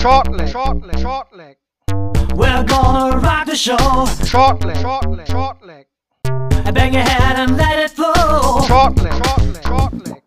Short 0.00 0.32
leg, 0.32 0.48
short 0.48 0.82
leg, 0.86 0.98
short 0.98 1.36
leg. 1.36 1.56
We're 2.34 2.64
gonna 2.64 3.18
rock 3.18 3.44
the 3.44 3.54
show. 3.54 4.06
Short 4.24 4.64
leg, 4.64 4.78
short 4.78 5.10
leg, 5.10 5.26
short 5.26 5.62
leg. 5.62 5.86
Bang 6.72 6.94
your 6.94 7.02
head 7.02 7.36
and 7.36 7.58
let 7.58 7.78
it 7.78 7.90
flow. 7.90 8.62
Short 8.66 8.96
leg, 8.96 9.12
short 9.12 9.44
leg, 9.44 9.62
short 9.62 9.92
leg. 10.08 10.22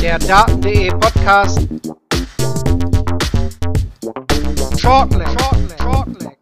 Der 0.00 0.18
Daten.de 0.20 0.90
Podcast. 0.90 1.58
Short 4.78 5.10
leg, 5.12 5.28
short 5.28 5.58
leg, 5.68 5.78
short 5.80 6.22
leg. 6.22 6.38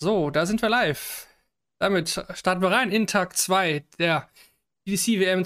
So, 0.00 0.30
da 0.30 0.46
sind 0.46 0.62
wir 0.62 0.70
live. 0.70 1.26
Damit 1.80 2.24
starten 2.32 2.62
wir 2.62 2.70
rein 2.70 2.90
in 2.90 3.06
Tag 3.06 3.36
2 3.36 3.84
der 3.98 4.26
PDC 4.86 5.20
WM 5.20 5.44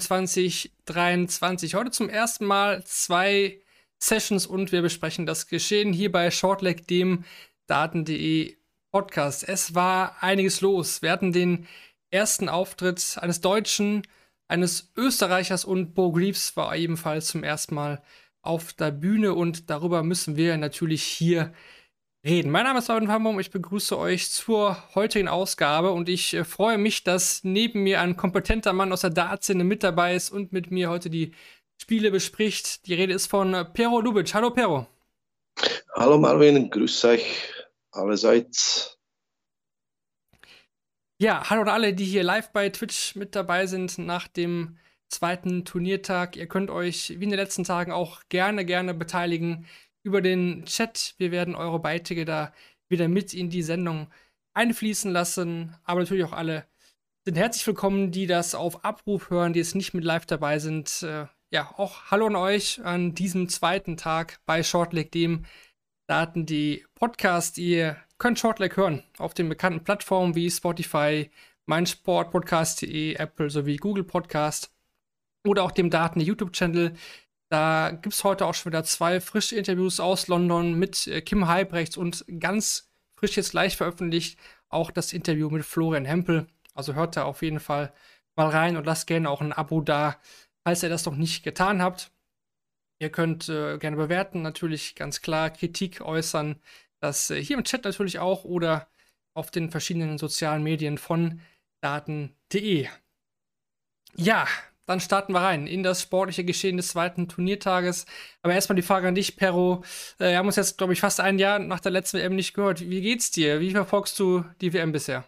2023. 0.85 1.73
Heute 1.75 1.91
zum 1.91 2.09
ersten 2.09 2.45
Mal 2.45 2.83
zwei 2.83 3.59
Sessions 3.97 4.45
und 4.45 4.71
wir 4.71 4.81
besprechen 4.81 5.25
das 5.25 5.47
Geschehen 5.47 5.93
hier 5.93 6.11
bei 6.11 6.29
Shortleg, 6.29 6.87
dem 6.87 7.23
Daten.de 7.65 8.55
Podcast. 8.91 9.47
Es 9.47 9.73
war 9.73 10.21
einiges 10.21 10.61
los. 10.61 11.01
Wir 11.01 11.11
hatten 11.11 11.33
den 11.33 11.67
ersten 12.11 12.49
Auftritt 12.49 13.17
eines 13.19 13.41
Deutschen, 13.41 14.03
eines 14.47 14.91
Österreichers 14.95 15.65
und 15.65 15.95
Bo 15.95 16.11
Greaves 16.11 16.55
war 16.55 16.75
ebenfalls 16.75 17.27
zum 17.27 17.43
ersten 17.43 17.73
Mal 17.73 18.03
auf 18.43 18.73
der 18.73 18.91
Bühne 18.91 19.33
und 19.33 19.71
darüber 19.71 20.03
müssen 20.03 20.35
wir 20.35 20.55
natürlich 20.57 21.01
hier 21.03 21.51
reden. 22.25 22.51
Mein 22.51 22.63
Name 22.63 22.79
ist 22.79 22.87
Marvin 22.87 23.11
Hambaum, 23.11 23.39
ich 23.39 23.51
begrüße 23.51 23.97
euch 23.97 24.31
zur 24.31 24.77
heutigen 24.95 25.27
Ausgabe 25.27 25.91
und 25.91 26.09
ich 26.09 26.33
äh, 26.33 26.43
freue 26.43 26.79
mich, 26.79 27.03
dass 27.03 27.43
neben 27.43 27.83
mir 27.83 28.01
ein 28.01 28.17
kompetenter 28.17 28.73
Mann 28.73 28.91
aus 28.91 29.01
der 29.01 29.11
Dartszene 29.11 29.63
mit 29.63 29.83
dabei 29.83 30.15
ist 30.15 30.31
und 30.31 30.51
mit 30.51 30.71
mir 30.71 30.89
heute 30.89 31.11
die 31.11 31.33
Spiele 31.79 32.09
bespricht. 32.09 32.87
Die 32.87 32.95
Rede 32.95 33.13
ist 33.13 33.27
von 33.27 33.53
äh, 33.53 33.63
Pero 33.63 34.01
Lubic. 34.01 34.33
Hallo 34.33 34.49
Pero. 34.49 34.87
Hallo 35.93 36.17
Marvin, 36.17 36.69
grüß 36.71 37.05
euch 37.05 37.53
allerseits. 37.91 38.97
Ja, 41.19 41.47
hallo 41.49 41.61
an 41.61 41.69
alle, 41.69 41.93
die 41.93 42.05
hier 42.05 42.23
live 42.23 42.51
bei 42.51 42.69
Twitch 42.69 43.15
mit 43.15 43.35
dabei 43.35 43.67
sind 43.67 43.99
nach 43.99 44.27
dem 44.27 44.77
zweiten 45.09 45.63
Turniertag. 45.63 46.35
Ihr 46.35 46.47
könnt 46.47 46.71
euch 46.71 47.11
wie 47.19 47.23
in 47.23 47.29
den 47.29 47.39
letzten 47.39 47.63
Tagen 47.63 47.91
auch 47.91 48.23
gerne, 48.29 48.65
gerne 48.65 48.95
beteiligen 48.95 49.67
über 50.05 50.21
den 50.21 50.65
Chat. 50.65 51.15
Wir 51.17 51.31
werden 51.31 51.55
eure 51.55 51.79
Beiträge 51.79 52.25
da 52.25 52.53
wieder 52.87 53.07
mit 53.07 53.33
in 53.33 53.49
die 53.49 53.63
Sendung 53.63 54.07
einfließen 54.53 55.11
lassen. 55.11 55.75
Aber 55.83 55.99
natürlich 55.99 56.23
auch 56.23 56.31
alle 56.31 56.67
sind 57.25 57.37
herzlich 57.37 57.65
willkommen, 57.65 58.11
die 58.11 58.27
das 58.27 58.53
auf 58.53 58.85
Abruf 58.85 59.31
hören, 59.31 59.53
die 59.53 59.59
jetzt 59.59 59.73
nicht 59.73 59.95
mit 59.95 60.03
live 60.03 60.27
dabei 60.27 60.59
sind. 60.59 61.01
Äh, 61.01 61.25
ja, 61.51 61.73
auch 61.77 62.11
Hallo 62.11 62.27
an 62.27 62.35
euch 62.35 62.83
an 62.83 63.15
diesem 63.15 63.49
zweiten 63.49 63.97
Tag 63.97 64.39
bei 64.45 64.61
Shortleg, 64.61 65.11
dem 65.11 65.45
Daten.de 66.07 66.83
Podcast. 66.93 67.57
Ihr 67.57 67.97
könnt 68.19 68.37
Shortleg 68.37 68.77
hören 68.77 69.01
auf 69.17 69.33
den 69.33 69.49
bekannten 69.49 69.83
Plattformen 69.83 70.35
wie 70.35 70.51
Spotify, 70.51 71.31
meinsportpodcast.de, 71.65 73.15
Apple 73.15 73.49
sowie 73.49 73.77
Google 73.77 74.03
Podcast 74.03 74.71
oder 75.47 75.63
auch 75.63 75.71
dem 75.71 75.89
Daten 75.89 76.19
YouTube-Channel. 76.19 76.93
Da 77.55 77.91
gibt 77.91 78.13
es 78.13 78.25
heute 78.25 78.47
auch 78.47 78.53
schon 78.53 78.73
wieder 78.73 78.83
zwei 78.83 79.21
frische 79.21 79.55
Interviews 79.55 80.01
aus 80.01 80.27
London 80.27 80.73
mit 80.73 81.07
äh, 81.07 81.21
Kim 81.21 81.47
Heibrechts 81.47 81.95
und 81.95 82.25
ganz 82.41 82.91
frisch 83.15 83.37
jetzt 83.37 83.51
gleich 83.51 83.77
veröffentlicht 83.77 84.37
auch 84.67 84.91
das 84.91 85.13
Interview 85.13 85.49
mit 85.49 85.63
Florian 85.63 86.03
Hempel. 86.03 86.47
Also 86.73 86.95
hört 86.95 87.15
da 87.15 87.23
auf 87.23 87.41
jeden 87.41 87.61
Fall 87.61 87.93
mal 88.35 88.49
rein 88.49 88.75
und 88.75 88.85
lasst 88.85 89.07
gerne 89.07 89.29
auch 89.29 89.39
ein 89.39 89.53
Abo 89.53 89.79
da, 89.79 90.19
falls 90.65 90.83
ihr 90.83 90.89
das 90.89 91.05
noch 91.05 91.15
nicht 91.15 91.43
getan 91.43 91.81
habt. 91.81 92.11
Ihr 92.99 93.09
könnt 93.09 93.47
äh, 93.47 93.77
gerne 93.77 93.95
bewerten, 93.95 94.41
natürlich 94.41 94.93
ganz 94.93 95.21
klar 95.21 95.49
Kritik 95.49 96.01
äußern. 96.01 96.59
Das 96.99 97.29
äh, 97.29 97.41
hier 97.41 97.57
im 97.57 97.63
Chat 97.63 97.85
natürlich 97.85 98.19
auch 98.19 98.43
oder 98.43 98.89
auf 99.33 99.49
den 99.49 99.71
verschiedenen 99.71 100.17
sozialen 100.17 100.61
Medien 100.61 100.97
von 100.97 101.39
daten.de. 101.79 102.89
Ja, 104.17 104.45
dann 104.85 104.99
starten 104.99 105.33
wir 105.33 105.41
rein 105.41 105.67
in 105.67 105.83
das 105.83 106.01
sportliche 106.01 106.43
Geschehen 106.43 106.77
des 106.77 106.89
zweiten 106.89 107.27
Turniertages. 107.27 108.05
Aber 108.41 108.53
erstmal 108.53 108.75
die 108.75 108.81
Frage 108.81 109.07
an 109.07 109.15
dich, 109.15 109.35
Perro. 109.35 109.83
Äh, 110.19 110.29
wir 110.29 110.37
haben 110.37 110.47
uns 110.47 110.55
jetzt, 110.55 110.77
glaube 110.77 110.93
ich, 110.93 110.99
fast 110.99 111.19
ein 111.19 111.39
Jahr 111.39 111.59
nach 111.59 111.79
der 111.79 111.91
letzten 111.91 112.17
WM 112.17 112.35
nicht 112.35 112.53
gehört. 112.53 112.81
Wie 112.81 113.01
geht's 113.01 113.31
dir? 113.31 113.59
Wie 113.59 113.71
verfolgst 113.71 114.19
du 114.19 114.45
die 114.61 114.73
WM 114.73 114.91
bisher? 114.91 115.25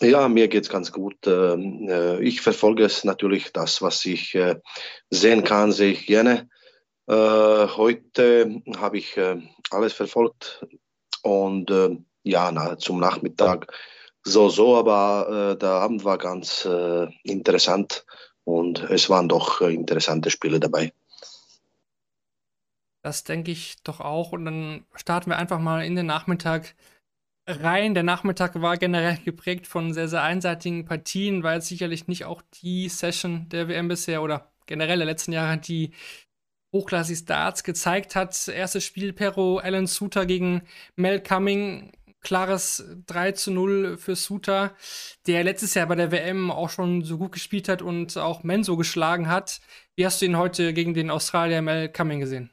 Ja, 0.00 0.26
mir 0.28 0.48
geht's 0.48 0.70
ganz 0.70 0.90
gut. 0.90 1.26
Ähm, 1.26 1.86
äh, 1.88 2.20
ich 2.20 2.40
verfolge 2.40 2.84
es 2.84 3.04
natürlich, 3.04 3.52
das, 3.52 3.82
was 3.82 4.04
ich 4.06 4.34
äh, 4.34 4.56
sehen 5.10 5.44
kann, 5.44 5.72
sehe 5.72 5.92
ich 5.92 6.06
gerne. 6.06 6.48
Heute 7.08 8.62
habe 8.76 8.96
ich 8.96 9.18
alles 9.70 9.92
verfolgt 9.92 10.64
und 11.22 11.70
ja, 12.22 12.78
zum 12.78 13.00
Nachmittag 13.00 13.66
so, 14.22 14.48
so, 14.48 14.76
aber 14.76 15.56
der 15.60 15.68
Abend 15.68 16.04
war 16.04 16.16
ganz 16.16 16.66
interessant 17.24 18.06
und 18.44 18.80
es 18.82 19.08
waren 19.10 19.28
doch 19.28 19.60
äh, 19.60 19.72
interessante 19.72 20.30
Spiele 20.30 20.60
dabei. 20.60 20.92
Das 23.02 23.24
denke 23.24 23.50
ich 23.50 23.82
doch 23.82 24.00
auch. 24.00 24.32
Und 24.32 24.44
dann 24.44 24.86
starten 24.94 25.30
wir 25.30 25.38
einfach 25.38 25.58
mal 25.58 25.84
in 25.84 25.96
den 25.96 26.06
Nachmittag 26.06 26.74
rein. 27.46 27.94
Der 27.94 28.04
Nachmittag 28.04 28.60
war 28.60 28.76
generell 28.76 29.18
geprägt 29.24 29.66
von 29.66 29.92
sehr, 29.92 30.08
sehr 30.08 30.22
einseitigen 30.22 30.84
Partien, 30.84 31.42
weil 31.42 31.58
es 31.58 31.68
sicherlich 31.68 32.06
nicht 32.06 32.24
auch 32.24 32.42
die 32.62 32.88
Session 32.88 33.48
der 33.48 33.68
WM 33.68 33.88
bisher 33.88 34.22
oder 34.22 34.52
generell 34.66 34.98
der 34.98 35.06
letzten 35.06 35.32
Jahre 35.32 35.58
die 35.58 35.92
hochklassig 36.72 37.26
Darts 37.26 37.64
gezeigt 37.64 38.14
hat. 38.14 38.48
Erstes 38.48 38.84
Spiel 38.84 39.12
Pero 39.12 39.58
Alan 39.58 39.86
Suter 39.86 40.24
gegen 40.24 40.62
Mel 40.96 41.20
Cumming 41.20 41.92
klares 42.22 42.84
3 43.06 43.32
zu 43.32 43.50
0 43.50 43.98
für 43.98 44.16
Suter, 44.16 44.74
der 45.26 45.44
letztes 45.44 45.74
Jahr 45.74 45.86
bei 45.86 45.96
der 45.96 46.12
WM 46.12 46.50
auch 46.50 46.70
schon 46.70 47.02
so 47.02 47.18
gut 47.18 47.32
gespielt 47.32 47.68
hat 47.68 47.82
und 47.82 48.16
auch 48.16 48.42
Menso 48.42 48.76
geschlagen 48.76 49.28
hat. 49.28 49.60
Wie 49.96 50.06
hast 50.06 50.22
du 50.22 50.26
ihn 50.26 50.38
heute 50.38 50.72
gegen 50.72 50.94
den 50.94 51.10
Australier 51.10 51.62
Mel 51.62 51.88
Cumming 51.88 52.20
gesehen? 52.20 52.50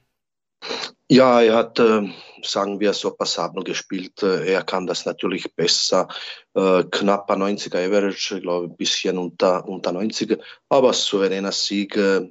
Ja, 1.12 1.42
er 1.42 1.56
hat, 1.56 1.80
äh, 1.80 2.08
sagen 2.44 2.80
wir, 2.80 2.94
so 2.94 3.12
passabel 3.12 3.64
gespielt. 3.64 4.22
Äh, 4.22 4.52
er 4.52 4.64
kann 4.64 4.86
das 4.86 5.06
natürlich 5.06 5.56
besser. 5.56 6.08
Äh, 6.54 6.84
knapper 6.84 7.36
90er 7.36 7.84
Average, 7.88 8.42
glaube 8.42 8.68
ich, 8.68 8.72
ein 8.72 8.78
bisschen 8.78 9.18
unter, 9.18 9.68
unter 9.68 9.92
90er. 9.92 10.40
Aber 10.70 10.94
souveräner 10.94 11.52
Sieg, 11.52 11.96
äh, 11.98 12.30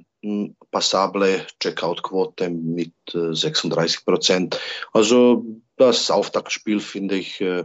passable 0.71 1.45
Checkout-Quote 1.59 2.49
mit 2.49 2.93
36 3.11 4.05
Prozent. 4.05 4.59
Also 4.93 5.45
das 5.77 6.11
Auftaktspiel 6.11 6.79
finde 6.79 7.15
ich 7.15 7.39
äh, 7.41 7.63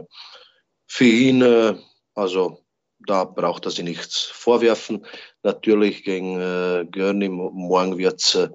für 0.87 1.05
ihn, 1.05 1.41
äh, 1.41 1.75
also 2.13 2.65
da 3.05 3.23
braucht 3.25 3.65
er 3.65 3.71
sich 3.71 3.83
nichts 3.83 4.23
vorwerfen. 4.23 5.05
Natürlich 5.43 6.03
gegen 6.03 6.39
äh, 6.39 6.85
Görni 6.89 7.29
morgen 7.29 7.97
wird's, 7.97 8.35
äh, 8.35 8.49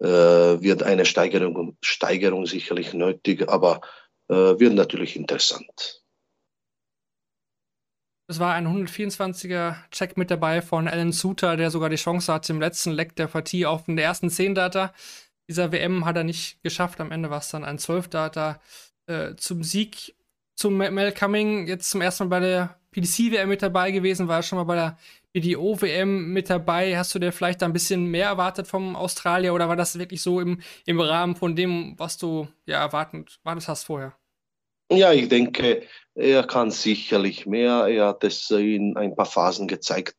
wird 0.00 0.82
eine 0.82 1.06
Steigerung, 1.06 1.76
Steigerung 1.80 2.46
sicherlich 2.46 2.92
nötig, 2.92 3.48
aber 3.48 3.80
äh, 4.28 4.34
wird 4.34 4.74
natürlich 4.74 5.16
interessant. 5.16 6.01
Es 8.32 8.40
war 8.40 8.54
ein 8.54 8.66
124er 8.66 9.76
Check 9.90 10.16
mit 10.16 10.30
dabei 10.30 10.62
von 10.62 10.88
Alan 10.88 11.12
Suter, 11.12 11.56
der 11.56 11.70
sogar 11.70 11.90
die 11.90 11.96
Chance 11.96 12.32
hatte 12.32 12.52
im 12.52 12.60
letzten 12.60 12.92
Leck 12.92 13.14
der 13.16 13.26
Partie 13.26 13.66
auf 13.66 13.84
den 13.84 13.98
ersten 13.98 14.30
10 14.30 14.54
Data 14.54 14.92
dieser 15.48 15.72
WM 15.72 16.04
hat 16.04 16.16
er 16.16 16.24
nicht 16.24 16.62
geschafft. 16.62 17.00
Am 17.00 17.10
Ende 17.10 17.30
war 17.30 17.38
es 17.38 17.50
dann 17.50 17.64
ein 17.64 17.78
12 17.78 18.08
Data 18.08 18.60
äh, 19.06 19.34
zum 19.36 19.62
Sieg 19.62 20.14
zum 20.54 20.76
Mel 20.76 21.12
Cumming. 21.12 21.66
Jetzt 21.66 21.90
zum 21.90 22.00
ersten 22.00 22.24
Mal 22.24 22.40
bei 22.40 22.40
der 22.40 22.78
PDC-WM 22.92 23.48
mit 23.48 23.62
dabei 23.62 23.90
gewesen, 23.90 24.28
war 24.28 24.38
er 24.38 24.42
schon 24.42 24.58
mal 24.58 24.64
bei 24.64 24.76
der 24.76 24.98
BDO-WM 25.32 26.32
mit 26.32 26.50
dabei. 26.50 26.96
Hast 26.96 27.14
du 27.14 27.18
dir 27.18 27.32
vielleicht 27.32 27.62
ein 27.62 27.72
bisschen 27.72 28.06
mehr 28.06 28.26
erwartet 28.26 28.66
vom 28.66 28.96
Australier 28.96 29.54
oder 29.54 29.68
war 29.68 29.76
das 29.76 29.98
wirklich 29.98 30.22
so 30.22 30.40
im, 30.40 30.60
im 30.86 31.00
Rahmen 31.00 31.36
von 31.36 31.56
dem, 31.56 31.94
was 31.98 32.18
du 32.18 32.48
ja 32.66 32.80
erwartet, 32.80 33.40
erwartet 33.44 33.68
hast 33.68 33.84
vorher? 33.84 34.14
Ja, 34.94 35.12
ich 35.12 35.28
denke, 35.28 35.82
er 36.14 36.46
kann 36.46 36.70
sicherlich 36.70 37.46
mehr. 37.46 37.86
Er 37.86 38.08
hat 38.08 38.24
es 38.24 38.50
in 38.50 38.96
ein 38.96 39.16
paar 39.16 39.26
Phasen 39.26 39.66
gezeigt, 39.66 40.16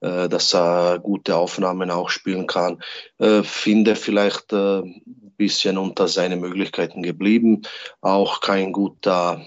äh, 0.00 0.28
dass 0.28 0.54
er 0.54 0.98
gute 0.98 1.36
Aufnahmen 1.36 1.90
auch 1.90 2.10
spielen 2.10 2.46
kann. 2.46 2.82
Äh, 3.18 3.42
finde 3.42 3.96
vielleicht 3.96 4.52
ein 4.52 4.84
äh, 4.84 5.00
bisschen 5.38 5.78
unter 5.78 6.06
seinen 6.06 6.40
Möglichkeiten 6.40 7.02
geblieben. 7.02 7.62
Auch 8.02 8.40
kein 8.42 8.72
guter 8.72 9.46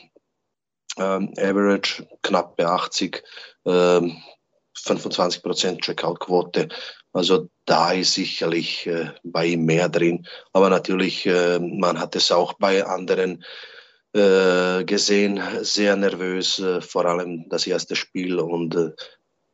ähm, 0.97 1.33
Average, 1.37 2.07
knapp 2.23 2.57
bei 2.57 2.65
80, 2.65 3.23
ähm, 3.65 4.17
25 4.75 5.43
Prozent 5.43 5.81
Checkout-Quote. 5.81 6.69
Also 7.13 7.47
da 7.65 7.91
ist 7.91 8.15
sicherlich 8.15 8.89
bei 9.23 9.45
ihm 9.45 9.65
mehr 9.65 9.87
drin. 9.87 10.25
Aber 10.51 10.71
natürlich, 10.71 11.27
man 11.27 11.99
hat 11.99 12.15
es 12.15 12.31
auch 12.31 12.53
bei 12.53 12.83
anderen 12.83 13.45
gesehen, 14.13 15.41
sehr 15.61 15.95
nervös, 15.95 16.61
vor 16.81 17.05
allem 17.05 17.49
das 17.49 17.65
erste 17.65 17.95
Spiel 17.95 18.37
und 18.39 18.93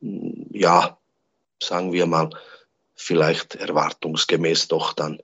ja, 0.00 0.98
sagen 1.62 1.92
wir 1.92 2.06
mal, 2.06 2.28
vielleicht 2.94 3.54
erwartungsgemäß 3.54 4.68
doch 4.68 4.92
dann 4.92 5.18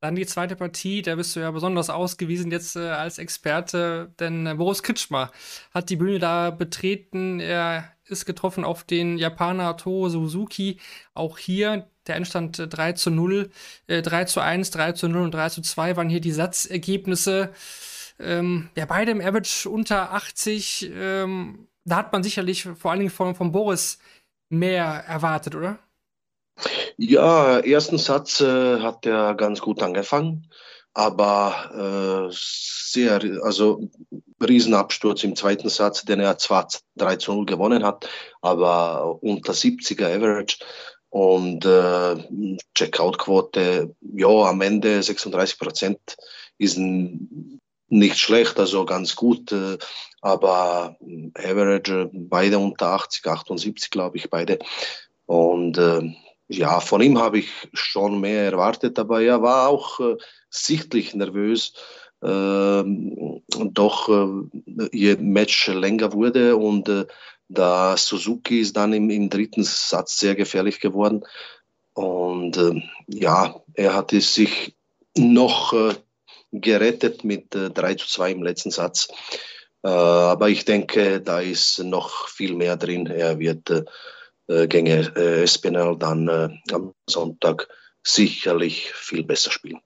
Dann 0.00 0.14
die 0.14 0.26
zweite 0.26 0.56
Partie, 0.56 1.02
da 1.02 1.16
bist 1.16 1.34
du 1.34 1.40
ja 1.40 1.50
besonders 1.50 1.88
ausgewiesen 1.88 2.52
jetzt 2.52 2.76
äh, 2.76 2.90
als 2.90 3.18
Experte, 3.18 4.12
denn 4.20 4.46
äh, 4.46 4.54
Boris 4.54 4.82
Kritschmer 4.82 5.32
hat 5.72 5.88
die 5.88 5.96
Bühne 5.96 6.18
da 6.18 6.50
betreten. 6.50 7.40
Er 7.40 7.92
ist 8.04 8.26
getroffen 8.26 8.62
auf 8.62 8.84
den 8.84 9.16
Japaner 9.16 9.76
Toro 9.76 10.08
Suzuki. 10.10 10.78
Auch 11.14 11.38
hier 11.38 11.90
der 12.06 12.16
Endstand 12.16 12.58
äh, 12.58 12.68
3 12.68 12.92
zu 12.92 13.10
0, 13.10 13.50
äh, 13.86 14.02
3 14.02 14.24
zu 14.24 14.40
1, 14.40 14.70
3 14.70 14.92
zu 14.92 15.08
0 15.08 15.22
und 15.22 15.34
3 15.34 15.48
zu 15.50 15.62
2 15.62 15.96
waren 15.96 16.08
hier 16.08 16.20
die 16.20 16.32
Satzergebnisse. 16.32 17.50
Ähm, 18.18 18.70
ja, 18.76 18.86
beide 18.86 19.10
im 19.10 19.20
Average 19.20 19.68
unter 19.68 20.12
80. 20.12 20.90
Ähm, 20.94 21.68
da 21.84 21.96
hat 21.96 22.12
man 22.12 22.22
sicherlich 22.22 22.64
vor 22.64 22.90
allen 22.90 23.00
Dingen 23.00 23.10
von, 23.10 23.34
von 23.34 23.52
Boris 23.52 23.98
mehr 24.48 24.84
erwartet, 25.06 25.54
oder? 25.54 25.78
Ja, 26.96 27.58
ersten 27.58 27.98
Satz 27.98 28.40
äh, 28.40 28.80
hat 28.80 29.04
er 29.04 29.34
ganz 29.34 29.60
gut 29.60 29.82
angefangen, 29.82 30.50
aber 30.94 32.30
äh, 32.30 32.34
sehr, 32.34 33.20
also 33.42 33.90
Riesenabsturz 34.42 35.24
im 35.24 35.36
zweiten 35.36 35.68
Satz, 35.68 36.04
den 36.04 36.20
er 36.20 36.38
zwar 36.38 36.68
3 36.96 37.16
zu 37.16 37.34
0 37.34 37.46
gewonnen 37.46 37.84
hat, 37.84 38.08
aber 38.40 39.22
unter 39.22 39.52
70er 39.52 40.06
Average 40.06 40.58
und 41.16 41.64
äh, 41.64 42.16
Checkout-Quote, 42.74 43.96
ja, 44.02 44.28
am 44.28 44.60
Ende 44.60 45.02
36 45.02 45.58
Prozent 45.58 45.98
ist 46.58 46.76
nicht 46.76 48.18
schlecht, 48.18 48.58
also 48.60 48.84
ganz 48.84 49.16
gut, 49.16 49.50
äh, 49.50 49.78
aber 50.20 50.98
Average 51.34 52.10
beide 52.12 52.58
unter 52.58 52.88
80, 52.88 53.26
78 53.26 53.88
glaube 53.90 54.18
ich 54.18 54.28
beide 54.28 54.58
und 55.24 55.78
äh, 55.78 56.02
ja, 56.48 56.80
von 56.80 57.00
ihm 57.00 57.18
habe 57.18 57.38
ich 57.38 57.48
schon 57.72 58.20
mehr 58.20 58.44
erwartet, 58.52 58.98
aber 58.98 59.22
er 59.22 59.40
war 59.40 59.70
auch 59.70 59.98
äh, 60.00 60.16
sichtlich 60.50 61.14
nervös. 61.14 61.72
Äh, 62.22 62.82
doch 63.72 64.08
äh, 64.08 64.88
je 64.92 65.16
Match 65.16 65.68
länger 65.68 66.12
wurde 66.12 66.56
und 66.56 66.88
äh, 66.88 67.06
da 67.48 67.96
Suzuki 67.96 68.60
ist 68.60 68.76
dann 68.76 68.92
im, 68.92 69.10
im, 69.10 69.30
dritten 69.30 69.64
Satz 69.64 70.18
sehr 70.18 70.34
gefährlich 70.34 70.80
geworden. 70.80 71.24
Und 71.94 72.56
äh, 72.56 72.82
ja, 73.06 73.60
er 73.74 73.94
hatte 73.94 74.20
sich 74.20 74.76
noch 75.16 75.72
äh, 75.72 75.94
gerettet 76.52 77.24
mit 77.24 77.46
3 77.50 77.94
zu 77.94 78.06
2 78.08 78.32
im 78.32 78.42
letzten 78.42 78.70
Satz. 78.70 79.08
aber 79.82 80.48
ich 80.48 80.64
denke, 80.64 81.20
da 81.20 81.40
ist 81.40 81.78
noch 81.80 82.28
viel 82.28 82.54
mehr 82.54 82.76
drin. 82.76 83.06
Er 83.06 83.38
wird 83.38 83.70
äh, 84.48 84.68
gegen 84.68 84.86
äh, 84.86 85.42
Espinel 85.42 85.96
dann 85.98 86.28
äh, 86.28 86.48
am 86.72 86.94
Sonntag 87.08 87.68
sicherlich 88.04 88.92
viel 88.92 89.24
besser 89.24 89.50
spielen. 89.50 89.80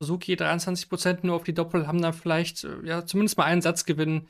Suzuki 0.00 0.36
23 0.36 0.88
Prozent 0.88 1.24
nur 1.24 1.36
auf 1.36 1.44
die 1.44 1.54
Doppel 1.54 1.86
haben 1.86 2.00
da 2.00 2.12
vielleicht 2.12 2.64
äh, 2.64 2.80
ja 2.84 3.04
zumindest 3.04 3.36
mal 3.36 3.44
einen 3.44 3.62
Satzgewinn 3.62 4.28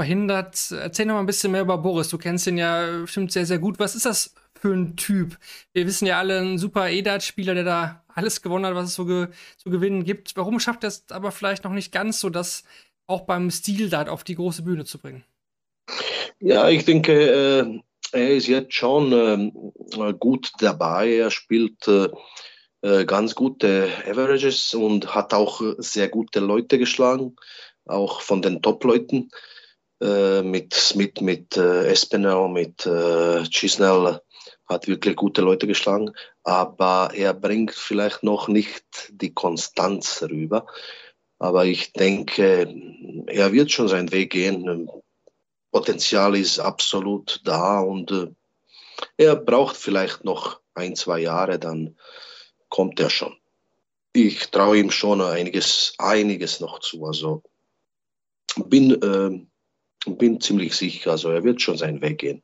verhindert. 0.00 0.70
Erzähl 0.70 1.04
noch 1.04 1.12
mal 1.12 1.20
ein 1.20 1.26
bisschen 1.26 1.52
mehr 1.52 1.60
über 1.60 1.76
Boris. 1.76 2.08
Du 2.08 2.16
kennst 2.16 2.46
ihn 2.46 2.56
ja 2.56 3.02
bestimmt 3.02 3.32
sehr, 3.32 3.44
sehr 3.44 3.58
gut. 3.58 3.78
Was 3.78 3.94
ist 3.94 4.06
das 4.06 4.34
für 4.58 4.72
ein 4.72 4.96
Typ? 4.96 5.36
Wir 5.74 5.86
wissen 5.86 6.06
ja 6.06 6.18
alle, 6.18 6.40
ein 6.40 6.56
super 6.56 6.88
EDAT-Spieler, 6.88 7.52
der 7.52 7.64
da 7.64 8.02
alles 8.08 8.40
gewonnen 8.40 8.64
hat, 8.64 8.74
was 8.74 8.88
es 8.88 8.94
so 8.94 9.04
ge 9.04 9.28
zu 9.58 9.68
gewinnen 9.68 10.04
gibt. 10.04 10.38
Warum 10.38 10.58
schafft 10.58 10.84
er 10.84 10.88
es 10.88 11.04
aber 11.10 11.32
vielleicht 11.32 11.64
noch 11.64 11.72
nicht 11.72 11.92
ganz 11.92 12.18
so, 12.18 12.30
das 12.30 12.64
auch 13.06 13.26
beim 13.26 13.50
Stil-Dart 13.50 14.08
auf 14.08 14.24
die 14.24 14.36
große 14.36 14.62
Bühne 14.62 14.86
zu 14.86 14.98
bringen? 14.98 15.22
Ja, 16.38 16.70
ich 16.70 16.86
denke, 16.86 17.12
äh, 17.12 17.80
er 18.12 18.30
ist 18.30 18.46
jetzt 18.46 18.72
schon 18.72 19.12
äh, 19.12 20.14
gut 20.18 20.50
dabei. 20.60 21.12
Er 21.12 21.30
spielt 21.30 21.86
äh, 21.88 22.08
äh, 22.80 23.04
ganz 23.04 23.34
gute 23.34 23.90
Averages 24.08 24.72
und 24.72 25.14
hat 25.14 25.34
auch 25.34 25.60
sehr 25.76 26.08
gute 26.08 26.40
Leute 26.40 26.78
geschlagen, 26.78 27.36
auch 27.84 28.22
von 28.22 28.40
den 28.40 28.62
Top-Leuten. 28.62 29.28
Äh, 30.00 30.42
mit 30.42 30.72
Smith, 30.72 31.20
mit 31.20 31.56
äh, 31.58 31.86
Espinel, 31.88 32.48
mit 32.48 32.86
äh, 32.86 33.42
Chisnell 33.50 34.20
hat 34.66 34.88
wirklich 34.88 35.16
gute 35.16 35.42
Leute 35.42 35.66
geschlagen, 35.66 36.12
aber 36.42 37.10
er 37.14 37.34
bringt 37.34 37.72
vielleicht 37.72 38.22
noch 38.22 38.48
nicht 38.48 38.84
die 39.10 39.34
Konstanz 39.34 40.22
rüber. 40.22 40.66
Aber 41.38 41.66
ich 41.66 41.92
denke, 41.92 42.72
er 43.26 43.52
wird 43.52 43.70
schon 43.72 43.88
seinen 43.88 44.10
Weg 44.10 44.30
gehen. 44.30 44.88
Potenzial 45.70 46.34
ist 46.34 46.58
absolut 46.58 47.40
da 47.44 47.80
und 47.80 48.10
äh, 48.10 48.28
er 49.18 49.36
braucht 49.36 49.76
vielleicht 49.76 50.24
noch 50.24 50.60
ein, 50.74 50.96
zwei 50.96 51.20
Jahre, 51.20 51.58
dann 51.58 51.96
kommt 52.70 53.00
er 53.00 53.10
schon. 53.10 53.36
Ich 54.14 54.50
traue 54.50 54.78
ihm 54.78 54.90
schon 54.90 55.20
einiges, 55.20 55.92
einiges 55.98 56.60
noch 56.60 56.78
zu. 56.78 57.04
Also 57.04 57.42
bin, 58.56 58.90
äh, 59.02 59.49
bin 60.06 60.40
ziemlich 60.40 60.74
sicher, 60.74 61.12
also 61.12 61.30
er 61.30 61.44
wird 61.44 61.60
schon 61.60 61.76
seinen 61.76 62.00
Weg 62.00 62.18
gehen. 62.18 62.42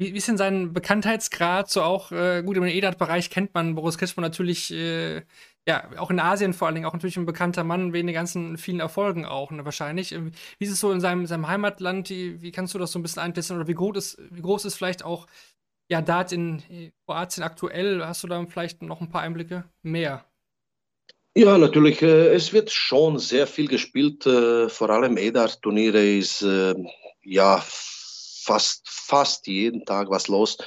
Wie, 0.00 0.14
wie 0.14 0.18
ist 0.18 0.28
denn 0.28 0.36
sein 0.36 0.72
Bekanntheitsgrad? 0.72 1.68
So 1.68 1.82
auch, 1.82 2.12
äh, 2.12 2.42
gut, 2.44 2.56
im 2.56 2.64
EDAT-Bereich 2.64 3.30
kennt 3.30 3.52
man 3.54 3.74
Boris 3.74 3.98
Kretschmann 3.98 4.22
natürlich 4.22 4.72
äh, 4.72 5.22
ja, 5.68 5.90
auch 5.98 6.10
in 6.10 6.18
Asien 6.18 6.54
vor 6.54 6.66
allen 6.66 6.76
Dingen, 6.76 6.86
auch 6.86 6.94
natürlich 6.94 7.18
ein 7.18 7.26
bekannter 7.26 7.62
Mann 7.62 7.92
wegen 7.92 8.06
den 8.06 8.14
ganzen 8.14 8.56
vielen 8.56 8.80
Erfolgen 8.80 9.26
auch, 9.26 9.50
ne, 9.50 9.66
wahrscheinlich. 9.66 10.12
Ähm, 10.12 10.32
wie 10.58 10.64
ist 10.64 10.72
es 10.72 10.80
so 10.80 10.90
in 10.92 11.00
seinem, 11.00 11.26
seinem 11.26 11.46
Heimatland? 11.46 12.08
Wie, 12.08 12.40
wie 12.40 12.52
kannst 12.52 12.74
du 12.74 12.78
das 12.78 12.90
so 12.92 12.98
ein 12.98 13.02
bisschen 13.02 13.22
eintesten? 13.22 13.56
Oder 13.56 13.68
wie 13.68 13.74
groß 13.74 13.96
ist, 13.96 14.18
wie 14.30 14.40
groß 14.40 14.64
ist 14.64 14.76
vielleicht 14.76 15.04
auch 15.04 15.26
ja, 15.90 16.00
Dart 16.00 16.32
in 16.32 16.62
Kroatien 17.06 17.44
aktuell? 17.44 18.04
Hast 18.06 18.22
du 18.22 18.28
da 18.28 18.44
vielleicht 18.46 18.82
noch 18.82 19.00
ein 19.02 19.10
paar 19.10 19.22
Einblicke 19.22 19.64
mehr? 19.82 20.24
Ja, 21.38 21.56
natürlich. 21.56 22.02
Äh, 22.02 22.34
es 22.34 22.52
wird 22.52 22.68
schon 22.72 23.20
sehr 23.20 23.46
viel 23.46 23.68
gespielt. 23.68 24.26
Äh, 24.26 24.68
vor 24.68 24.90
allem 24.90 25.16
EDAR-Turniere 25.16 26.04
ist 26.04 26.42
äh, 26.42 26.74
ja 27.22 27.64
fast, 27.64 28.82
fast 28.88 29.46
jeden 29.46 29.84
Tag 29.84 30.10
was 30.10 30.26
los. 30.26 30.58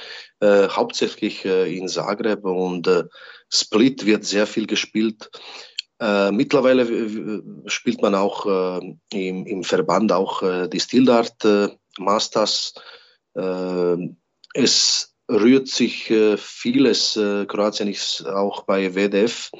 Hauptsächlich 0.42 1.44
in 1.44 1.86
Zagreb 1.88 2.44
und 2.44 2.88
Split 3.48 4.06
wird 4.06 4.24
sehr 4.24 4.46
viel 4.46 4.66
gespielt. 4.66 5.30
Mittlerweile 6.00 6.84
spielt 7.66 8.02
man 8.02 8.16
auch 8.16 8.46
im, 8.46 9.46
im, 9.46 9.62
Verband 9.62 10.10
auch 10.10 10.68
die 10.68 10.80
Stildart 10.80 11.46
Masters. 11.98 12.74
Es 14.54 15.14
rührt 15.30 15.68
sich 15.68 16.12
vieles. 16.38 17.14
Kroatien 17.14 17.88
ist 17.88 18.26
auch 18.26 18.64
bei 18.64 18.94
WDF 18.96 19.50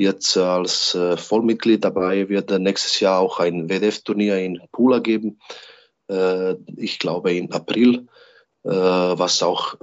jetzt 0.00 0.36
als 0.36 0.96
Vollmitglied 1.16 1.84
dabei. 1.84 2.28
Wird 2.28 2.50
nächstes 2.50 3.00
Jahr 3.00 3.20
auch 3.20 3.38
ein 3.40 3.68
WDF-Turnier 3.68 4.38
in 4.38 4.60
Pula 4.72 4.98
geben. 4.98 5.38
ich 6.76 6.98
glaube 6.98 7.32
im 7.34 7.52
April, 7.52 8.06
was 8.62 9.42
auch 9.42 9.76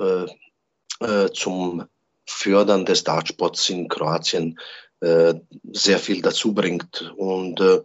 zum 1.33 1.85
Fördern 2.25 2.85
des 2.85 3.03
Dartsports 3.03 3.69
in 3.69 3.87
Kroatien 3.87 4.59
äh, 4.99 5.35
sehr 5.71 5.99
viel 5.99 6.21
dazu 6.21 6.53
bringt. 6.53 7.13
Und 7.17 7.61
äh, 7.61 7.81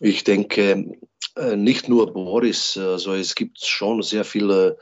ich 0.00 0.24
denke, 0.24 0.98
äh, 1.36 1.56
nicht 1.56 1.88
nur 1.88 2.12
Boris, 2.12 2.76
also 2.76 3.14
es 3.14 3.34
gibt 3.34 3.64
schon 3.64 4.02
sehr 4.02 4.24
viele 4.24 4.76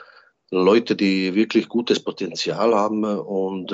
Leute, 0.51 0.97
die 0.97 1.35
wirklich 1.35 1.69
gutes 1.69 2.01
Potenzial 2.01 2.75
haben 2.75 3.05
und 3.05 3.73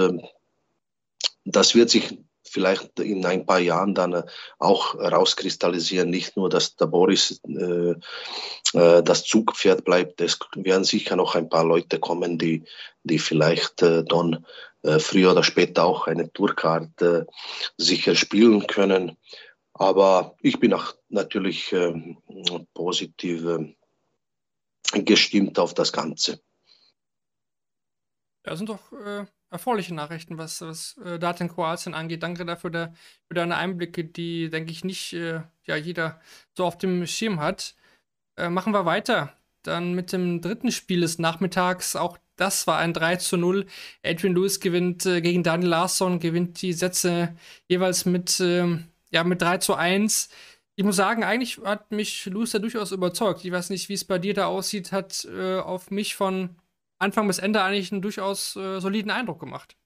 das 1.44 1.75
wird 1.75 1.88
sich 1.88 2.18
vielleicht 2.48 2.98
in 3.00 3.24
ein 3.26 3.46
paar 3.46 3.58
Jahren 3.58 3.94
dann 3.94 4.12
äh, 4.12 4.22
auch 4.58 4.94
rauskristallisieren. 4.94 6.10
Nicht 6.10 6.36
nur, 6.36 6.48
dass 6.48 6.76
der 6.76 6.86
Boris 6.86 7.40
äh, 7.46 7.94
äh, 8.72 9.02
das 9.02 9.24
Zugpferd 9.24 9.84
bleibt. 9.84 10.20
Es 10.20 10.38
werden 10.54 10.84
sicher 10.84 11.16
noch 11.16 11.34
ein 11.34 11.48
paar 11.48 11.64
Leute 11.64 11.98
kommen, 11.98 12.38
die, 12.38 12.64
die 13.02 13.18
vielleicht 13.18 13.82
äh, 13.82 14.04
dann 14.04 14.44
äh, 14.82 14.98
früher 14.98 15.32
oder 15.32 15.42
später 15.42 15.84
auch 15.84 16.06
eine 16.06 16.32
Tourkarte 16.32 17.26
sicher 17.76 18.14
spielen 18.14 18.66
können. 18.66 19.16
Aber 19.74 20.36
ich 20.40 20.58
bin 20.58 20.72
auch 20.72 20.94
natürlich 21.08 21.72
ähm, 21.72 22.18
positiv 22.72 23.44
ähm, 23.44 23.76
gestimmt 25.04 25.58
auf 25.58 25.74
das 25.74 25.92
Ganze. 25.92 26.40
Das 28.42 28.58
sind 28.58 28.68
doch 28.68 28.92
erfreuliche 29.50 29.94
Nachrichten, 29.94 30.38
was, 30.38 30.60
was 30.60 30.96
äh, 30.98 31.18
Daten 31.18 31.48
Kroatien 31.48 31.94
angeht. 31.94 32.22
Danke 32.22 32.44
dafür 32.44 32.70
der, 32.70 32.94
für 33.28 33.34
deine 33.34 33.56
Einblicke, 33.56 34.04
die, 34.04 34.50
denke 34.50 34.72
ich, 34.72 34.84
nicht 34.84 35.12
äh, 35.12 35.40
ja, 35.64 35.76
jeder 35.76 36.20
so 36.56 36.64
auf 36.64 36.78
dem 36.78 37.06
Schirm 37.06 37.40
hat. 37.40 37.74
Äh, 38.36 38.48
machen 38.48 38.72
wir 38.72 38.84
weiter. 38.84 39.36
Dann 39.62 39.94
mit 39.94 40.12
dem 40.12 40.40
dritten 40.40 40.70
Spiel 40.72 41.00
des 41.00 41.18
Nachmittags. 41.18 41.96
Auch 41.96 42.18
das 42.36 42.66
war 42.66 42.78
ein 42.78 42.92
3 42.92 43.16
zu 43.16 43.36
0. 43.36 43.66
Edwin 44.02 44.34
Lewis 44.34 44.60
gewinnt 44.60 45.06
äh, 45.06 45.20
gegen 45.20 45.42
Daniel 45.42 45.70
Larsson, 45.70 46.20
gewinnt 46.20 46.60
die 46.62 46.72
Sätze 46.72 47.34
jeweils 47.68 48.04
mit, 48.04 48.38
äh, 48.40 48.78
ja, 49.10 49.24
mit 49.24 49.42
3 49.42 49.58
zu 49.58 49.74
1. 49.74 50.28
Ich 50.76 50.84
muss 50.84 50.96
sagen, 50.96 51.24
eigentlich 51.24 51.58
hat 51.64 51.90
mich 51.90 52.26
Lewis 52.26 52.50
da 52.50 52.58
durchaus 52.58 52.92
überzeugt. 52.92 53.44
Ich 53.44 53.52
weiß 53.52 53.70
nicht, 53.70 53.88
wie 53.88 53.94
es 53.94 54.04
bei 54.04 54.18
dir 54.18 54.34
da 54.34 54.46
aussieht, 54.46 54.92
hat 54.92 55.24
äh, 55.24 55.58
auf 55.58 55.90
mich 55.90 56.14
von 56.14 56.50
Anfang 56.98 57.26
bis 57.26 57.38
Ende 57.38 57.62
eigentlich 57.62 57.92
einen 57.92 58.02
durchaus 58.02 58.56
äh, 58.56 58.80
soliden 58.80 59.10
Eindruck 59.10 59.40
gemacht. 59.40 59.76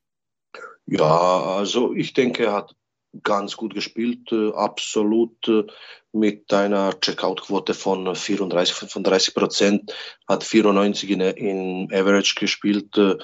Ja, 0.86 1.42
also 1.56 1.94
ich 1.94 2.12
denke, 2.12 2.46
er 2.46 2.52
hat 2.52 2.74
ganz 3.22 3.56
gut 3.56 3.74
gespielt, 3.74 4.30
äh, 4.32 4.52
absolut 4.52 5.48
äh, 5.48 5.64
mit 6.12 6.52
einer 6.52 6.98
Checkout-Quote 7.00 7.74
von 7.74 8.14
34, 8.14 8.74
35 8.74 9.34
Prozent, 9.34 9.94
hat 10.28 10.44
94 10.44 11.10
in, 11.10 11.20
in 11.20 11.92
Average 11.92 12.34
gespielt, 12.38 12.96
äh, 12.96 13.16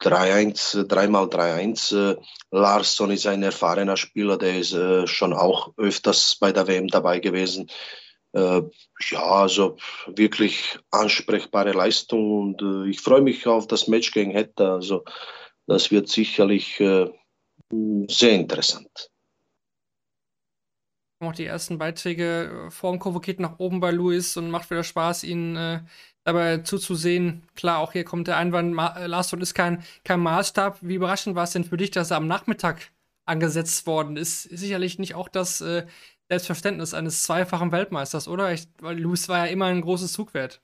3-1, 0.00 0.84
dreimal 0.84 1.26
3-1. 1.26 2.12
Äh, 2.12 2.16
Larsson 2.50 3.10
ist 3.10 3.26
ein 3.26 3.42
erfahrener 3.42 3.96
Spieler, 3.96 4.36
der 4.36 4.58
ist 4.58 4.72
äh, 4.72 5.06
schon 5.06 5.32
auch 5.32 5.72
öfters 5.76 6.36
bei 6.40 6.52
der 6.52 6.66
WM 6.66 6.88
dabei 6.88 7.20
gewesen. 7.20 7.70
Äh, 8.32 8.62
ja, 9.10 9.22
also 9.22 9.76
wirklich 10.06 10.78
ansprechbare 10.90 11.72
Leistung 11.72 12.40
und 12.40 12.62
äh, 12.62 12.90
ich 12.90 13.00
freue 13.00 13.20
mich 13.20 13.46
auf 13.46 13.66
das 13.66 13.88
Match 13.88 14.10
gegen 14.12 14.30
Hetta. 14.30 14.74
Also 14.74 15.04
das 15.66 15.90
wird 15.90 16.08
sicherlich 16.08 16.80
äh, 16.80 17.10
sehr 18.08 18.32
interessant. 18.32 19.10
Auch 21.20 21.32
die 21.32 21.46
ersten 21.46 21.78
Beiträge 21.78 22.68
Form 22.70 22.98
Kurve 22.98 23.20
geht 23.20 23.38
nach 23.38 23.58
oben 23.58 23.78
bei 23.80 23.92
Luis 23.92 24.36
und 24.36 24.50
macht 24.50 24.70
wieder 24.70 24.82
Spaß, 24.82 25.22
ihn 25.24 25.54
äh, 25.54 25.80
dabei 26.24 26.58
zuzusehen. 26.58 27.42
Klar, 27.54 27.78
auch 27.78 27.92
hier 27.92 28.04
kommt 28.04 28.28
der 28.28 28.38
Einwand, 28.38 28.74
Ma 28.74 28.96
äh, 28.98 29.06
Larsson 29.06 29.40
ist 29.40 29.54
kein, 29.54 29.84
kein 30.04 30.20
Maßstab. 30.20 30.78
Wie 30.80 30.96
überraschend 30.96 31.36
war 31.36 31.44
es 31.44 31.52
denn 31.52 31.64
für 31.64 31.76
dich, 31.76 31.90
dass 31.92 32.10
er 32.10 32.16
am 32.16 32.26
Nachmittag 32.26 32.90
angesetzt 33.24 33.86
worden 33.86 34.16
ist? 34.16 34.42
sicherlich 34.42 34.98
nicht 34.98 35.14
auch 35.14 35.28
das 35.28 35.60
äh, 35.60 35.86
Selbstverständnis 36.32 36.94
eines 36.94 37.22
zweifachen 37.24 37.72
Weltmeisters, 37.72 38.26
oder? 38.26 38.52
Ich, 38.54 38.66
weil 38.80 38.98
Luis 38.98 39.28
war 39.28 39.44
ja 39.44 39.52
immer 39.52 39.66
ein 39.66 39.82
großes 39.82 40.12
Zugwert. 40.12 40.62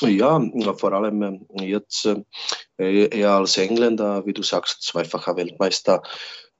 Ja, 0.00 0.40
vor 0.76 0.92
allem 0.92 1.46
äh, 1.56 1.64
jetzt 1.64 2.04
äh, 2.78 3.06
er 3.06 3.30
als 3.34 3.56
Engländer, 3.58 4.26
wie 4.26 4.32
du 4.32 4.42
sagst, 4.42 4.82
zweifacher 4.82 5.36
Weltmeister. 5.36 6.02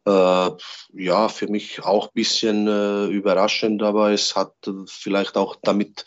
Äh, 0.06 0.50
ja, 0.92 1.28
für 1.28 1.48
mich 1.48 1.82
auch 1.82 2.06
ein 2.06 2.14
bisschen 2.14 2.68
äh, 2.68 3.06
überraschend, 3.06 3.82
aber 3.82 4.12
es 4.12 4.36
hat 4.36 4.54
vielleicht 4.86 5.36
auch 5.36 5.56
damit 5.60 6.04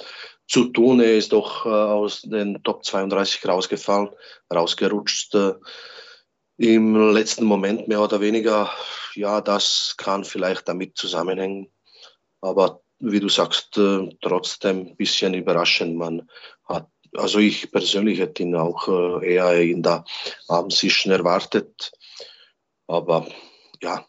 zu 0.48 0.70
tun. 0.70 1.02
Er 1.02 1.18
ist 1.18 1.34
doch 1.34 1.66
äh, 1.66 1.70
aus 1.70 2.22
den 2.22 2.64
Top 2.64 2.86
32 2.86 3.46
rausgefallen, 3.46 4.10
rausgerutscht. 4.54 5.36
Äh, 5.36 5.56
Im 6.56 7.12
letzten 7.12 7.44
Moment 7.44 7.90
mehr 7.90 8.00
oder 8.00 8.22
weniger. 8.22 8.70
Ja, 9.16 9.42
das 9.42 9.96
kann 9.98 10.24
vielleicht 10.24 10.70
damit 10.70 10.98
zusammenhängen. 10.98 11.70
Aber 12.46 12.82
wie 13.00 13.20
du 13.20 13.30
sagst, 13.30 13.78
äh, 13.78 14.10
trotzdem 14.22 14.88
ein 14.88 14.96
bisschen 14.96 15.34
überraschend. 15.34 15.98
Man 15.98 16.30
hat 16.66 16.88
also 17.18 17.40
ich 17.40 17.72
persönlich 17.72 18.20
hätte 18.20 18.44
ihn 18.44 18.56
auch 18.56 18.88
äh, 18.88 19.36
eher 19.36 19.62
in 19.62 19.84
der 19.84 20.06
Abendsischen 20.48 21.12
erwartet. 21.12 21.92
Aber 22.88 23.28
ja. 23.82 24.06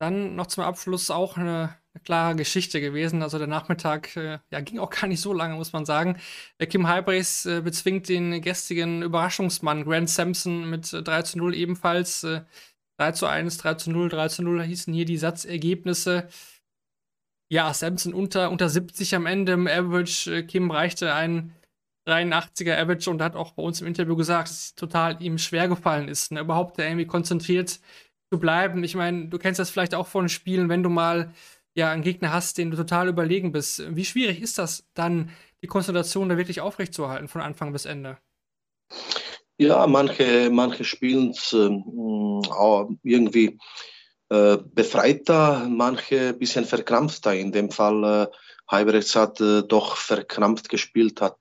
Dann 0.00 0.36
noch 0.36 0.48
zum 0.48 0.64
Abschluss 0.64 1.10
auch 1.10 1.36
eine, 1.36 1.76
eine 1.94 2.02
klare 2.02 2.36
Geschichte 2.36 2.80
gewesen. 2.80 3.22
Also 3.22 3.38
der 3.38 3.46
Nachmittag 3.46 4.16
äh, 4.16 4.38
ja, 4.50 4.60
ging 4.60 4.78
auch 4.78 4.90
gar 4.90 5.06
nicht 5.06 5.20
so 5.20 5.32
lange, 5.32 5.54
muss 5.54 5.72
man 5.72 5.86
sagen. 5.86 6.20
Äh, 6.58 6.66
Kim 6.66 6.88
Halbrechts 6.88 7.46
äh, 7.46 7.62
bezwingt 7.62 8.08
den 8.08 8.42
gestrigen 8.42 9.02
Überraschungsmann 9.02 9.84
Grant 9.84 10.10
Sampson 10.10 10.68
mit 10.68 10.90
3 10.92 11.22
zu 11.22 11.38
0 11.38 11.54
ebenfalls. 11.54 12.26
3 12.98 13.12
zu 13.12 13.26
1, 13.26 13.58
3 13.58 13.74
zu 13.74 13.90
0, 13.90 14.08
3 14.08 14.28
zu 14.28 14.42
0 14.42 14.62
hießen 14.62 14.92
hier 14.94 15.04
die 15.04 15.16
Satzergebnisse. 15.16 16.28
Ja, 17.50 17.72
Samson 17.74 18.14
unter, 18.14 18.50
unter 18.50 18.68
70 18.68 19.14
am 19.14 19.26
Ende 19.26 19.52
im 19.52 19.66
Average. 19.66 20.38
Äh, 20.38 20.42
Kim 20.44 20.70
reichte 20.70 21.14
ein 21.14 21.54
83er 22.06 22.76
Average 22.76 23.10
und 23.10 23.22
hat 23.22 23.36
auch 23.36 23.52
bei 23.52 23.62
uns 23.62 23.80
im 23.80 23.86
Interview 23.86 24.16
gesagt, 24.16 24.48
dass 24.48 24.60
es 24.60 24.74
total 24.74 25.22
ihm 25.22 25.38
schwer 25.38 25.68
gefallen 25.68 26.08
ist, 26.08 26.32
ne, 26.32 26.40
überhaupt 26.40 26.78
irgendwie 26.78 27.06
konzentriert 27.06 27.80
zu 28.30 28.38
bleiben. 28.38 28.84
Ich 28.84 28.94
meine, 28.94 29.28
du 29.28 29.38
kennst 29.38 29.58
das 29.58 29.70
vielleicht 29.70 29.94
auch 29.94 30.06
von 30.06 30.28
Spielen, 30.28 30.68
wenn 30.68 30.82
du 30.82 30.90
mal 30.90 31.32
ja 31.74 31.90
einen 31.90 32.02
Gegner 32.02 32.32
hast, 32.32 32.58
den 32.58 32.70
du 32.70 32.76
total 32.76 33.08
überlegen 33.08 33.52
bist. 33.52 33.82
Wie 33.94 34.04
schwierig 34.04 34.40
ist 34.40 34.58
das 34.58 34.86
dann, 34.94 35.30
die 35.62 35.66
Konzentration 35.66 36.28
da 36.28 36.36
wirklich 36.36 36.60
aufrechtzuerhalten 36.60 37.28
von 37.28 37.40
Anfang 37.40 37.72
bis 37.72 37.86
Ende? 37.86 38.18
Ja, 39.56 39.86
manche, 39.86 40.50
manche 40.50 40.82
spielen 40.84 41.30
es 41.30 41.52
äh, 41.52 41.70
irgendwie 43.04 43.58
äh, 44.28 44.58
befreiter, 44.74 45.68
manche 45.68 46.30
ein 46.30 46.38
bisschen 46.38 46.64
verkrampfter. 46.64 47.34
In 47.34 47.52
dem 47.52 47.70
Fall 47.70 48.04
äh, 48.04 48.26
Heibrechts 48.70 49.14
hat 49.14 49.40
äh, 49.40 49.62
doch 49.62 49.96
verkrampft 49.96 50.68
gespielt, 50.68 51.20
hat 51.20 51.38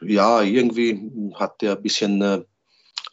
ja 0.00 0.42
irgendwie 0.42 1.32
hat 1.34 1.62
er 1.62 1.76
ein 1.76 1.82
bisschen 1.82 2.44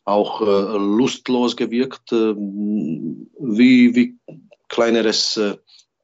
auch 0.03 0.41
lustlos 0.41 1.55
gewirkt, 1.55 2.11
wie, 2.11 3.93
wie 3.93 4.17
kleineres 4.67 5.39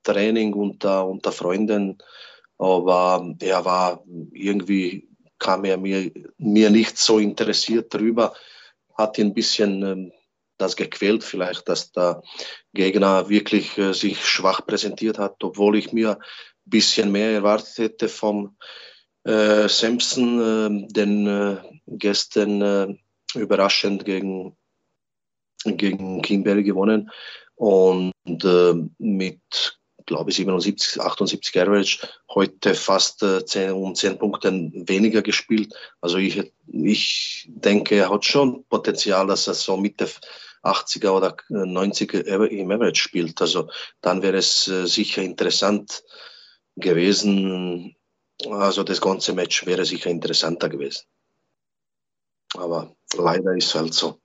Training 0.03 0.53
unter, 0.53 1.07
unter 1.07 1.31
Freunden. 1.31 1.97
Aber 2.59 3.33
er 3.39 3.65
war 3.65 4.03
irgendwie, 4.31 5.09
kam 5.43 5.65
er 5.65 5.77
mir, 5.77 6.11
mir 6.37 6.69
nicht 6.69 6.97
so 6.97 7.19
interessiert 7.19 7.93
drüber, 7.93 8.33
hat 8.95 9.17
ihn 9.17 9.27
ein 9.27 9.33
bisschen 9.33 9.83
ähm, 9.83 10.11
das 10.57 10.75
gequält 10.75 11.23
vielleicht, 11.23 11.67
dass 11.67 11.91
der 11.91 12.23
Gegner 12.73 13.29
wirklich 13.29 13.77
äh, 13.77 13.93
sich 13.93 14.25
schwach 14.25 14.65
präsentiert 14.65 15.19
hat, 15.19 15.43
obwohl 15.43 15.77
ich 15.77 15.93
mir 15.93 16.11
ein 16.11 16.23
bisschen 16.65 17.11
mehr 17.11 17.31
erwartet 17.31 17.77
hätte 17.77 18.07
vom 18.07 18.57
äh, 19.25 19.67
Sampson, 19.67 20.39
äh, 20.39 20.87
den 20.93 21.27
äh, 21.27 21.57
gestern 21.87 22.61
äh, 22.61 22.95
überraschend 23.35 24.05
gegen, 24.05 24.55
gegen 25.65 26.21
Kimberley 26.21 26.63
gewonnen 26.63 27.11
und 27.55 28.13
äh, 28.27 28.73
mit 28.97 29.79
glaube 30.05 30.29
ich 30.29 30.37
77, 30.37 31.01
78 31.01 31.61
Average, 31.61 32.07
heute 32.29 32.75
fast 32.75 33.23
äh, 33.23 33.45
10, 33.45 33.71
um 33.71 33.95
10 33.95 34.17
Punkte 34.17 34.51
weniger 34.51 35.21
gespielt. 35.21 35.73
Also 36.01 36.17
ich, 36.17 36.53
ich 36.67 37.47
denke, 37.49 37.95
er 37.95 38.09
hat 38.09 38.25
schon 38.25 38.65
Potenzial, 38.65 39.27
dass 39.27 39.47
er 39.47 39.53
so 39.53 39.77
Mitte 39.77 40.09
80er 40.63 41.09
oder 41.09 41.35
90er 41.49 42.47
im 42.47 42.71
Average 42.71 43.01
spielt. 43.01 43.41
Also 43.41 43.69
dann 44.01 44.21
wäre 44.21 44.37
es 44.37 44.67
äh, 44.67 44.87
sicher 44.87 45.21
interessant 45.21 46.03
gewesen. 46.75 47.95
Also 48.49 48.83
das 48.83 49.01
ganze 49.01 49.33
Match 49.33 49.65
wäre 49.65 49.85
sicher 49.85 50.09
interessanter 50.09 50.69
gewesen. 50.69 51.03
Aber 52.55 52.95
leider 53.15 53.55
ist 53.55 53.67
es 53.67 53.75
halt 53.75 53.93
so. 53.93 54.19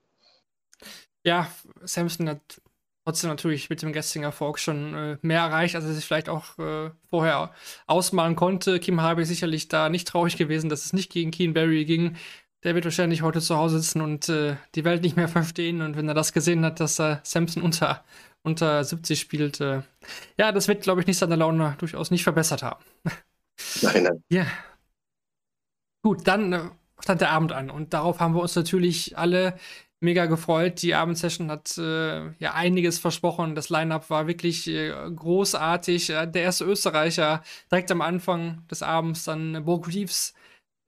Ja, 1.24 1.50
Samson 1.82 2.28
hat 2.28 2.60
trotzdem 3.08 3.30
natürlich 3.30 3.70
mit 3.70 3.80
dem 3.80 3.94
gestrigen 3.94 4.24
Erfolg 4.24 4.58
schon 4.58 4.94
äh, 4.94 5.18
mehr 5.22 5.40
erreicht, 5.40 5.74
als 5.74 5.86
er 5.86 5.94
sich 5.94 6.04
vielleicht 6.04 6.28
auch 6.28 6.58
äh, 6.58 6.90
vorher 7.08 7.54
ausmalen 7.86 8.36
konnte. 8.36 8.78
Kim 8.80 9.00
Harvey 9.00 9.22
ist 9.22 9.30
sicherlich 9.30 9.68
da 9.68 9.88
nicht 9.88 10.06
traurig 10.06 10.36
gewesen, 10.36 10.68
dass 10.68 10.84
es 10.84 10.92
nicht 10.92 11.10
gegen 11.10 11.30
Keen 11.30 11.54
Barry 11.54 11.86
ging. 11.86 12.16
Der 12.64 12.74
wird 12.74 12.84
wahrscheinlich 12.84 13.22
heute 13.22 13.40
zu 13.40 13.56
Hause 13.56 13.80
sitzen 13.80 14.02
und 14.02 14.28
äh, 14.28 14.56
die 14.74 14.84
Welt 14.84 15.02
nicht 15.02 15.16
mehr 15.16 15.28
verstehen. 15.28 15.80
Und 15.80 15.96
wenn 15.96 16.06
er 16.06 16.12
das 16.12 16.34
gesehen 16.34 16.62
hat, 16.66 16.80
dass 16.80 16.98
äh, 16.98 17.16
Samson 17.22 17.62
unter, 17.62 18.04
unter 18.42 18.84
70 18.84 19.18
spielt, 19.18 19.58
äh, 19.62 19.80
ja, 20.36 20.52
das 20.52 20.68
wird, 20.68 20.82
glaube 20.82 21.00
ich, 21.00 21.06
nicht 21.06 21.16
seine 21.16 21.36
Laune 21.36 21.76
durchaus 21.78 22.10
nicht 22.10 22.24
verbessert 22.24 22.62
haben. 22.62 22.84
Nein, 23.82 24.04
nein. 24.04 24.22
Ja. 24.28 24.46
Gut, 26.02 26.28
dann 26.28 26.52
äh, 26.52 26.60
stand 27.00 27.22
der 27.22 27.30
Abend 27.30 27.52
an 27.52 27.70
und 27.70 27.92
darauf 27.94 28.20
haben 28.20 28.34
wir 28.34 28.42
uns 28.42 28.54
natürlich 28.54 29.16
alle 29.16 29.58
mega 30.00 30.26
gefreut. 30.26 30.82
Die 30.82 30.94
Abendsession 30.94 31.50
hat 31.50 31.76
äh, 31.78 32.30
ja 32.38 32.54
einiges 32.54 32.98
versprochen. 32.98 33.54
Das 33.54 33.68
Line-up 33.70 34.10
war 34.10 34.26
wirklich 34.26 34.68
äh, 34.68 34.90
großartig. 35.14 36.10
Äh, 36.10 36.26
der 36.26 36.42
erste 36.42 36.64
Österreicher 36.64 37.42
direkt 37.70 37.90
am 37.90 38.02
Anfang 38.02 38.66
des 38.70 38.82
Abends, 38.82 39.24
dann 39.24 39.64
Bo 39.64 39.74
Reeves 39.76 40.34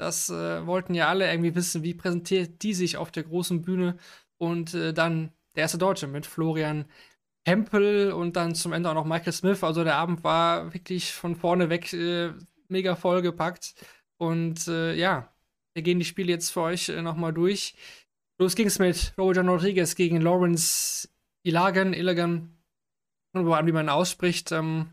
das 0.00 0.30
äh, 0.30 0.66
wollten 0.66 0.94
ja 0.94 1.08
alle 1.08 1.30
irgendwie 1.30 1.54
wissen, 1.54 1.82
wie 1.82 1.92
präsentiert 1.92 2.62
die 2.62 2.72
sich 2.72 2.96
auf 2.96 3.10
der 3.10 3.22
großen 3.24 3.60
Bühne. 3.60 3.98
Und 4.38 4.72
äh, 4.72 4.94
dann 4.94 5.32
der 5.54 5.62
erste 5.62 5.76
Deutsche 5.76 6.06
mit 6.06 6.24
Florian 6.24 6.86
Hempel 7.46 8.12
und 8.12 8.36
dann 8.36 8.54
zum 8.54 8.72
Ende 8.72 8.88
auch 8.90 8.94
noch 8.94 9.04
Michael 9.04 9.32
Smith. 9.34 9.62
Also 9.62 9.84
der 9.84 9.96
Abend 9.96 10.24
war 10.24 10.72
wirklich 10.72 11.12
von 11.12 11.36
vorne 11.36 11.68
weg 11.68 11.92
äh, 11.92 12.32
mega 12.68 12.96
vollgepackt. 12.96 13.74
Und 14.16 14.68
äh, 14.68 14.94
ja, 14.94 15.34
wir 15.74 15.82
gehen 15.82 15.98
die 15.98 16.06
Spiele 16.06 16.32
jetzt 16.32 16.50
für 16.50 16.62
euch 16.62 16.88
äh, 16.88 17.02
nochmal 17.02 17.34
durch. 17.34 17.74
Los 18.40 18.54
ging 18.54 18.68
es 18.68 18.78
mit 18.78 19.12
Rojan 19.18 19.50
Rodriguez 19.50 19.94
gegen 19.94 20.22
Lawrence 20.22 21.10
Ilagan, 21.42 21.92
Ilagan, 21.92 22.56
wie 23.34 23.72
man 23.72 23.90
ausspricht. 23.90 24.50
Ähm, 24.50 24.92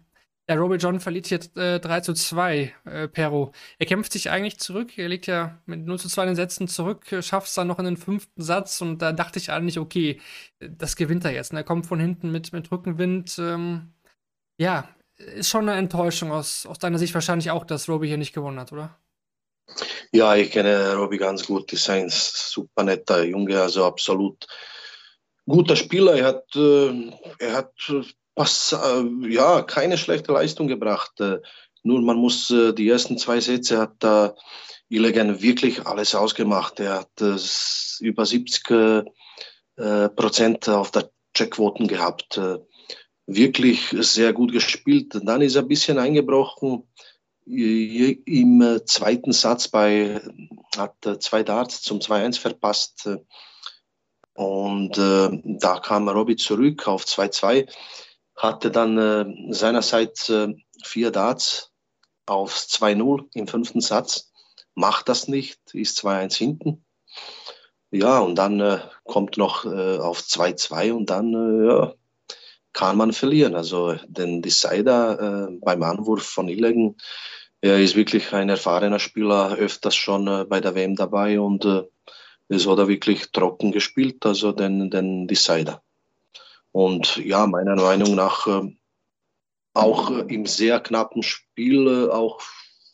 der 0.49 0.59
Roby 0.59 0.75
John 0.75 0.99
verliert 0.99 1.29
jetzt 1.29 1.55
äh, 1.55 1.79
3 1.79 2.01
zu 2.01 2.13
2, 2.13 2.73
äh, 2.83 3.07
Pero. 3.07 3.53
Er 3.79 3.85
kämpft 3.85 4.11
sich 4.11 4.29
eigentlich 4.29 4.59
zurück. 4.59 4.97
Er 4.97 5.07
liegt 5.07 5.27
ja 5.27 5.61
mit 5.65 5.85
0 5.85 5.97
zu 5.97 6.09
2 6.09 6.23
in 6.23 6.27
den 6.27 6.35
Sätzen 6.35 6.67
zurück, 6.67 7.05
schafft 7.21 7.47
es 7.47 7.53
dann 7.53 7.67
noch 7.67 7.79
in 7.79 7.85
den 7.85 7.95
fünften 7.95 8.41
Satz 8.41 8.81
und 8.81 9.01
da 9.01 9.13
dachte 9.13 9.39
ich 9.39 9.49
eigentlich, 9.49 9.79
okay, 9.79 10.19
das 10.59 10.97
gewinnt 10.97 11.23
er 11.23 11.31
jetzt. 11.31 11.51
Und 11.51 11.57
er 11.57 11.63
kommt 11.63 11.85
von 11.85 12.01
hinten 12.01 12.33
mit, 12.33 12.51
mit 12.51 12.69
Rückenwind. 12.69 13.39
Ähm, 13.39 13.93
ja, 14.59 14.89
ist 15.15 15.47
schon 15.47 15.69
eine 15.69 15.79
Enttäuschung 15.79 16.33
aus, 16.33 16.65
aus 16.65 16.79
deiner 16.79 16.99
Sicht 16.99 17.13
wahrscheinlich 17.13 17.49
auch, 17.51 17.63
dass 17.63 17.87
Roby 17.87 18.07
hier 18.07 18.17
nicht 18.17 18.33
gewonnen 18.33 18.59
hat, 18.59 18.73
oder? 18.73 18.99
Ja, 20.11 20.35
ich 20.35 20.51
kenne 20.51 20.95
Robbie 20.95 21.17
ganz 21.17 21.45
gut. 21.45 21.71
Ist 21.73 21.89
ein 21.89 22.07
super 22.09 22.83
netter 22.83 23.23
Junge, 23.23 23.61
also 23.61 23.85
absolut 23.85 24.47
guter 25.45 25.75
Spieler. 25.75 26.15
Er 26.15 26.25
hat, 26.25 26.55
äh, 26.55 27.11
er 27.39 27.53
hat 27.53 27.73
was, 28.35 28.73
äh, 28.73 29.29
ja, 29.29 29.61
keine 29.63 29.97
schlechte 29.97 30.31
Leistung 30.31 30.67
gebracht. 30.67 31.19
Äh, 31.19 31.39
nur 31.83 32.01
man 32.01 32.17
muss 32.17 32.47
die 32.49 32.89
ersten 32.89 33.17
zwei 33.17 33.39
Sätze 33.39 33.77
hat 33.77 33.95
da 33.99 34.35
Illigan 34.89 35.41
wirklich 35.41 35.85
alles 35.85 36.15
ausgemacht. 36.15 36.81
Er 36.81 36.99
hat 36.99 37.41
über 38.01 38.25
70 38.25 39.05
Prozent 40.15 40.67
auf 40.67 40.91
der 40.91 41.11
Checkquoten 41.33 41.87
gehabt. 41.87 42.41
Wirklich 43.25 43.95
sehr 43.99 44.33
gut 44.33 44.51
gespielt. 44.51 45.17
Dann 45.23 45.41
ist 45.41 45.55
er 45.55 45.61
ein 45.61 45.69
bisschen 45.69 45.97
eingebrochen 45.97 46.83
im 47.47 48.81
zweiten 48.85 49.31
Satz 49.31 49.67
bei, 49.67 50.21
hat 50.75 50.95
zwei 51.21 51.43
Darts 51.43 51.81
zum 51.81 51.99
2-1 51.99 52.39
verpasst. 52.39 53.09
Und 54.33 54.97
äh, 54.97 55.41
da 55.43 55.79
kam 55.79 56.07
Robby 56.09 56.35
zurück 56.35 56.87
auf 56.87 57.05
2-2, 57.05 57.67
hatte 58.35 58.69
dann 58.69 58.97
äh, 58.97 59.53
seinerseits 59.53 60.29
äh, 60.29 60.53
vier 60.83 61.09
Darts 61.09 61.71
auf 62.27 62.53
2-0 62.53 63.25
im 63.33 63.47
fünften 63.47 63.81
Satz. 63.81 64.31
Macht 64.75 65.09
das 65.09 65.27
nicht, 65.27 65.59
ist 65.73 65.99
2-1 66.03 66.35
hinten. 66.37 66.85
Ja, 67.89 68.19
und 68.19 68.35
dann 68.35 68.59
äh, 68.59 68.79
kommt 69.05 69.37
noch 69.37 69.65
äh, 69.65 69.97
auf 69.97 70.19
2-2 70.19 70.91
und 70.91 71.09
dann 71.09 71.33
äh, 71.33 71.67
ja, 71.67 71.93
kann 72.77 72.95
man 72.95 73.11
verlieren. 73.11 73.55
Also 73.55 73.95
den 74.07 74.43
Decider 74.43 75.49
äh, 75.49 75.57
beim 75.61 75.81
Anwurf 75.81 76.23
von 76.23 76.47
Illegen, 76.47 76.95
er 77.59 77.79
ist 77.79 77.95
wirklich 77.95 78.31
ein 78.33 78.49
erfahrener 78.49 78.99
Spieler, 78.99 79.55
öfters 79.55 79.95
schon 79.95 80.27
äh, 80.27 80.45
bei 80.45 80.61
der 80.61 80.75
WM 80.75 80.95
dabei 80.95 81.39
und 81.39 81.65
äh, 81.65 81.81
es 82.49 82.67
hat 82.67 82.77
er 82.77 82.87
wirklich 82.87 83.31
trocken 83.31 83.71
gespielt, 83.71 84.23
also 84.27 84.51
den, 84.51 84.91
den 84.91 85.27
Decider. 85.27 85.81
Und 86.71 87.17
ja, 87.17 87.47
meiner 87.47 87.75
Meinung 87.75 88.13
nach 88.13 88.45
äh, 88.45 88.71
auch 89.73 90.11
im 90.11 90.45
sehr 90.45 90.79
knappen 90.79 91.23
Spiel 91.23 92.11
auch 92.11 92.39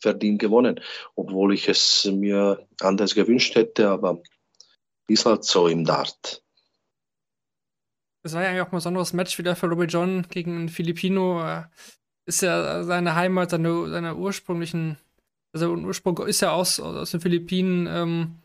verdient 0.00 0.38
gewonnen, 0.38 0.80
obwohl 1.14 1.52
ich 1.52 1.68
es 1.68 2.06
mir 2.06 2.66
anders 2.80 3.14
gewünscht 3.14 3.54
hätte, 3.54 3.90
aber 3.90 4.22
ist 5.08 5.26
halt 5.26 5.44
so 5.44 5.68
im 5.68 5.84
Dart. 5.84 6.43
Es 8.24 8.32
war 8.32 8.42
ja 8.42 8.48
eigentlich 8.48 8.62
auch 8.62 8.72
ein 8.72 8.76
besonderes 8.76 9.12
Match 9.12 9.38
wieder 9.38 9.54
für 9.54 9.66
Robbie 9.66 9.84
John 9.84 10.26
gegen 10.30 10.68
Filipino 10.68 11.64
ist 12.26 12.42
ja 12.42 12.82
seine 12.84 13.14
Heimat, 13.14 13.50
seine, 13.50 13.88
seine 13.90 14.16
ursprünglichen, 14.16 14.96
also 15.54 15.74
Ursprung 15.74 16.26
ist 16.26 16.40
ja 16.40 16.52
aus, 16.52 16.80
aus 16.80 17.10
den 17.10 17.20
Philippinen. 17.20 17.86
Ähm, 17.86 18.36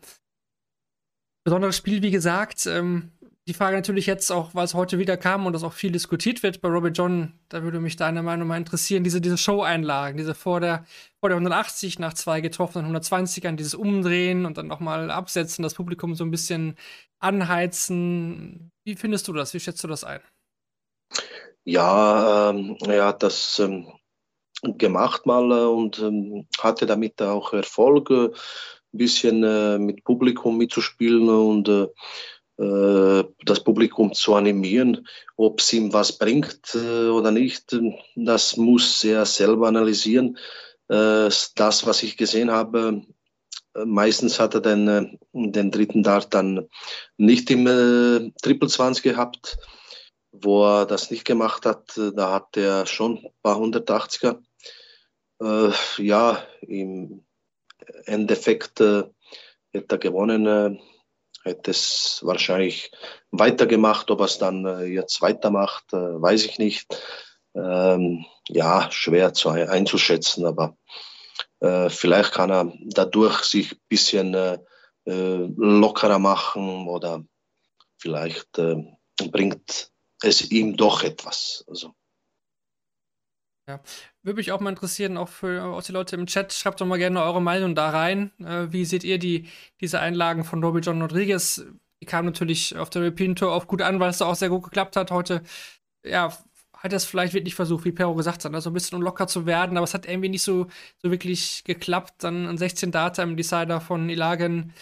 besonderes 1.44 1.76
Spiel, 1.76 2.02
wie 2.02 2.10
gesagt. 2.10 2.66
Ähm, 2.66 3.10
die 3.48 3.54
Frage 3.54 3.76
natürlich 3.76 4.06
jetzt 4.06 4.30
auch, 4.30 4.54
es 4.54 4.74
heute 4.74 4.98
wieder 4.98 5.16
kam 5.16 5.46
und 5.46 5.54
das 5.54 5.64
auch 5.64 5.72
viel 5.72 5.90
diskutiert 5.90 6.42
wird 6.42 6.60
bei 6.60 6.68
Robert 6.68 6.96
John, 6.96 7.32
da 7.48 7.62
würde 7.62 7.80
mich 7.80 7.96
deine 7.96 8.22
Meinung 8.22 8.46
mal 8.46 8.58
interessieren, 8.58 9.02
diese, 9.02 9.20
diese 9.20 9.38
Show-Einlagen, 9.38 10.18
diese 10.18 10.34
vor 10.34 10.60
der, 10.60 10.84
vor 11.20 11.28
der 11.28 11.36
180 11.36 11.98
nach 11.98 12.14
zwei 12.14 12.40
getroffenen 12.40 12.96
120ern, 12.96 13.56
dieses 13.56 13.74
Umdrehen 13.74 14.46
und 14.46 14.56
dann 14.56 14.66
nochmal 14.66 15.10
absetzen, 15.10 15.62
das 15.62 15.74
Publikum 15.74 16.14
so 16.14 16.24
ein 16.24 16.30
bisschen 16.30 16.76
anheizen. 17.18 18.72
Wie 18.84 18.96
findest 18.96 19.28
du 19.28 19.34
das? 19.34 19.52
Wie 19.52 19.60
schätzt 19.60 19.84
du 19.84 19.88
das 19.88 20.02
ein? 20.02 20.20
Ja, 21.64 22.50
ähm, 22.50 22.76
er 22.86 23.06
hat 23.06 23.22
das 23.22 23.58
ähm, 23.58 23.86
gemacht 24.62 25.26
mal 25.26 25.50
äh, 25.50 25.66
und 25.66 25.98
ähm, 25.98 26.46
hatte 26.58 26.86
damit 26.86 27.20
auch 27.20 27.52
Erfolg, 27.52 28.10
äh, 28.10 28.24
ein 28.24 28.98
bisschen 28.98 29.44
äh, 29.44 29.78
mit 29.78 30.02
Publikum 30.04 30.56
mitzuspielen 30.56 31.28
und 31.28 31.68
äh, 31.68 31.86
äh 32.62 33.24
das 33.44 33.62
Publikum 33.62 34.14
zu 34.14 34.34
animieren. 34.34 35.06
Ob 35.36 35.60
es 35.60 35.72
ihm 35.72 35.92
was 35.92 36.16
bringt 36.16 36.74
oder 36.74 37.30
nicht, 37.30 37.78
das 38.16 38.56
muss 38.56 39.04
er 39.04 39.24
selber 39.26 39.68
analysieren. 39.68 40.36
Das, 40.90 41.86
was 41.86 42.02
ich 42.02 42.16
gesehen 42.16 42.50
habe, 42.50 43.02
meistens 43.84 44.40
hat 44.40 44.54
er 44.54 44.60
den, 44.60 45.18
den 45.32 45.70
dritten 45.70 46.02
Dart 46.02 46.34
dann 46.34 46.68
nicht 47.16 47.48
im 47.50 48.32
Triple 48.42 48.68
20 48.68 49.04
gehabt 49.04 49.56
wo 50.32 50.64
er 50.64 50.86
das 50.86 51.10
nicht 51.10 51.24
gemacht 51.24 51.66
hat, 51.66 51.96
äh, 51.96 52.12
da 52.14 52.32
hat 52.32 52.56
er 52.56 52.86
schon 52.86 53.18
ein 53.18 53.32
paar 53.42 53.56
180er. 53.56 54.40
Äh, 55.40 55.72
ja, 56.02 56.42
im 56.62 57.24
Endeffekt 58.04 58.80
äh, 58.80 59.04
hätte 59.72 59.96
er 59.96 59.98
gewonnen, 59.98 60.46
äh, 60.46 60.78
hätte 61.42 61.70
es 61.70 62.20
wahrscheinlich 62.22 62.90
weitergemacht. 63.30 64.10
Ob 64.10 64.20
er 64.20 64.26
es 64.26 64.38
dann 64.38 64.64
äh, 64.66 64.84
jetzt 64.84 65.22
weitermacht, 65.22 65.92
äh, 65.92 66.20
weiß 66.20 66.44
ich 66.44 66.58
nicht. 66.58 66.86
Ähm, 67.54 68.24
ja, 68.52 68.90
schwer 68.90 69.32
zu, 69.32 69.48
einzuschätzen, 69.50 70.46
aber 70.46 70.76
vielleicht 71.88 72.32
kann 72.32 72.50
er 72.50 72.72
dadurch 72.86 73.42
sich 73.44 73.72
ein 73.72 73.78
bisschen 73.88 74.58
lockerer 75.04 76.18
machen 76.18 76.88
oder 76.88 77.22
vielleicht 77.98 78.50
bringt 79.30 79.90
es 80.22 80.50
ihm 80.50 80.76
doch 80.76 81.02
etwas. 81.02 81.64
Also. 81.68 81.94
Ja, 83.68 83.80
würde 84.22 84.38
mich 84.38 84.52
auch 84.52 84.60
mal 84.60 84.70
interessieren, 84.70 85.16
auch 85.16 85.28
für 85.28 85.62
auch 85.62 85.82
die 85.82 85.92
Leute 85.92 86.16
im 86.16 86.26
Chat, 86.26 86.52
schreibt 86.52 86.80
doch 86.80 86.86
mal 86.86 86.98
gerne 86.98 87.22
eure 87.22 87.40
Meinung 87.40 87.74
da 87.74 87.90
rein. 87.90 88.32
Äh, 88.40 88.72
wie 88.72 88.84
seht 88.84 89.04
ihr 89.04 89.18
die, 89.18 89.48
diese 89.80 90.00
Einlagen 90.00 90.44
von 90.44 90.62
Robbie 90.64 90.80
John 90.80 91.00
Rodriguez? 91.00 91.64
Die 92.02 92.06
kamen 92.06 92.26
natürlich 92.26 92.76
auf 92.76 92.90
der 92.90 93.02
European 93.02 93.36
Tour 93.36 93.52
auch 93.52 93.66
gut 93.68 93.82
an, 93.82 94.00
weil 94.00 94.10
es 94.10 94.22
auch 94.22 94.34
sehr 94.34 94.48
gut 94.48 94.64
geklappt 94.64 94.96
hat. 94.96 95.10
Heute, 95.10 95.42
ja, 96.04 96.36
hat 96.80 96.92
es 96.92 97.04
vielleicht 97.04 97.34
wirklich 97.34 97.54
versucht, 97.54 97.84
wie 97.84 97.92
Pero 97.92 98.14
gesagt 98.14 98.44
hat, 98.44 98.54
also 98.54 98.70
ein 98.70 98.74
bisschen 98.74 99.00
locker 99.00 99.26
zu 99.26 99.46
werden, 99.46 99.76
aber 99.76 99.84
es 99.84 99.94
hat 99.94 100.06
irgendwie 100.06 100.30
nicht 100.30 100.42
so, 100.42 100.66
so 101.02 101.10
wirklich 101.10 101.62
geklappt. 101.64 102.24
Dann 102.24 102.46
ein 102.46 102.58
16 102.58 102.90
Data 102.90 103.22
im 103.22 103.36
Decider 103.36 103.80
von 103.80 104.08
Ilagen 104.08 104.72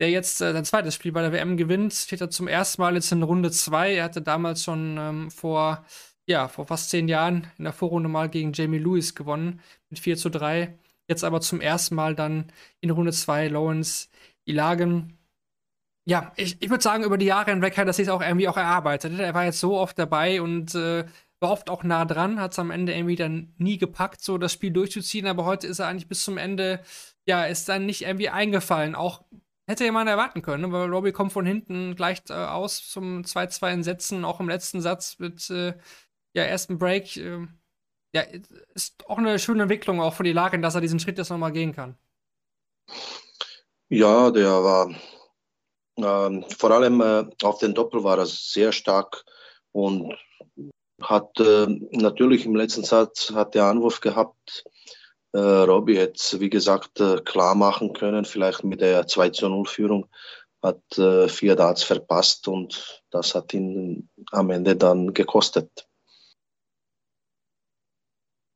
der 0.00 0.10
jetzt 0.10 0.40
äh, 0.40 0.52
sein 0.52 0.64
zweites 0.64 0.94
Spiel 0.94 1.12
bei 1.12 1.22
der 1.22 1.32
WM 1.32 1.56
gewinnt, 1.56 1.94
steht 1.94 2.20
er 2.20 2.30
zum 2.30 2.48
ersten 2.48 2.82
Mal 2.82 2.94
jetzt 2.94 3.12
in 3.12 3.22
Runde 3.22 3.50
2. 3.50 3.94
Er 3.94 4.04
hatte 4.04 4.22
damals 4.22 4.62
schon 4.64 4.96
ähm, 4.98 5.30
vor, 5.30 5.84
ja, 6.28 6.48
vor 6.48 6.66
fast 6.66 6.90
zehn 6.90 7.08
Jahren 7.08 7.46
in 7.58 7.64
der 7.64 7.72
Vorrunde 7.72 8.08
mal 8.08 8.28
gegen 8.28 8.52
Jamie 8.52 8.78
Lewis 8.78 9.14
gewonnen 9.14 9.60
mit 9.90 9.98
4 9.98 10.16
zu 10.16 10.30
3. 10.30 10.76
Jetzt 11.08 11.24
aber 11.24 11.40
zum 11.40 11.60
ersten 11.60 11.94
Mal 11.94 12.14
dann 12.14 12.52
in 12.80 12.90
Runde 12.90 13.12
2 13.12 13.48
Lawrence 13.48 14.08
Ilagen. 14.44 15.18
Ja, 16.08 16.32
ich, 16.36 16.60
ich 16.60 16.70
würde 16.70 16.82
sagen, 16.82 17.04
über 17.04 17.18
die 17.18 17.26
Jahre 17.26 17.50
hinweg 17.50 17.76
hat 17.76 17.86
er 17.86 17.92
sich 17.92 18.10
auch 18.10 18.22
irgendwie 18.22 18.48
auch 18.48 18.56
erarbeitet. 18.56 19.18
Er 19.18 19.34
war 19.34 19.44
jetzt 19.44 19.60
so 19.60 19.76
oft 19.76 19.98
dabei 19.98 20.40
und 20.40 20.74
äh, 20.74 21.04
war 21.40 21.50
oft 21.50 21.70
auch 21.70 21.82
nah 21.82 22.04
dran, 22.04 22.40
hat 22.40 22.52
es 22.52 22.58
am 22.58 22.70
Ende 22.70 22.94
irgendwie 22.94 23.16
dann 23.16 23.54
nie 23.58 23.78
gepackt, 23.78 24.22
so 24.22 24.38
das 24.38 24.52
Spiel 24.52 24.70
durchzuziehen. 24.72 25.26
Aber 25.26 25.44
heute 25.44 25.66
ist 25.66 25.78
er 25.78 25.88
eigentlich 25.88 26.08
bis 26.08 26.24
zum 26.24 26.38
Ende, 26.38 26.80
ja, 27.26 27.44
ist 27.44 27.68
dann 27.68 27.86
nicht 27.86 28.02
irgendwie 28.02 28.30
eingefallen. 28.30 28.94
Auch 28.94 29.22
Hätte 29.68 29.82
jemand 29.82 30.08
erwarten 30.08 30.42
können, 30.42 30.62
ne? 30.62 30.72
weil 30.72 30.88
Robbie 30.88 31.10
kommt 31.10 31.32
von 31.32 31.44
hinten 31.44 31.96
gleich 31.96 32.22
äh, 32.28 32.34
aus 32.34 32.88
zum 32.88 33.22
2-2 33.22 33.72
in 33.72 33.82
Sätzen, 33.82 34.24
auch 34.24 34.38
im 34.38 34.48
letzten 34.48 34.80
Satz 34.80 35.18
mit 35.18 35.50
äh, 35.50 35.74
ja, 36.34 36.44
ersten 36.44 36.78
Break. 36.78 37.16
Äh, 37.16 37.48
ja, 38.14 38.22
ist 38.74 39.04
auch 39.08 39.18
eine 39.18 39.40
schöne 39.40 39.62
Entwicklung 39.62 40.00
auch 40.00 40.14
von 40.14 40.24
die 40.24 40.32
Lage, 40.32 40.60
dass 40.60 40.76
er 40.76 40.80
diesen 40.80 41.00
Schritt 41.00 41.18
jetzt 41.18 41.30
nochmal 41.30 41.50
gehen 41.50 41.74
kann. 41.74 41.98
Ja, 43.88 44.30
der 44.30 44.62
war 44.62 44.94
ähm, 45.96 46.44
vor 46.56 46.70
allem 46.70 47.00
äh, 47.00 47.24
auf 47.42 47.58
den 47.58 47.74
Doppel 47.74 48.04
war 48.04 48.18
er 48.18 48.26
sehr 48.26 48.70
stark 48.70 49.24
und 49.72 50.14
hat 51.00 51.38
äh, 51.40 51.66
natürlich 51.90 52.46
im 52.46 52.56
letzten 52.56 52.84
Satz 52.84 53.32
hat 53.34 53.54
der 53.54 53.64
Anwurf 53.64 54.00
gehabt, 54.00 54.64
äh, 55.32 55.38
Robbie 55.38 55.94
jetzt, 55.94 56.40
wie 56.40 56.50
gesagt, 56.50 57.00
äh, 57.00 57.20
klar 57.22 57.54
machen 57.54 57.92
können, 57.92 58.24
vielleicht 58.24 58.64
mit 58.64 58.80
der 58.80 59.06
2 59.06 59.30
zu 59.30 59.48
0 59.48 59.66
Führung, 59.66 60.08
hat 60.62 60.98
äh, 60.98 61.28
vier 61.28 61.56
Darts 61.56 61.82
verpasst 61.82 62.48
und 62.48 63.02
das 63.10 63.34
hat 63.34 63.52
ihn 63.54 64.08
am 64.32 64.50
Ende 64.50 64.76
dann 64.76 65.12
gekostet. 65.14 65.86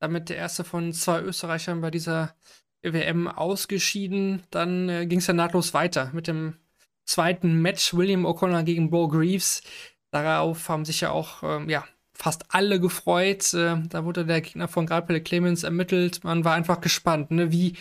Damit 0.01 0.31
der 0.31 0.39
erste 0.39 0.65
von 0.65 0.93
zwei 0.95 1.21
Österreichern 1.21 1.83
bei 1.83 1.91
dieser 1.91 2.35
WM 2.83 3.29
ausgeschieden. 3.29 4.43
Dann 4.51 4.89
äh, 4.89 5.07
ging 5.07 5.19
es 5.19 5.27
ja 5.27 5.35
nahtlos 5.35 5.75
weiter 5.75 6.11
mit 6.15 6.27
dem 6.27 6.57
zweiten 7.05 7.61
Match 7.61 7.95
William 7.95 8.25
O'Connor 8.25 8.63
gegen 8.63 8.91
Bo 8.91 9.09
Greaves. 9.09 9.63
Darauf 10.11 10.69
haben 10.69 10.85
sich 10.85 11.03
ja 11.03 11.11
auch 11.11 11.43
ähm, 11.43 11.69
ja, 11.69 11.85
fast 12.21 12.45
alle 12.49 12.81
gefreut. 12.81 13.53
Äh, 13.55 13.77
da 13.89 14.05
wurde 14.05 14.27
der 14.27 14.41
Gegner 14.41 14.69
von 14.69 14.87
Gabriel 14.87 15.21
Clemens 15.21 15.63
ermittelt. 15.63 16.23
Man 16.23 16.45
war 16.45 16.55
einfach 16.55 16.81
gespannt, 16.81 17.31
ne? 17.31 17.51
wie 17.51 17.75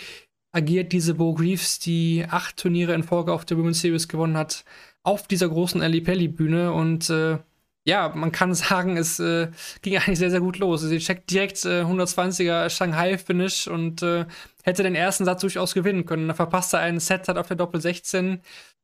agiert 0.51 0.93
diese 0.93 1.13
Bo 1.15 1.33
Greaves, 1.33 1.79
die 1.79 2.25
acht 2.29 2.57
Turniere 2.57 2.93
in 2.93 3.03
Folge 3.03 3.33
auf 3.33 3.45
der 3.45 3.57
Women's 3.57 3.81
Series 3.81 4.07
gewonnen 4.07 4.37
hat, 4.37 4.63
auf 5.03 5.27
dieser 5.27 5.49
großen 5.49 5.81
Ali 5.81 6.01
Pelli-Bühne. 6.01 6.71
Und 6.73 7.09
äh, 7.09 7.37
ja, 7.85 8.09
man 8.15 8.31
kann 8.31 8.53
sagen, 8.55 8.97
es 8.97 9.19
äh, 9.19 9.49
ging 9.81 9.97
eigentlich 9.97 10.19
sehr, 10.19 10.31
sehr 10.31 10.41
gut 10.41 10.57
los. 10.57 10.81
Sie 10.81 10.99
checkt 10.99 11.29
direkt 11.31 11.65
äh, 11.65 11.83
120er 11.83 12.69
Shanghai-Finish 12.69 13.67
und 13.67 14.01
äh, 14.03 14.25
hätte 14.63 14.83
den 14.83 14.95
ersten 14.95 15.25
Satz 15.25 15.41
durchaus 15.41 15.73
gewinnen 15.73 16.05
können. 16.05 16.27
Da 16.29 16.33
verpasst 16.33 16.73
er 16.73 16.79
einen 16.79 16.99
Set, 16.99 17.27
hat 17.27 17.37
auf 17.37 17.47
der 17.47 17.57
Doppel 17.57 17.81
16. 17.81 18.41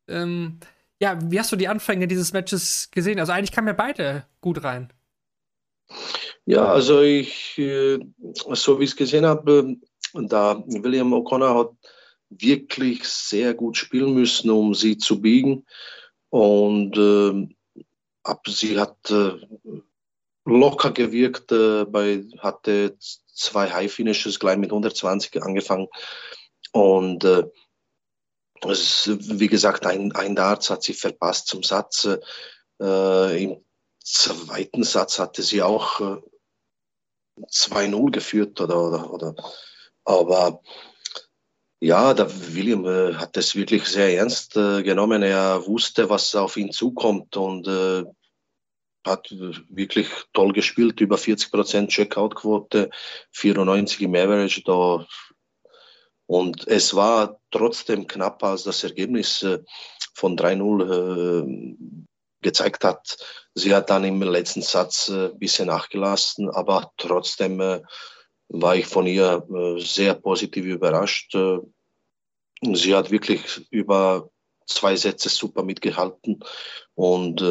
Ähm, 0.10 0.60
ja, 1.02 1.18
wie 1.22 1.40
hast 1.40 1.52
du 1.52 1.56
die 1.56 1.68
Anfänge 1.68 2.08
dieses 2.08 2.34
Matches 2.34 2.90
gesehen? 2.92 3.20
Also 3.20 3.32
eigentlich 3.32 3.52
kamen 3.52 3.68
ja 3.68 3.74
beide 3.74 4.26
gut 4.42 4.64
rein. 4.64 4.90
Ja, 6.46 6.66
also 6.66 7.02
ich, 7.02 7.58
äh, 7.58 8.00
so 8.54 8.80
wie 8.80 8.84
ich 8.84 8.92
es 8.92 8.96
gesehen 8.96 9.26
habe, 9.26 9.78
da 10.14 10.64
William 10.68 11.14
O'Connor 11.14 11.58
hat 11.58 11.72
wirklich 12.30 13.04
sehr 13.04 13.54
gut 13.54 13.78
spielen 13.78 14.14
müssen, 14.14 14.50
um 14.50 14.74
sie 14.74 14.98
zu 14.98 15.22
biegen. 15.22 15.66
Und 16.30 16.98
äh, 16.98 17.48
sie 18.48 18.80
hat 18.80 19.10
äh, 19.10 19.40
locker 20.46 20.92
gewirkt, 20.92 21.52
äh, 21.52 21.86
bei, 21.86 22.26
hatte 22.40 22.98
zwei 23.00 23.72
High 23.72 23.92
Finishes 23.92 24.40
gleich 24.40 24.58
mit 24.58 24.72
120 24.72 25.42
angefangen. 25.42 25.88
Und 26.72 27.24
äh, 27.24 27.46
ist, 28.68 29.10
wie 29.40 29.48
gesagt, 29.48 29.86
ein, 29.86 30.12
ein 30.14 30.36
Darts 30.36 30.70
hat 30.70 30.84
sie 30.84 30.94
verpasst 30.94 31.48
zum 31.48 31.64
Satz. 31.64 32.08
Äh, 32.82 33.44
Im 33.44 33.65
zweiten 34.06 34.84
Satz 34.84 35.20
hatte 35.20 35.42
sie 35.42 35.62
auch 35.62 36.00
äh, 36.00 36.18
2-0 37.50 38.12
geführt 38.12 38.62
oder, 38.62 38.82
oder, 38.82 39.12
oder. 39.12 39.36
Aber 40.06 40.62
ja, 41.82 42.14
der 42.14 42.30
William 42.56 42.86
äh, 42.86 43.16
hat 43.16 43.36
es 43.38 43.56
wirklich 43.56 43.86
sehr 43.86 44.16
ernst 44.16 44.56
äh, 44.56 44.84
genommen. 44.84 45.24
Er 45.24 45.66
wusste, 45.66 46.10
was 46.10 46.36
auf 46.36 46.56
ihn 46.56 46.72
zukommt 46.72 47.36
und 47.36 47.68
äh, 47.68 48.04
hat 49.06 49.30
wirklich 49.70 50.08
toll 50.34 50.54
gespielt, 50.54 51.00
über 51.00 51.18
40 51.18 51.52
Prozent 51.52 51.92
Checkout-Quote, 51.92 52.90
94 53.32 54.02
im 54.02 54.16
Average. 54.16 54.64
Da. 54.64 55.06
Und 56.28 56.68
es 56.68 56.96
war 56.96 57.40
trotzdem 57.52 58.08
knapper, 58.08 58.48
als 58.48 58.64
das 58.64 58.84
Ergebnis 58.84 59.44
äh, 59.44 59.60
von 60.14 60.38
3-0 60.38 61.44
äh, 61.44 62.06
gezeigt 62.46 62.84
hat. 62.84 63.18
Sie 63.54 63.74
hat 63.76 63.90
dann 63.90 64.06
im 64.06 64.22
letzten 64.22 64.62
Satz 64.62 65.10
ein 65.10 65.32
äh, 65.32 65.34
bisschen 65.36 65.68
nachgelassen, 65.68 66.50
aber 66.50 66.92
trotzdem 66.98 67.82
war 68.48 68.76
ich 68.76 68.86
von 68.86 69.08
ihr 69.08 69.44
sehr 69.80 70.14
positiv 70.14 70.66
überrascht. 70.66 71.36
Sie 72.62 72.96
hat 72.96 73.10
wirklich 73.10 73.42
über 73.72 74.30
zwei 74.68 74.96
Sätze 74.96 75.30
super 75.30 75.64
mitgehalten 75.64 76.40
und 76.94 77.42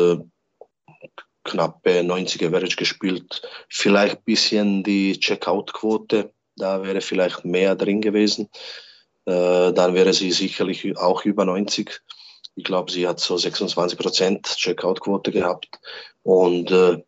knappe 1.45 2.03
90 2.03 2.45
Average 2.47 2.77
gespielt. 2.77 3.43
Vielleicht 3.69 4.19
ein 4.19 4.25
bisschen 4.25 4.83
die 4.83 5.19
Checkout-Quote, 5.19 6.33
da 6.57 6.83
wäre 6.83 7.01
vielleicht 7.01 7.45
mehr 7.45 7.77
drin 7.77 8.01
gewesen. 8.01 8.49
Äh, 9.27 9.73
dann 9.73 9.95
wäre 9.95 10.13
sie 10.13 10.33
sicherlich 10.33 10.97
auch 10.97 11.25
über 11.25 11.45
90. 11.45 12.01
Ich 12.57 12.65
glaube, 12.65 12.91
sie 12.91 13.07
hat 13.07 13.21
so 13.21 13.37
26 13.37 13.99
Prozent 13.99 14.47
Checkout-Quote 14.47 15.33
gehabt. 15.33 15.81
Und 16.23 16.71
äh, 16.71 17.03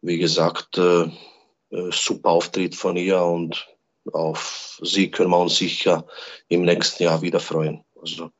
wie 0.00 0.18
gesagt, 0.18 0.78
äh, 0.78 1.02
äh, 1.70 1.90
super 1.90 2.30
Auftritt 2.30 2.74
von 2.74 2.96
ihr 2.96 3.22
und 3.22 3.68
auf 4.12 4.80
sie 4.82 5.10
können 5.10 5.30
wir 5.30 5.38
uns 5.38 5.56
sicher 5.56 6.06
im 6.48 6.62
nächsten 6.62 7.04
Jahr 7.04 7.22
wieder 7.22 7.40
freuen. 7.40 7.84
Also, 8.00 8.30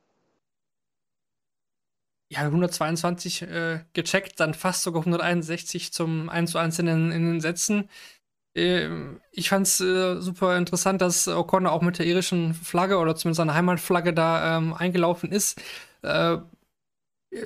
ja, 2.33 2.41
122 2.41 3.43
äh, 3.43 3.81
gecheckt, 3.93 4.41
dann 4.41 4.55
fast 4.55 4.83
sogar 4.83 5.03
161 5.03 5.93
zum 5.93 6.31
1 6.31 6.53
zu 6.53 6.59
1 6.59 6.79
in 6.79 6.87
den, 6.87 7.13
in 7.13 7.27
den 7.27 7.41
Sätzen. 7.43 7.91
Äh, 8.55 8.89
ich 9.33 9.51
fand 9.51 9.67
es 9.67 9.81
äh, 9.81 10.21
super 10.21 10.57
interessant, 10.57 11.03
dass 11.03 11.29
O'Connor 11.29 11.71
auch 11.71 11.83
mit 11.83 11.99
der 11.99 12.07
irischen 12.07 12.55
Flagge 12.55 12.99
oder 12.99 13.17
zumindest 13.17 13.37
seiner 13.37 13.55
Heimatflagge 13.55 14.15
da 14.15 14.57
ähm, 14.57 14.73
eingelaufen 14.73 15.31
ist. 15.31 15.61
Äh, 16.03 16.38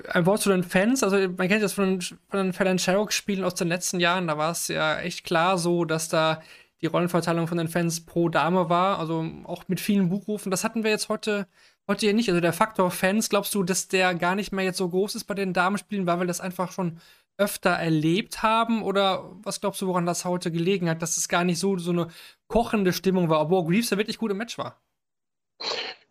ein 0.08 0.26
Wort 0.26 0.40
zu 0.40 0.50
den 0.50 0.64
Fans, 0.64 1.04
also 1.04 1.16
man 1.16 1.46
kennt 1.46 1.62
das 1.62 1.74
von, 1.74 2.00
von 2.00 2.18
den 2.32 2.52
Fallon 2.52 2.78
Sherrock-Spielen 2.78 3.44
aus 3.44 3.54
den 3.54 3.68
letzten 3.68 4.00
Jahren, 4.00 4.26
da 4.26 4.36
war 4.36 4.50
es 4.50 4.66
ja 4.66 4.98
echt 4.98 5.24
klar 5.24 5.58
so, 5.58 5.84
dass 5.84 6.08
da 6.08 6.42
die 6.80 6.86
Rollenverteilung 6.86 7.46
von 7.46 7.56
den 7.56 7.68
Fans 7.68 8.04
pro 8.04 8.28
Dame 8.28 8.68
war, 8.68 8.98
also 8.98 9.24
auch 9.44 9.68
mit 9.68 9.80
vielen 9.80 10.08
Buchrufen. 10.08 10.50
Das 10.50 10.64
hatten 10.64 10.82
wir 10.82 10.90
jetzt 10.90 11.08
heute 11.08 11.46
Heute 11.88 12.06
ja 12.06 12.12
nicht. 12.12 12.28
Also 12.28 12.40
der 12.40 12.52
Faktor 12.52 12.90
Fans, 12.90 13.28
glaubst 13.28 13.54
du, 13.54 13.62
dass 13.62 13.86
der 13.86 14.14
gar 14.16 14.34
nicht 14.34 14.50
mehr 14.52 14.64
jetzt 14.64 14.78
so 14.78 14.88
groß 14.88 15.14
ist 15.14 15.24
bei 15.24 15.34
den 15.34 15.52
Damenspielen, 15.52 16.06
weil 16.06 16.18
wir 16.18 16.26
das 16.26 16.40
einfach 16.40 16.72
schon 16.72 17.00
öfter 17.36 17.70
erlebt 17.70 18.42
haben? 18.42 18.82
Oder 18.82 19.30
was 19.42 19.60
glaubst 19.60 19.80
du, 19.82 19.86
woran 19.86 20.06
das 20.06 20.24
heute 20.24 20.50
gelegen 20.50 20.90
hat, 20.90 21.00
dass 21.00 21.16
es 21.16 21.28
gar 21.28 21.44
nicht 21.44 21.60
so, 21.60 21.78
so 21.78 21.92
eine 21.92 22.08
kochende 22.48 22.92
Stimmung 22.92 23.28
war, 23.28 23.40
obwohl 23.40 23.64
Greaves 23.64 23.90
ja 23.90 23.98
wirklich 23.98 24.18
gut 24.18 24.32
im 24.32 24.38
Match 24.38 24.58
war? 24.58 24.80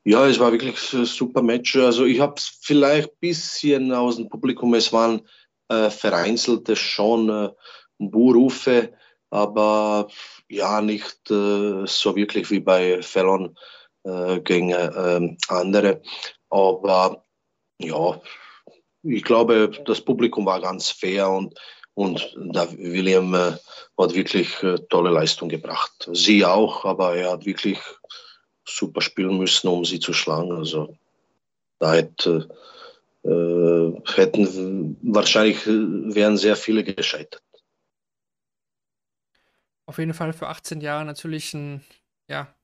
Ja, 0.07 0.27
es 0.27 0.39
war 0.39 0.51
wirklich 0.51 0.93
ein 0.93 1.05
super 1.05 1.41
Match. 1.41 1.75
Also 1.77 2.05
ich 2.05 2.19
habe 2.19 2.35
es 2.37 2.59
vielleicht 2.61 3.09
ein 3.09 3.19
bisschen 3.19 3.91
aus 3.91 4.17
dem 4.17 4.29
Publikum, 4.29 4.75
es 4.75 4.93
waren 4.93 5.27
äh, 5.69 5.89
vereinzelte 5.89 6.75
schon 6.75 7.27
äh, 7.29 7.49
Buhrufe, 7.97 8.93
aber 9.31 10.07
ja, 10.47 10.79
nicht 10.81 11.31
äh, 11.31 11.87
so 11.87 12.15
wirklich 12.15 12.51
wie 12.51 12.59
bei 12.59 13.01
Fallon 13.01 13.57
äh, 14.03 14.41
gegen 14.41 14.69
äh, 14.73 15.35
andere. 15.47 16.03
Aber 16.51 17.25
ja, 17.79 18.21
ich 19.01 19.23
glaube, 19.23 19.71
das 19.85 20.01
Publikum 20.01 20.45
war 20.45 20.61
ganz 20.61 20.91
fair 20.91 21.31
und, 21.31 21.59
und 21.95 22.31
der 22.35 22.71
William 22.77 23.33
äh, 23.33 23.53
hat 23.97 24.13
wirklich 24.13 24.61
äh, 24.61 24.77
tolle 24.87 25.09
Leistung 25.09 25.49
gebracht. 25.49 26.07
Sie 26.13 26.45
auch, 26.45 26.85
aber 26.85 27.15
er 27.15 27.31
hat 27.31 27.45
wirklich 27.47 27.79
super 28.65 29.01
spielen 29.01 29.37
müssen, 29.37 29.67
um 29.67 29.85
sie 29.85 29.99
zu 29.99 30.13
schlagen. 30.13 30.51
Also 30.51 30.97
da 31.79 31.93
hätte, 31.93 32.49
äh, 33.23 33.91
hätten 34.15 34.97
wahrscheinlich 35.01 35.65
äh, 35.67 36.15
wären 36.15 36.37
sehr 36.37 36.55
viele 36.55 36.83
gescheitert. 36.83 37.41
Auf 39.87 39.99
jeden 39.99 40.13
Fall 40.13 40.33
für 40.33 40.47
18 40.47 40.81
Jahre 40.81 41.05
natürlich 41.05 41.53
ein 41.53 41.83
ja, 42.27 42.55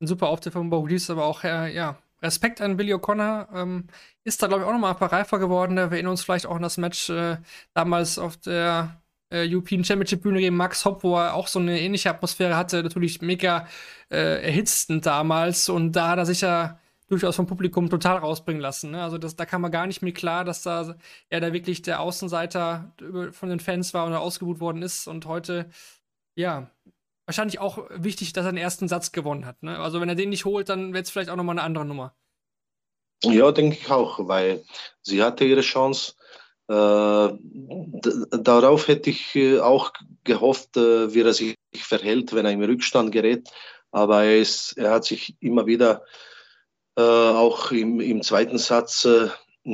ein 0.00 0.06
super 0.06 0.28
Auftritt 0.28 0.52
von 0.52 0.68
Maurice, 0.68 1.12
aber 1.12 1.24
auch, 1.24 1.44
äh, 1.44 1.74
ja, 1.74 1.98
Respekt 2.22 2.60
an 2.60 2.76
Billy 2.76 2.94
O'Connor. 2.94 3.48
Ähm, 3.54 3.88
ist 4.24 4.42
da, 4.42 4.46
glaube 4.46 4.62
ich, 4.62 4.68
auch 4.68 4.72
nochmal 4.72 4.92
ein 4.92 4.98
paar 4.98 5.12
reifer 5.12 5.38
geworden. 5.38 5.76
Wir 5.76 5.82
erinnern 5.82 6.12
uns 6.12 6.24
vielleicht 6.24 6.46
auch 6.46 6.56
an 6.56 6.62
das 6.62 6.78
Match 6.78 7.10
äh, 7.10 7.36
damals 7.74 8.18
auf 8.18 8.36
der 8.38 9.02
äh, 9.34 9.48
European 9.52 9.84
Championship 9.84 10.22
Bühne 10.22 10.40
gegen 10.40 10.56
Max 10.56 10.84
Hopp, 10.84 11.02
wo 11.02 11.16
er 11.16 11.34
auch 11.34 11.48
so 11.48 11.58
eine 11.58 11.80
ähnliche 11.80 12.10
Atmosphäre 12.10 12.56
hatte. 12.56 12.82
Natürlich 12.82 13.20
mega 13.20 13.66
äh, 14.10 14.44
erhitzend 14.44 15.06
damals. 15.06 15.68
Und 15.68 15.92
da 15.92 16.10
hat 16.10 16.18
er 16.18 16.26
sich 16.26 16.42
ja 16.42 16.78
durchaus 17.08 17.36
vom 17.36 17.46
Publikum 17.46 17.90
total 17.90 18.18
rausbringen 18.18 18.62
lassen. 18.62 18.92
Ne? 18.92 19.02
Also 19.02 19.18
das, 19.18 19.36
da 19.36 19.44
kam 19.44 19.60
man 19.62 19.72
gar 19.72 19.86
nicht 19.86 20.02
mehr 20.02 20.12
klar, 20.12 20.44
dass 20.44 20.62
da 20.62 20.96
er 21.28 21.40
da 21.40 21.52
wirklich 21.52 21.82
der 21.82 22.00
Außenseiter 22.00 22.94
von 23.32 23.48
den 23.48 23.60
Fans 23.60 23.92
war 23.92 24.06
und 24.06 24.14
ausgebucht 24.14 24.60
worden 24.60 24.82
ist. 24.82 25.06
Und 25.06 25.26
heute, 25.26 25.68
ja, 26.36 26.70
wahrscheinlich 27.26 27.58
auch 27.58 27.78
wichtig, 27.90 28.32
dass 28.32 28.46
er 28.46 28.52
den 28.52 28.58
ersten 28.58 28.88
Satz 28.88 29.12
gewonnen 29.12 29.46
hat. 29.46 29.62
Ne? 29.62 29.78
Also 29.78 30.00
wenn 30.00 30.08
er 30.08 30.14
den 30.14 30.30
nicht 30.30 30.44
holt, 30.44 30.68
dann 30.68 30.94
wird 30.94 31.06
es 31.06 31.10
vielleicht 31.10 31.30
auch 31.30 31.36
nochmal 31.36 31.58
eine 31.58 31.66
andere 31.66 31.84
Nummer. 31.84 32.14
Ja, 33.22 33.52
denke 33.52 33.76
ich 33.80 33.90
auch, 33.90 34.28
weil 34.28 34.64
sie 35.02 35.22
hatte 35.22 35.44
ihre 35.44 35.62
Chance. 35.62 36.14
Äh, 36.68 36.74
darauf 38.30 38.88
hätte 38.88 39.10
ich 39.10 39.34
äh, 39.34 39.58
auch 39.60 39.92
gehofft, 40.24 40.76
äh, 40.76 41.12
wie 41.14 41.20
er 41.20 41.32
sich 41.32 41.56
verhält, 41.74 42.34
wenn 42.34 42.46
er 42.46 42.52
im 42.52 42.62
Rückstand 42.62 43.12
gerät. 43.12 43.48
Aber 43.90 44.24
er, 44.24 44.38
ist, 44.38 44.76
er 44.76 44.90
hat 44.92 45.04
sich 45.04 45.36
immer 45.40 45.66
wieder 45.66 46.02
äh, 46.96 47.02
auch 47.02 47.70
im, 47.70 48.00
im, 48.00 48.22
zweiten 48.22 48.58
Satz 48.58 49.04
äh, 49.04 49.28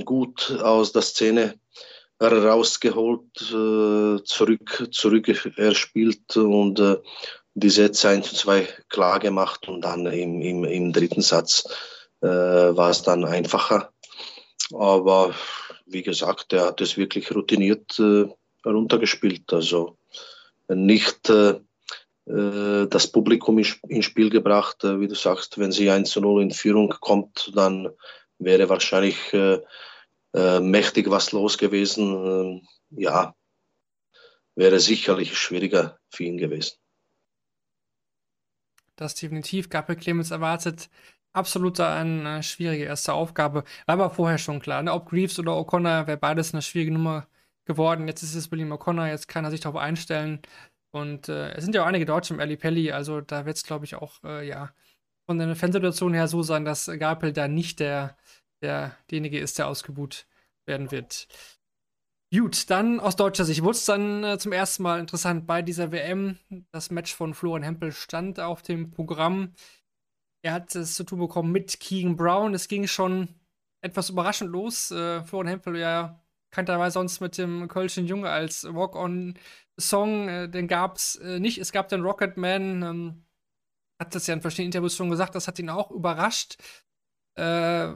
gut 0.04 0.58
aus 0.62 0.92
der 0.92 1.02
Szene 1.02 1.54
rausgeholt, 2.22 3.40
äh, 3.40 4.22
zurück, 4.24 4.88
zurück 4.92 5.56
erspielt 5.56 6.36
und 6.36 7.00
die 7.54 7.70
Sätze 7.70 8.10
1 8.10 8.28
zu 8.28 8.34
2 8.34 8.68
klar 8.88 9.18
gemacht 9.18 9.68
und 9.68 9.82
dann 9.82 10.06
im, 10.06 10.40
im, 10.42 10.64
im 10.64 10.92
dritten 10.92 11.22
Satz 11.22 11.64
äh, 12.20 12.26
war 12.26 12.90
es 12.90 13.02
dann 13.02 13.24
einfacher. 13.24 13.90
Aber 14.72 15.34
wie 15.92 16.02
gesagt, 16.02 16.52
er 16.52 16.66
hat 16.66 16.80
es 16.80 16.96
wirklich 16.96 17.34
routiniert 17.34 17.98
äh, 17.98 18.26
runtergespielt. 18.64 19.52
Also 19.52 19.96
nicht 20.68 21.28
äh, 21.30 21.60
äh 22.26 22.86
das 22.88 23.06
Publikum 23.08 23.58
ins 23.58 24.04
Spiel 24.04 24.30
gebracht. 24.30 24.84
Äh, 24.84 25.00
wie 25.00 25.08
du 25.08 25.14
sagst, 25.14 25.58
wenn 25.58 25.72
sie 25.72 25.90
1 25.90 26.10
zu 26.10 26.20
0 26.20 26.42
in 26.42 26.50
Führung 26.50 26.90
kommt, 27.00 27.52
dann 27.54 27.88
wäre 28.38 28.68
wahrscheinlich 28.68 29.32
äh, 29.32 29.60
mächtig 30.60 31.10
was 31.10 31.32
los 31.32 31.58
gewesen. 31.58 32.14
Ähm, 32.14 32.68
ja, 32.90 33.34
wäre 34.54 34.80
sicherlich 34.80 35.36
schwieriger 35.36 35.98
für 36.08 36.24
ihn 36.24 36.38
gewesen 36.38 36.80
das 39.00 39.14
definitiv. 39.14 39.68
Gabriel 39.68 39.98
Clemens 39.98 40.30
erwartet 40.30 40.90
absolut 41.32 41.80
eine 41.80 42.42
schwierige 42.42 42.84
erste 42.84 43.12
Aufgabe. 43.12 43.64
War 43.86 43.94
aber 43.94 44.10
vorher 44.10 44.38
schon 44.38 44.60
klar. 44.60 44.82
Ne? 44.82 44.92
Ob 44.92 45.08
Greaves 45.08 45.38
oder 45.38 45.52
O'Connor 45.52 46.06
wäre 46.06 46.16
beides 46.16 46.52
eine 46.52 46.62
schwierige 46.62 46.92
Nummer 46.92 47.26
geworden. 47.64 48.08
Jetzt 48.08 48.22
ist 48.22 48.34
es 48.34 48.50
William 48.50 48.72
O'Connor, 48.72 49.06
jetzt 49.06 49.28
kann 49.28 49.44
er 49.44 49.50
sich 49.50 49.60
darauf 49.60 49.80
einstellen. 49.80 50.40
Und 50.92 51.28
äh, 51.28 51.52
es 51.52 51.64
sind 51.64 51.74
ja 51.74 51.82
auch 51.82 51.86
einige 51.86 52.06
Deutsche 52.06 52.34
im 52.34 52.40
Ali 52.40 52.56
Pelli, 52.56 52.90
also 52.90 53.20
da 53.20 53.46
wird 53.46 53.56
es, 53.56 53.62
glaube 53.62 53.84
ich, 53.84 53.94
auch, 53.94 54.22
äh, 54.24 54.46
ja, 54.46 54.72
von 55.26 55.38
der 55.38 55.54
Fansituation 55.54 56.14
her 56.14 56.26
so 56.26 56.42
sein, 56.42 56.64
dass 56.64 56.90
Gabriel 56.98 57.32
da 57.32 57.46
nicht 57.46 57.78
der, 57.78 58.16
der, 58.62 58.96
derjenige 59.10 59.38
ist, 59.38 59.58
der 59.58 59.68
ausgebuht 59.68 60.26
werden 60.66 60.90
wird. 60.90 61.28
Gut, 62.32 62.70
dann 62.70 63.00
aus 63.00 63.16
deutscher 63.16 63.44
Sicht 63.44 63.62
wurde 63.62 63.76
es 63.76 63.84
dann 63.84 64.24
äh, 64.24 64.38
zum 64.38 64.52
ersten 64.52 64.82
Mal 64.84 65.00
interessant 65.00 65.46
bei 65.46 65.62
dieser 65.62 65.90
WM. 65.92 66.38
Das 66.70 66.90
Match 66.90 67.14
von 67.14 67.34
Florian 67.34 67.64
Hempel 67.64 67.92
stand 67.92 68.38
auf 68.40 68.62
dem 68.62 68.90
Programm. 68.90 69.54
Er 70.42 70.52
hat 70.54 70.74
es 70.74 70.94
zu 70.94 71.04
tun 71.04 71.18
bekommen 71.18 71.52
mit 71.52 71.80
Keegan 71.80 72.16
Brown. 72.16 72.54
Es 72.54 72.68
ging 72.68 72.86
schon 72.86 73.28
etwas 73.82 74.10
überraschend 74.10 74.50
los. 74.50 74.90
Äh, 74.90 75.22
Florian 75.24 75.48
Hempel 75.48 75.76
ja 75.76 76.20
kannterweise 76.50 76.94
sonst 76.94 77.20
mit 77.20 77.38
dem 77.38 77.68
Kölschen 77.68 78.06
Junge 78.06 78.30
als 78.30 78.64
Walk-on-Song. 78.64 80.28
Äh, 80.28 80.48
den 80.48 80.68
gab 80.68 80.96
es 80.96 81.16
äh, 81.16 81.40
nicht. 81.40 81.58
Es 81.58 81.72
gab 81.72 81.88
den 81.88 82.02
Rocket 82.02 82.36
Man. 82.36 82.82
Ähm, 82.82 83.24
hat 84.00 84.14
das 84.14 84.26
ja 84.26 84.34
in 84.34 84.40
verschiedenen 84.40 84.68
Interviews 84.68 84.96
schon 84.96 85.10
gesagt. 85.10 85.34
Das 85.34 85.46
hat 85.46 85.58
ihn 85.58 85.68
auch 85.68 85.90
überrascht, 85.90 86.56
äh, 87.36 87.92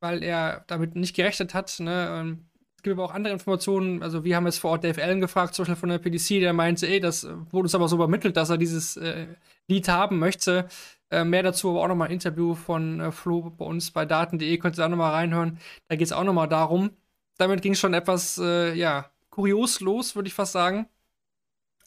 weil 0.00 0.22
er 0.22 0.64
damit 0.68 0.94
nicht 0.94 1.16
gerechnet 1.16 1.52
hat. 1.52 1.80
Ne? 1.80 2.08
Ähm, 2.10 2.48
es 2.76 2.82
gibt 2.82 2.94
aber 2.94 3.04
auch 3.04 3.14
andere 3.14 3.32
Informationen. 3.32 4.04
Also, 4.04 4.22
wir 4.22 4.36
haben 4.36 4.46
jetzt 4.46 4.60
vor 4.60 4.70
Ort 4.70 4.84
Dave 4.84 5.02
Allen 5.02 5.20
gefragt, 5.20 5.54
zum 5.54 5.64
Beispiel 5.64 5.80
von 5.80 5.88
der 5.88 5.98
PDC, 5.98 6.40
der 6.40 6.52
meinte, 6.52 6.86
ey, 6.86 7.00
das 7.00 7.24
wurde 7.24 7.64
uns 7.64 7.74
aber 7.74 7.88
so 7.88 7.96
übermittelt, 7.96 8.36
dass 8.36 8.50
er 8.50 8.56
dieses 8.56 8.96
äh, 8.96 9.26
Lied 9.66 9.88
haben 9.88 10.20
möchte. 10.20 10.68
Äh, 11.10 11.24
mehr 11.24 11.42
dazu 11.42 11.70
aber 11.70 11.82
auch 11.82 11.88
nochmal 11.88 12.08
ein 12.08 12.14
Interview 12.14 12.54
von 12.54 13.00
äh, 13.00 13.12
Flo 13.12 13.50
bei 13.50 13.64
uns 13.64 13.90
bei 13.90 14.04
daten.de, 14.04 14.58
könnt 14.58 14.76
ihr 14.78 14.82
da 14.82 14.88
nochmal 14.88 15.12
reinhören. 15.14 15.58
Da 15.88 15.96
geht 15.96 16.06
es 16.06 16.12
auch 16.12 16.24
nochmal 16.24 16.48
darum. 16.48 16.90
Damit 17.38 17.62
ging 17.62 17.72
es 17.72 17.80
schon 17.80 17.94
etwas, 17.94 18.38
äh, 18.38 18.74
ja, 18.74 19.10
kurios 19.30 19.80
los, 19.80 20.16
würde 20.16 20.28
ich 20.28 20.34
fast 20.34 20.52
sagen. 20.52 20.88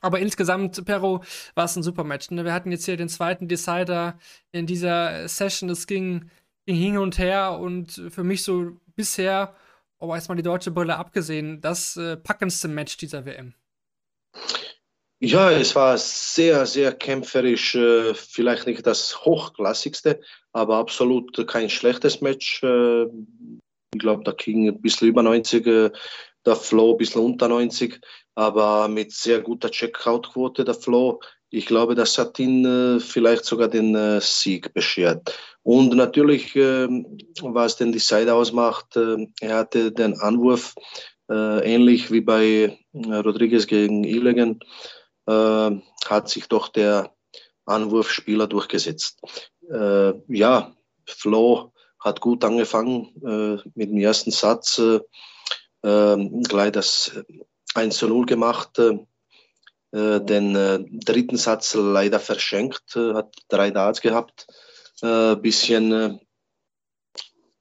Aber 0.01 0.19
insgesamt, 0.19 0.83
Perro, 0.85 1.23
war 1.53 1.65
es 1.65 1.75
ein 1.75 1.83
super 1.83 2.03
Match. 2.03 2.31
Ne? 2.31 2.43
Wir 2.45 2.53
hatten 2.53 2.71
jetzt 2.71 2.85
hier 2.85 2.97
den 2.97 3.09
zweiten 3.09 3.47
Decider 3.47 4.17
in 4.51 4.65
dieser 4.65 5.27
Session. 5.27 5.69
Es 5.69 5.85
ging, 5.85 6.31
ging 6.65 6.75
hin 6.75 6.97
und 6.97 7.19
her 7.19 7.59
und 7.59 8.01
für 8.09 8.23
mich 8.23 8.43
so 8.43 8.77
bisher 8.95 9.53
aber 10.01 10.15
erstmal 10.15 10.35
die 10.35 10.43
deutsche 10.43 10.71
Brille 10.71 10.97
abgesehen, 10.97 11.61
das 11.61 11.95
äh, 11.95 12.17
packendste 12.17 12.67
Match 12.67 12.97
dieser 12.97 13.25
WM. 13.25 13.53
Ja, 15.23 15.51
es 15.51 15.75
war 15.75 15.99
sehr, 15.99 16.65
sehr 16.65 16.93
kämpferisch. 16.93 17.75
Äh, 17.75 18.15
vielleicht 18.15 18.65
nicht 18.65 18.87
das 18.87 19.23
hochklassigste, 19.23 20.19
aber 20.51 20.77
absolut 20.77 21.47
kein 21.47 21.69
schlechtes 21.69 22.21
Match. 22.21 22.63
Äh, 22.63 23.03
ich 23.03 23.99
glaube, 23.99 24.23
da 24.23 24.31
ging 24.31 24.67
ein 24.67 24.81
bisschen 24.81 25.09
über 25.09 25.21
90, 25.21 25.67
äh, 25.67 25.91
der 26.43 26.55
Flow 26.55 26.93
ein 26.93 26.97
bisschen 26.97 27.21
unter 27.21 27.47
90, 27.49 27.99
aber 28.33 28.87
mit 28.87 29.11
sehr 29.11 29.41
guter 29.41 29.69
Checkout-Quote 29.69 30.63
der 30.63 30.73
Flow. 30.73 31.19
Ich 31.51 31.67
glaube, 31.67 31.93
das 31.93 32.17
hat 32.17 32.39
ihn 32.39 32.99
vielleicht 32.99 33.45
sogar 33.45 33.67
den 33.67 34.19
Sieg 34.21 34.73
beschert. 34.73 35.37
Und 35.61 35.93
natürlich, 35.95 36.55
äh, 36.55 36.87
was 37.41 37.75
den 37.75 37.91
Decider 37.91 38.33
ausmacht, 38.33 38.95
er 38.95 39.55
hatte 39.55 39.91
den 39.91 40.19
Anwurf 40.19 40.73
äh, 41.29 41.73
ähnlich 41.75 42.09
wie 42.09 42.21
bei 42.21 42.79
Rodriguez 42.93 43.67
gegen 43.67 44.03
Ilegen, 45.31 45.83
hat 46.05 46.29
sich 46.29 46.47
doch 46.47 46.67
der 46.67 47.13
Anwurfspieler 47.65 48.47
durchgesetzt. 48.47 49.21
ja, 50.27 50.73
Flo 51.05 51.71
hat 51.99 52.19
gut 52.19 52.43
angefangen 52.43 53.11
mit 53.75 53.89
dem 53.89 53.97
ersten 53.97 54.31
Satz, 54.31 54.81
gleich 55.81 56.71
das 56.71 57.11
1 57.75 57.97
zu 57.97 58.07
0 58.07 58.25
gemacht 58.25 58.79
äh, 59.91 60.21
den 60.21 60.55
äh, 60.55 60.79
dritten 60.89 61.35
Satz 61.37 61.73
leider 61.73 62.19
verschenkt, 62.19 62.95
äh, 62.95 63.13
hat 63.13 63.35
drei 63.49 63.71
Darts 63.71 63.99
gehabt, 63.99 64.47
äh, 65.01 65.35
bisschen 65.35 65.91
äh, 65.91 66.17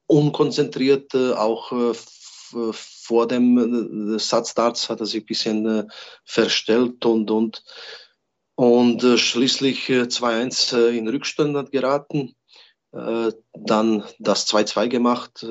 unkonzentriert, 0.07 1.13
äh, 1.13 1.33
auch 1.33 1.73
vor 3.11 3.27
dem 3.27 4.17
Satz 4.19 4.53
Darts 4.53 4.89
hat 4.89 5.01
er 5.01 5.05
sich 5.05 5.23
ein 5.23 5.25
bisschen 5.25 5.91
verstellt 6.23 7.05
und, 7.05 7.29
und, 7.29 7.61
und 8.55 9.01
schließlich 9.19 9.89
2-1 9.89 10.77
in 10.87 11.09
Rückstand 11.09 11.73
geraten. 11.73 12.33
dann 12.93 14.03
das 14.17 14.47
2-2 14.47 14.87
gemacht, 14.87 15.45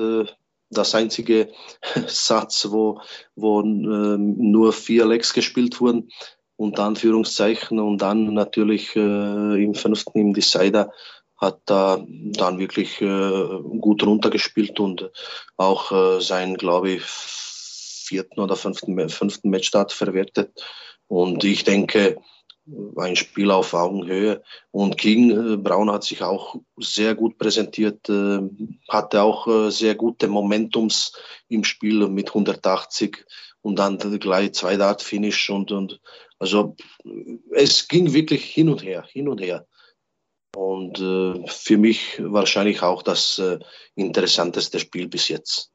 das 0.71 0.95
einzige 0.95 1.51
Satz, 2.07 2.67
wo, 2.71 2.99
wo 3.35 3.61
nur 3.61 4.73
vier 4.73 5.05
Lecks 5.05 5.31
gespielt 5.31 5.79
wurden 5.81 6.09
unter 6.55 6.85
Anführungszeichen. 6.85 7.79
Und 7.79 8.01
dann 8.01 8.33
natürlich 8.33 8.95
äh, 8.95 9.63
im 9.63 9.75
fünften 9.75 10.17
im 10.17 10.33
Decider 10.33 10.91
hat 11.41 11.59
er 11.69 12.05
dann 12.07 12.59
wirklich 12.59 13.01
äh, 13.01 13.59
gut 13.79 14.03
runtergespielt 14.03 14.79
und 14.79 15.09
auch 15.57 15.91
äh, 15.91 16.21
seinen, 16.21 16.55
glaube 16.55 16.91
ich, 16.91 17.03
vierten 18.11 18.41
oder 18.41 18.57
fünften, 18.57 19.09
fünften 19.09 19.49
Matchstart 19.49 19.93
verwertet. 19.93 20.61
Und 21.07 21.43
ich 21.45 21.63
denke, 21.63 22.17
ein 22.97 23.15
Spiel 23.15 23.51
auf 23.51 23.73
Augenhöhe. 23.73 24.43
Und 24.71 24.97
King 24.97 25.31
äh, 25.31 25.57
Braun 25.57 25.89
hat 25.91 26.03
sich 26.03 26.21
auch 26.21 26.55
sehr 26.77 27.15
gut 27.15 27.37
präsentiert, 27.37 28.09
äh, 28.09 28.39
hatte 28.89 29.21
auch 29.21 29.47
äh, 29.47 29.71
sehr 29.71 29.95
gute 29.95 30.27
Momentums 30.27 31.13
im 31.47 31.63
Spiel 31.63 32.07
mit 32.07 32.29
180 32.29 33.25
und 33.61 33.79
dann 33.79 33.97
gleich 34.19 34.53
zwei 34.53 34.75
Dart 34.77 35.01
Finish 35.01 35.49
und, 35.49 35.71
und 35.71 36.01
also 36.39 36.75
es 37.51 37.87
ging 37.87 38.13
wirklich 38.13 38.43
hin 38.45 38.69
und 38.69 38.83
her, 38.83 39.05
hin 39.09 39.27
und 39.27 39.39
her. 39.41 39.65
Und 40.55 40.99
äh, 40.99 41.47
für 41.47 41.77
mich 41.77 42.19
wahrscheinlich 42.19 42.81
auch 42.81 43.03
das 43.03 43.39
äh, 43.39 43.59
interessanteste 43.95 44.79
Spiel 44.79 45.07
bis 45.07 45.29
jetzt. 45.29 45.70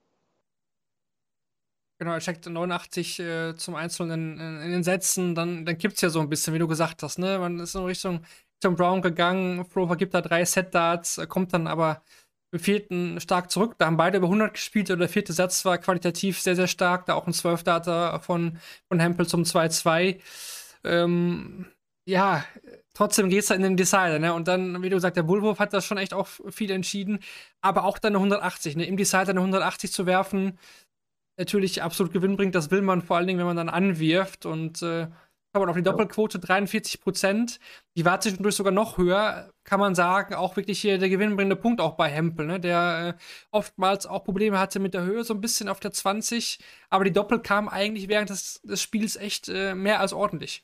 Genau, 1.98 2.12
er 2.12 2.20
checkt 2.20 2.46
89 2.46 3.20
äh, 3.20 3.56
zum 3.56 3.74
Einzelnen 3.74 4.38
in, 4.38 4.60
in, 4.60 4.70
den 4.70 4.82
Sätzen, 4.82 5.34
dann, 5.34 5.64
dann 5.64 5.78
kippt 5.78 5.94
es 5.94 6.02
ja 6.02 6.10
so 6.10 6.20
ein 6.20 6.28
bisschen, 6.28 6.52
wie 6.52 6.58
du 6.58 6.68
gesagt 6.68 7.02
hast, 7.02 7.18
ne? 7.18 7.38
Man 7.38 7.58
ist 7.58 7.74
in 7.74 7.84
Richtung 7.84 8.20
Tom 8.60 8.76
Brown 8.76 9.00
gegangen, 9.00 9.64
Frover 9.64 9.96
gibt 9.96 10.12
da 10.12 10.20
drei 10.20 10.44
Set-Darts, 10.44 11.20
kommt 11.28 11.54
dann 11.54 11.66
aber 11.66 12.02
im 12.52 12.58
vierten 12.60 13.20
stark 13.20 13.50
zurück. 13.50 13.76
Da 13.78 13.86
haben 13.86 13.96
beide 13.96 14.18
über 14.18 14.26
100 14.26 14.54
gespielt 14.54 14.90
und 14.90 14.98
der 14.98 15.08
vierte 15.08 15.32
Satz 15.32 15.64
war 15.64 15.78
qualitativ 15.78 16.40
sehr, 16.40 16.56
sehr 16.56 16.66
stark. 16.66 17.06
Da 17.06 17.14
auch 17.14 17.26
ein 17.26 17.32
12-Data 17.32 18.18
von, 18.20 18.58
von 18.88 19.00
Hempel 19.00 19.26
zum 19.26 19.42
2-2. 19.42 20.20
Ähm, 20.84 21.66
ja, 22.06 22.44
trotzdem 22.94 23.28
geht 23.28 23.42
es 23.44 23.50
in 23.50 23.62
den 23.62 23.76
Decider, 23.76 24.18
ne? 24.18 24.32
Und 24.32 24.48
dann, 24.48 24.82
wie 24.82 24.88
du 24.90 24.96
gesagt, 24.96 25.16
der 25.16 25.22
Bullwurf 25.24 25.58
hat 25.58 25.72
das 25.72 25.84
schon 25.84 25.98
echt 25.98 26.14
auch 26.14 26.28
viel 26.50 26.70
entschieden. 26.70 27.20
Aber 27.60 27.84
auch 27.84 27.98
dann 27.98 28.12
eine 28.12 28.18
180, 28.18 28.76
ne? 28.76 28.86
Im 28.86 28.96
Decider 28.96 29.30
eine 29.30 29.40
180 29.40 29.92
zu 29.92 30.06
werfen, 30.06 30.58
natürlich 31.36 31.82
absolut 31.82 32.12
Gewinn 32.12 32.36
bringt. 32.36 32.54
Das 32.54 32.70
will 32.70 32.82
man 32.82 33.02
vor 33.02 33.16
allen 33.16 33.26
Dingen, 33.26 33.38
wenn 33.38 33.46
man 33.46 33.56
dann 33.56 33.68
anwirft. 33.68 34.46
Und 34.46 34.82
äh, 34.82 35.08
kann 35.56 35.62
man 35.62 35.70
auf 35.70 35.76
die 35.76 35.82
Doppelquote 35.82 36.38
43 36.38 37.00
Prozent. 37.00 37.60
Die 37.96 38.04
war 38.04 38.20
zwischendurch 38.20 38.54
sogar 38.54 38.72
noch 38.72 38.98
höher, 38.98 39.50
kann 39.64 39.80
man 39.80 39.94
sagen. 39.94 40.34
Auch 40.34 40.54
wirklich 40.56 40.80
hier 40.80 40.98
der 40.98 41.08
gewinnbringende 41.08 41.56
Punkt 41.56 41.80
auch 41.80 41.94
bei 41.94 42.10
Hempel, 42.10 42.44
ne? 42.44 42.60
der 42.60 43.16
äh, 43.16 43.22
oftmals 43.52 44.04
auch 44.04 44.22
Probleme 44.22 44.58
hatte 44.58 44.80
mit 44.80 44.92
der 44.92 45.04
Höhe, 45.04 45.24
so 45.24 45.32
ein 45.32 45.40
bisschen 45.40 45.70
auf 45.70 45.80
der 45.80 45.92
20. 45.92 46.58
Aber 46.90 47.04
die 47.04 47.12
Doppel 47.12 47.38
kam 47.38 47.70
eigentlich 47.70 48.08
während 48.08 48.28
des, 48.28 48.60
des 48.64 48.82
Spiels 48.82 49.16
echt 49.16 49.48
äh, 49.48 49.74
mehr 49.74 50.00
als 50.00 50.12
ordentlich. 50.12 50.62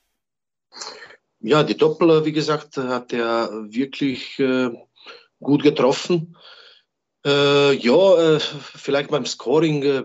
Ja, 1.41 1.63
die 1.63 1.77
Doppel, 1.79 2.27
wie 2.27 2.33
gesagt, 2.33 2.77
hat 2.77 3.15
er 3.15 3.51
wirklich 3.71 4.39
äh, 4.39 4.71
gut 5.41 5.63
getroffen. 5.63 6.37
Äh, 7.25 7.75
ja, 7.75 8.35
äh, 8.35 8.41
vielleicht 8.41 9.11
beim 9.11 9.27
Scoring 9.27 9.83
äh, 9.85 10.03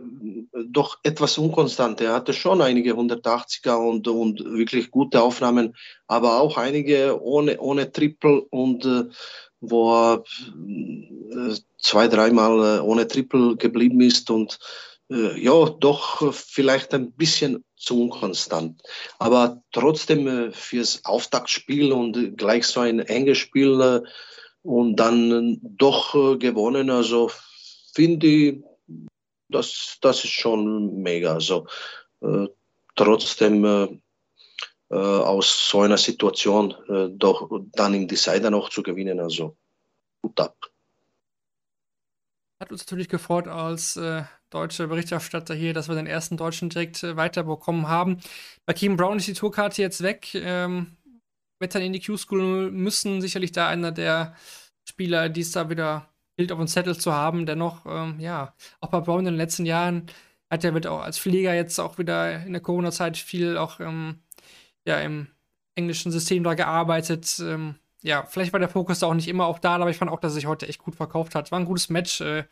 doch 0.70 1.00
etwas 1.02 1.40
unkonstant. 1.40 2.00
Er 2.00 2.14
hatte 2.14 2.32
schon 2.32 2.62
einige 2.62 2.94
180er 2.94 3.76
und, 3.76 4.08
und 4.08 4.44
wirklich 4.46 4.92
gute 4.92 5.22
Aufnahmen, 5.24 5.76
aber 6.06 6.40
auch 6.40 6.58
einige 6.58 7.20
ohne, 7.20 7.60
ohne 7.60 7.92
Triple 7.92 8.42
und 8.42 8.86
äh, 8.86 9.06
wo 9.62 9.94
er 9.96 10.24
äh, 11.32 11.56
zwei, 11.80 12.08
dreimal 12.08 12.78
äh, 12.78 12.82
ohne 12.82 13.08
Triple 13.08 13.56
geblieben 13.58 14.02
ist 14.02 14.30
und 14.30 14.60
ja, 15.10 15.70
doch 15.70 16.34
vielleicht 16.34 16.94
ein 16.94 17.14
bisschen 17.14 17.64
zu 17.78 18.02
unkonstant. 18.02 18.82
Aber 19.20 19.62
trotzdem 19.72 20.52
fürs 20.52 21.06
Auftaktspiel 21.06 21.94
und 21.94 22.38
gleich 22.38 22.68
so 22.68 22.82
ein 22.82 23.00
enges 23.00 23.38
Spiel 23.38 24.04
und 24.64 24.96
dann 24.96 25.60
doch 25.62 26.16
äh, 26.16 26.38
gewonnen. 26.38 26.90
Also 26.90 27.32
finde 27.94 28.28
ich, 28.28 28.64
das, 29.50 29.98
das 30.02 30.24
ist 30.24 30.32
schon 30.32 31.02
mega. 31.02 31.34
Also 31.34 31.68
äh, 32.22 32.48
trotzdem 32.96 33.66
äh, 33.66 33.88
äh, 34.90 34.96
aus 34.96 35.70
so 35.70 35.82
einer 35.82 35.98
Situation 35.98 36.74
äh, 36.90 37.10
doch 37.10 37.50
dann 37.74 37.94
im 37.94 38.08
Decider 38.08 38.50
noch 38.50 38.70
zu 38.70 38.84
gewinnen. 38.84 39.20
Also 39.20 39.56
gut 40.22 40.40
ab. 40.40 40.56
Hat 42.60 42.72
uns 42.72 42.82
natürlich 42.82 43.08
gefreut 43.08 43.48
als 43.48 43.98
äh, 43.98 44.24
deutsche 44.50 44.88
Berichterstatter 44.88 45.54
hier, 45.54 45.74
dass 45.74 45.90
wir 45.90 45.96
den 45.96 46.08
ersten 46.08 46.38
Deutschen 46.38 46.70
direkt 46.70 47.04
äh, 47.04 47.16
weiterbekommen 47.16 47.88
haben. 47.88 48.20
Bei 48.66 48.74
Kim 48.74 48.98
Brown 48.98 49.18
ist 49.18 49.28
die 49.28 49.34
Tourkarte 49.34 49.82
jetzt 49.82 50.02
weg. 50.02 50.34
Ähm, 50.34 50.97
Wettern 51.60 51.82
in 51.82 51.94
die 51.94 52.02
Q-School 52.02 52.72
müssen 52.72 53.22
sicherlich 53.22 53.52
da 53.52 53.68
einer 53.68 53.92
der 53.92 54.36
Spieler, 54.88 55.30
die 55.30 55.42
es 55.42 55.52
da 55.52 55.70
wieder 55.70 56.10
gilt, 56.38 56.52
auf 56.52 56.60
dem 56.60 56.68
Zettel 56.68 56.98
zu 56.98 57.14
haben. 57.14 57.46
Dennoch, 57.46 57.86
ähm, 57.86 58.20
ja, 58.20 58.54
auch 58.80 58.90
bei 58.90 59.00
Brown 59.00 59.20
in 59.20 59.26
den 59.26 59.36
letzten 59.36 59.66
Jahren 59.66 60.08
hat 60.50 60.64
er 60.64 60.74
wird 60.74 60.88
auch 60.88 61.02
als 61.02 61.20
Pfleger 61.20 61.54
jetzt 61.54 61.80
auch 61.80 61.98
wieder 61.98 62.44
in 62.46 62.54
der 62.54 62.62
Corona-Zeit 62.62 63.18
viel 63.18 63.58
auch 63.58 63.80
ähm, 63.80 64.20
ja, 64.86 65.00
im 65.02 65.28
englischen 65.76 66.12
System 66.12 66.44
da 66.44 66.54
gearbeitet. 66.54 67.40
Ähm, 67.40 67.76
ja, 68.02 68.26
vielleicht 68.26 68.54
war 68.54 68.60
der 68.60 68.70
Fokus 68.70 69.00
da 69.00 69.08
auch 69.08 69.14
nicht 69.14 69.28
immer 69.28 69.46
auch 69.46 69.60
da, 69.60 69.76
aber 69.76 69.90
ich 69.90 69.98
fand 69.98 70.12
auch, 70.12 70.20
dass 70.20 70.32
er 70.34 70.36
sich 70.36 70.46
heute 70.46 70.68
echt 70.68 70.80
gut 70.80 70.96
verkauft 70.96 71.36
hat. 71.36 71.52
War 71.52 71.60
ein 71.60 71.66
gutes 71.66 71.90
Match. 71.90 72.22
Äh, 72.22 72.46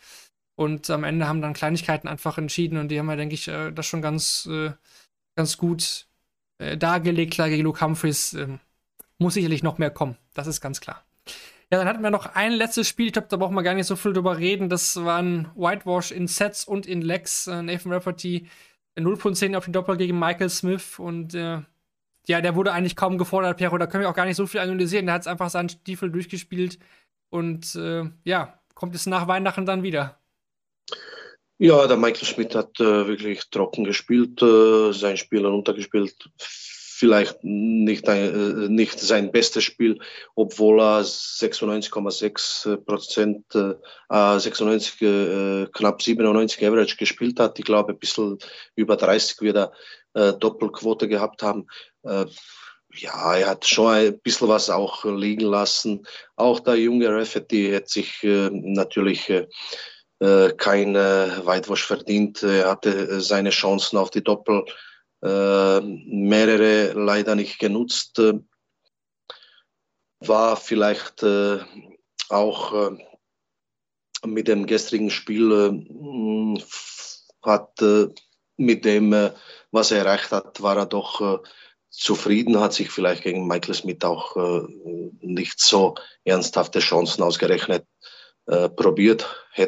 und 0.57 0.89
am 0.89 1.03
Ende 1.03 1.27
haben 1.27 1.41
dann 1.41 1.53
Kleinigkeiten 1.53 2.07
einfach 2.07 2.37
entschieden 2.37 2.77
und 2.77 2.87
die 2.87 2.97
haben 2.97 3.09
ja, 3.09 3.17
denke 3.17 3.35
ich, 3.35 3.47
äh, 3.47 3.71
das 3.71 3.85
schon 3.85 4.01
ganz, 4.01 4.47
äh, 4.49 4.71
ganz 5.35 5.57
gut 5.57 6.07
äh, 6.59 6.77
dargelegt. 6.77 7.33
Klar, 7.33 7.49
gegen 7.49 7.63
Luke 7.63 7.81
Humphreys 7.81 8.33
ähm, 8.33 8.59
muss 9.17 9.35
sicherlich 9.35 9.63
noch 9.63 9.77
mehr 9.77 9.91
kommen. 9.91 10.17
Das 10.33 10.47
ist 10.47 10.61
ganz 10.61 10.81
klar. 10.81 11.03
Ja, 11.71 11.79
dann 11.79 11.87
hatten 11.87 12.03
wir 12.03 12.11
noch 12.11 12.35
ein 12.35 12.51
letztes 12.51 12.87
Spiel. 12.87 13.07
Ich 13.07 13.13
glaube, 13.13 13.27
da 13.29 13.37
brauchen 13.37 13.55
wir 13.55 13.63
gar 13.63 13.73
nicht 13.73 13.87
so 13.87 13.95
viel 13.95 14.13
drüber 14.13 14.37
reden. 14.37 14.69
Das 14.69 15.03
war 15.03 15.17
ein 15.21 15.49
Whitewash 15.55 16.11
in 16.11 16.27
Sets 16.27 16.65
und 16.65 16.85
in 16.85 17.01
Legs. 17.01 17.47
Äh, 17.47 17.63
Nathan 17.63 17.91
Rafferty 17.91 18.47
0 18.97 19.17
von 19.17 19.35
10 19.35 19.55
auf 19.55 19.65
den 19.65 19.73
Doppel 19.73 19.97
gegen 19.97 20.17
Michael 20.17 20.49
Smith 20.49 20.99
und 20.99 21.33
äh, 21.33 21.61
ja, 22.27 22.41
der 22.41 22.55
wurde 22.55 22.71
eigentlich 22.71 22.95
kaum 22.95 23.17
gefordert, 23.17 23.57
Pero. 23.57 23.77
Da 23.77 23.87
können 23.87 24.03
wir 24.03 24.09
auch 24.09 24.15
gar 24.15 24.25
nicht 24.25 24.37
so 24.37 24.47
viel 24.47 24.59
analysieren. 24.59 25.05
Der 25.05 25.15
hat 25.15 25.27
einfach 25.27 25.49
seinen 25.49 25.69
Stiefel 25.69 26.11
durchgespielt 26.11 26.79
und 27.29 27.75
äh, 27.75 28.03
ja, 28.23 28.59
kommt 28.73 28.95
es 28.95 29.05
nach 29.05 29.27
Weihnachten 29.27 29.65
dann 29.65 29.83
wieder. 29.83 30.19
Ja, 31.57 31.87
der 31.87 31.97
Michael 31.97 32.25
Schmidt 32.25 32.55
hat 32.55 32.79
äh, 32.79 33.07
wirklich 33.07 33.49
trocken 33.49 33.85
gespielt, 33.85 34.41
äh, 34.41 34.91
sein 34.91 35.17
Spiel 35.17 35.45
runtergespielt. 35.45 36.29
Vielleicht 36.97 37.43
nicht, 37.43 38.07
ein, 38.07 38.21
äh, 38.21 38.69
nicht 38.69 38.99
sein 39.01 39.31
bestes 39.31 39.65
Spiel, 39.65 39.99
obwohl 40.33 40.79
er 40.79 41.03
96,6 41.03 42.77
Prozent, 42.85 43.45
96, 44.09 45.01
äh, 45.01 45.63
äh, 45.63 45.67
knapp 45.73 46.01
97 46.01 46.65
Average 46.65 46.95
gespielt 46.95 47.39
hat. 47.39 47.59
Ich 47.59 47.65
glaube, 47.65 47.91
ein 47.91 47.99
bisschen 47.99 48.37
über 48.75 48.95
30 48.95 49.41
wieder 49.41 49.73
Doppelquote 50.13 51.09
gehabt 51.09 51.43
haben. 51.43 51.67
ja, 52.01 53.35
er 53.35 53.49
hat 53.49 53.65
schon 53.67 53.93
ein 53.93 54.19
bisschen 54.21 54.47
was 54.47 54.69
auch 54.69 55.03
liegen 55.03 55.43
lassen. 55.43 56.07
Auch 56.37 56.61
der 56.61 56.77
junge 56.77 57.09
Rafferty 57.09 57.69
hat 57.73 57.89
sich 57.89 58.23
natürlich 58.23 59.29
äh, 60.19 60.53
kein 60.55 60.95
äh, 60.95 61.45
Weitwasch 61.45 61.85
verdient. 61.85 62.41
Er 62.41 62.69
hatte 62.69 62.89
äh, 62.89 63.19
seine 63.19 63.49
Chancen 63.49 63.97
auf 63.97 64.11
die 64.11 64.23
Doppel, 64.23 64.63
äh, 64.63 64.71
mehrere 65.25 66.93
leider 66.93 67.35
nicht 67.35 67.59
genutzt. 67.59 68.21
War 70.19 70.57
vielleicht 70.57 71.23
äh, 71.23 71.59
auch 72.29 72.73
äh, 72.73 72.97
mit 74.25 74.47
dem 74.47 74.65
gestrigen 74.65 75.09
Spiel 75.11 76.57
hat 77.43 77.83
mit 78.57 78.85
dem, 78.85 79.31
was 79.71 79.91
er 79.91 79.99
erreicht 79.99 80.31
hat, 80.31 80.61
war 80.63 80.77
er 80.77 80.87
doch 80.87 81.43
zufrieden, 81.91 82.59
hat 82.59 82.73
sich 82.73 82.89
vielleicht 82.89 83.21
gegen 83.21 83.45
Michael 83.45 83.75
Smith 83.75 84.03
auch 84.03 84.35
nicht 85.19 85.59
so 85.59 85.93
ernsthafte 86.23 86.79
Chancen 86.79 87.21
ausgerechnet 87.21 87.85
äh, 88.47 88.69
probiert. 88.69 89.25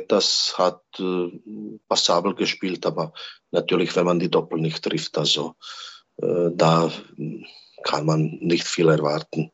das, 0.08 0.54
hat 0.58 0.82
äh, 1.00 1.40
passabel 1.88 2.36
gespielt, 2.36 2.86
aber 2.86 3.14
natürlich, 3.52 3.96
wenn 3.96 4.06
man 4.06 4.20
die 4.20 4.30
Doppel 4.30 4.60
nicht 4.60 4.84
trifft, 4.84 5.18
also 5.18 5.56
äh, 6.18 6.50
da 6.54 6.92
kann 7.84 8.06
man 8.06 8.38
nicht 8.42 8.68
viel 8.68 8.90
erwarten. 8.90 9.52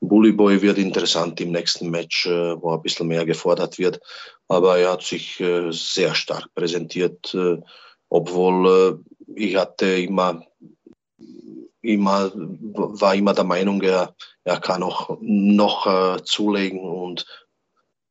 Bully 0.00 0.32
Boy 0.32 0.62
wird 0.62 0.78
interessant 0.78 1.40
im 1.40 1.52
nächsten 1.52 1.90
Match, 1.90 2.26
äh, 2.26 2.60
wo 2.60 2.72
ein 2.72 2.82
bisschen 2.82 3.08
mehr 3.08 3.26
gefordert 3.26 3.78
wird, 3.78 4.00
aber 4.48 4.78
er 4.78 4.92
hat 4.92 5.02
sich 5.02 5.40
äh, 5.40 5.70
sehr 5.70 6.14
stark 6.14 6.48
präsentiert, 6.54 7.36
obwohl 8.08 9.04
ich 9.36 9.54
hatte 9.54 9.86
immer 9.86 10.42
immer, 11.82 12.30
war 12.34 13.14
immer 13.14 13.34
der 13.34 13.44
Meinung, 13.44 13.80
er, 13.82 14.14
er 14.44 14.60
kann 14.60 14.82
auch 14.82 15.18
noch 15.20 15.86
äh, 15.86 16.22
zulegen 16.24 16.80
und 16.80 17.26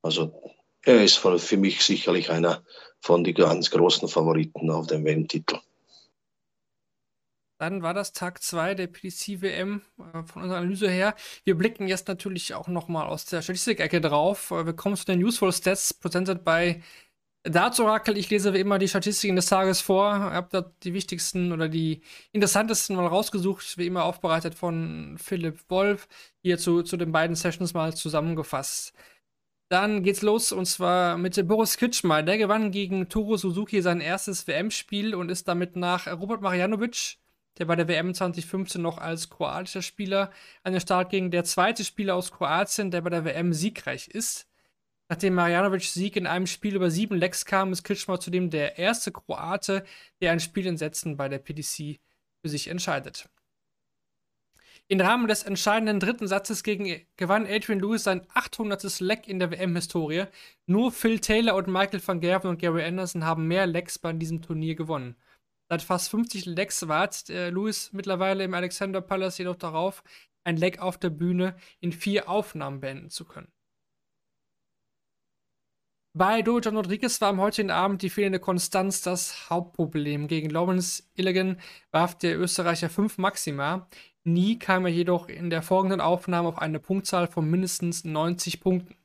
also 0.02 0.54
er 0.84 1.04
ist 1.04 1.18
für 1.18 1.58
mich 1.58 1.82
sicherlich 1.84 2.30
einer 2.30 2.64
von 3.02 3.24
den 3.24 3.36
ganz 3.36 3.70
großen 3.70 4.08
Favoriten 4.08 4.70
auf 4.72 4.88
dem 4.88 5.06
WM-Titel. 5.06 5.60
Dann 7.60 7.82
war 7.82 7.94
das 7.94 8.14
Tag 8.14 8.42
2 8.42 8.74
der 8.74 8.88
PDC-WM 8.88 9.82
äh, 9.98 10.24
von 10.24 10.44
unserer 10.44 10.60
Analyse 10.60 10.90
her. 10.90 11.14
Wir 11.44 11.58
blicken 11.58 11.90
jetzt 11.90 12.08
natürlich 12.08 12.54
auch 12.54 12.70
nochmal 12.70 13.08
aus 13.08 13.26
der 13.26 13.42
Statistik-Ecke 13.42 14.00
drauf. 14.00 14.52
Äh, 14.52 14.66
wir 14.66 14.74
kommen 14.74 14.96
zu 14.96 15.06
den 15.06 15.22
Useful 15.22 15.52
Stats, 15.52 15.94
presented 15.94 16.46
bei 16.46 16.82
Darts 17.44 17.82
Oracle. 17.82 18.18
Ich 18.18 18.30
lese 18.30 18.54
wie 18.54 18.60
immer 18.60 18.80
die 18.80 18.88
Statistiken 18.88 19.36
des 19.36 19.48
Tages 19.48 19.82
vor. 19.82 20.14
Ich 20.16 20.22
habe 20.22 20.48
da 20.52 20.72
die 20.84 20.94
wichtigsten 20.94 21.52
oder 21.52 21.68
die 21.68 22.02
interessantesten 22.32 22.96
mal 22.96 23.08
rausgesucht, 23.08 23.78
wie 23.78 23.88
immer 23.88 24.06
aufbereitet 24.06 24.56
von 24.56 25.18
Philipp 25.18 25.60
Wolf. 25.70 26.08
Hier 26.42 26.58
zu, 26.58 26.84
zu 26.84 26.96
den 26.96 27.12
beiden 27.12 27.36
Sessions 27.36 27.74
mal 27.74 27.94
zusammengefasst. 27.94 28.94
Dann 29.70 30.02
geht's 30.02 30.24
los 30.24 30.52
und 30.52 30.66
zwar 30.66 31.20
mit 31.20 31.48
Boris 31.48 31.78
Kitschmer. 31.78 32.24
Der 32.24 32.40
gewann 32.40 32.72
gegen 32.72 33.08
Toro 33.08 33.38
Suzuki 33.38 33.84
sein 33.84 34.02
erstes 34.02 34.48
WM-Spiel 34.48 35.14
und 35.14 35.30
ist 35.30 35.48
damit 35.48 35.76
nach 35.76 36.08
Robert 36.08 36.42
Marjanovic, 36.42 37.18
der 37.60 37.66
bei 37.66 37.76
der 37.76 37.88
WM 37.88 38.16
2015 38.16 38.82
noch 38.82 38.98
als 38.98 39.30
kroatischer 39.30 39.84
Spieler 39.84 40.32
an 40.64 40.74
den 40.74 40.82
Start 40.82 41.12
ging, 41.12 41.30
der 41.30 41.44
zweite 41.44 41.86
Spieler 41.86 42.16
aus 42.16 42.32
Kroatien, 42.32 42.90
der 42.90 43.02
bei 43.02 43.12
der 43.12 43.26
WM 43.26 43.54
siegreich 43.54 44.08
ist. 44.08 44.48
Nachdem 45.08 45.36
Marjanovic 45.36 45.84
Sieg 45.84 46.16
in 46.16 46.26
einem 46.26 46.48
Spiel 46.48 46.76
über 46.76 46.90
sieben 46.90 47.16
Lecks 47.16 47.46
kam, 47.46 47.72
ist 47.72 47.84
Kitschmer 47.84 48.20
zudem 48.20 48.50
der 48.50 48.80
erste 48.80 49.12
Kroate, 49.12 49.86
der 50.20 50.32
ein 50.32 50.40
Spiel 50.40 50.66
in 50.66 50.78
Sätzen 50.78 51.16
bei 51.16 51.30
der 51.30 51.40
PDC 51.40 52.00
für 52.42 52.50
sich 52.50 52.70
entscheidet. 52.70 53.30
Im 54.92 55.00
Rahmen 55.00 55.28
des 55.28 55.44
entscheidenden 55.44 56.00
dritten 56.00 56.28
Satzes 56.28 56.64
gegen, 56.64 57.06
gewann 57.16 57.46
Adrian 57.46 57.80
Lewis 57.80 58.06
sein 58.06 58.26
800. 58.34 59.00
Leck 59.02 59.28
in 59.28 59.38
der 59.38 59.52
WM-Historie. 59.52 60.26
Nur 60.66 60.92
Phil 60.92 61.20
Taylor 61.20 61.56
und 61.56 61.68
Michael 61.68 62.02
van 62.04 62.20
Gerven 62.20 62.50
und 62.50 62.58
Gary 62.58 62.84
Anderson 62.84 63.24
haben 63.24 63.48
mehr 63.48 63.68
Lecks 63.68 64.00
bei 64.00 64.12
diesem 64.14 64.42
Turnier 64.42 64.74
gewonnen. 64.74 65.16
Seit 65.70 65.84
fast 65.84 66.10
50 66.10 66.48
Lecks 66.48 66.88
wartet 66.88 67.30
äh, 67.30 67.52
Lewis 67.52 67.94
mittlerweile 67.94 68.44
im 68.44 68.56
Alexander 68.56 69.02
Palace 69.02 69.38
jedoch 69.38 69.58
darauf, 69.58 70.04
ein 70.44 70.58
Leck 70.58 70.80
auf 70.80 70.98
der 70.98 71.12
Bühne 71.12 71.56
in 71.80 71.92
vier 71.92 72.28
Aufnahmen 72.28 72.80
beenden 72.80 73.12
zu 73.12 73.26
können. 73.26 73.52
Bei 76.16 76.42
Dojan 76.42 76.76
Rodriguez 76.76 77.22
war 77.22 77.30
am 77.30 77.40
heutigen 77.40 77.70
Abend 77.70 78.02
die 78.02 78.10
fehlende 78.10 78.40
Konstanz 78.40 79.04
das 79.04 79.52
Hauptproblem. 79.52 80.28
Gegen 80.28 80.50
Lawrence 80.50 81.04
Illigan 81.14 81.62
warf 81.92 82.18
der 82.18 82.40
Österreicher 82.40 82.90
fünf 82.90 83.20
Maxima. 83.20 83.88
Nie 84.34 84.60
kam 84.60 84.86
er 84.86 84.92
jedoch 84.92 85.28
in 85.28 85.50
der 85.50 85.62
folgenden 85.62 86.02
Aufnahme 86.02 86.50
auf 86.50 86.60
eine 86.60 86.80
Punktzahl 86.80 87.28
von 87.28 87.50
mindestens 87.50 88.04
90 88.04 88.60
Punkten. 88.60 88.96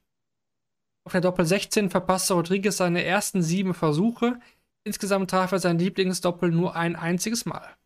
Auf 1.04 1.12
der 1.12 1.20
Doppel 1.20 1.44
16 1.44 1.90
verpasste 1.90 2.34
Rodriguez 2.34 2.76
seine 2.76 3.04
ersten 3.04 3.42
sieben 3.42 3.74
Versuche. 3.74 4.38
Insgesamt 4.84 5.30
traf 5.30 5.52
er 5.52 5.58
sein 5.58 5.78
Lieblingsdoppel 5.78 6.50
nur 6.50 6.76
ein 6.76 6.96
einziges 6.96 7.46
Mal. 7.46 7.76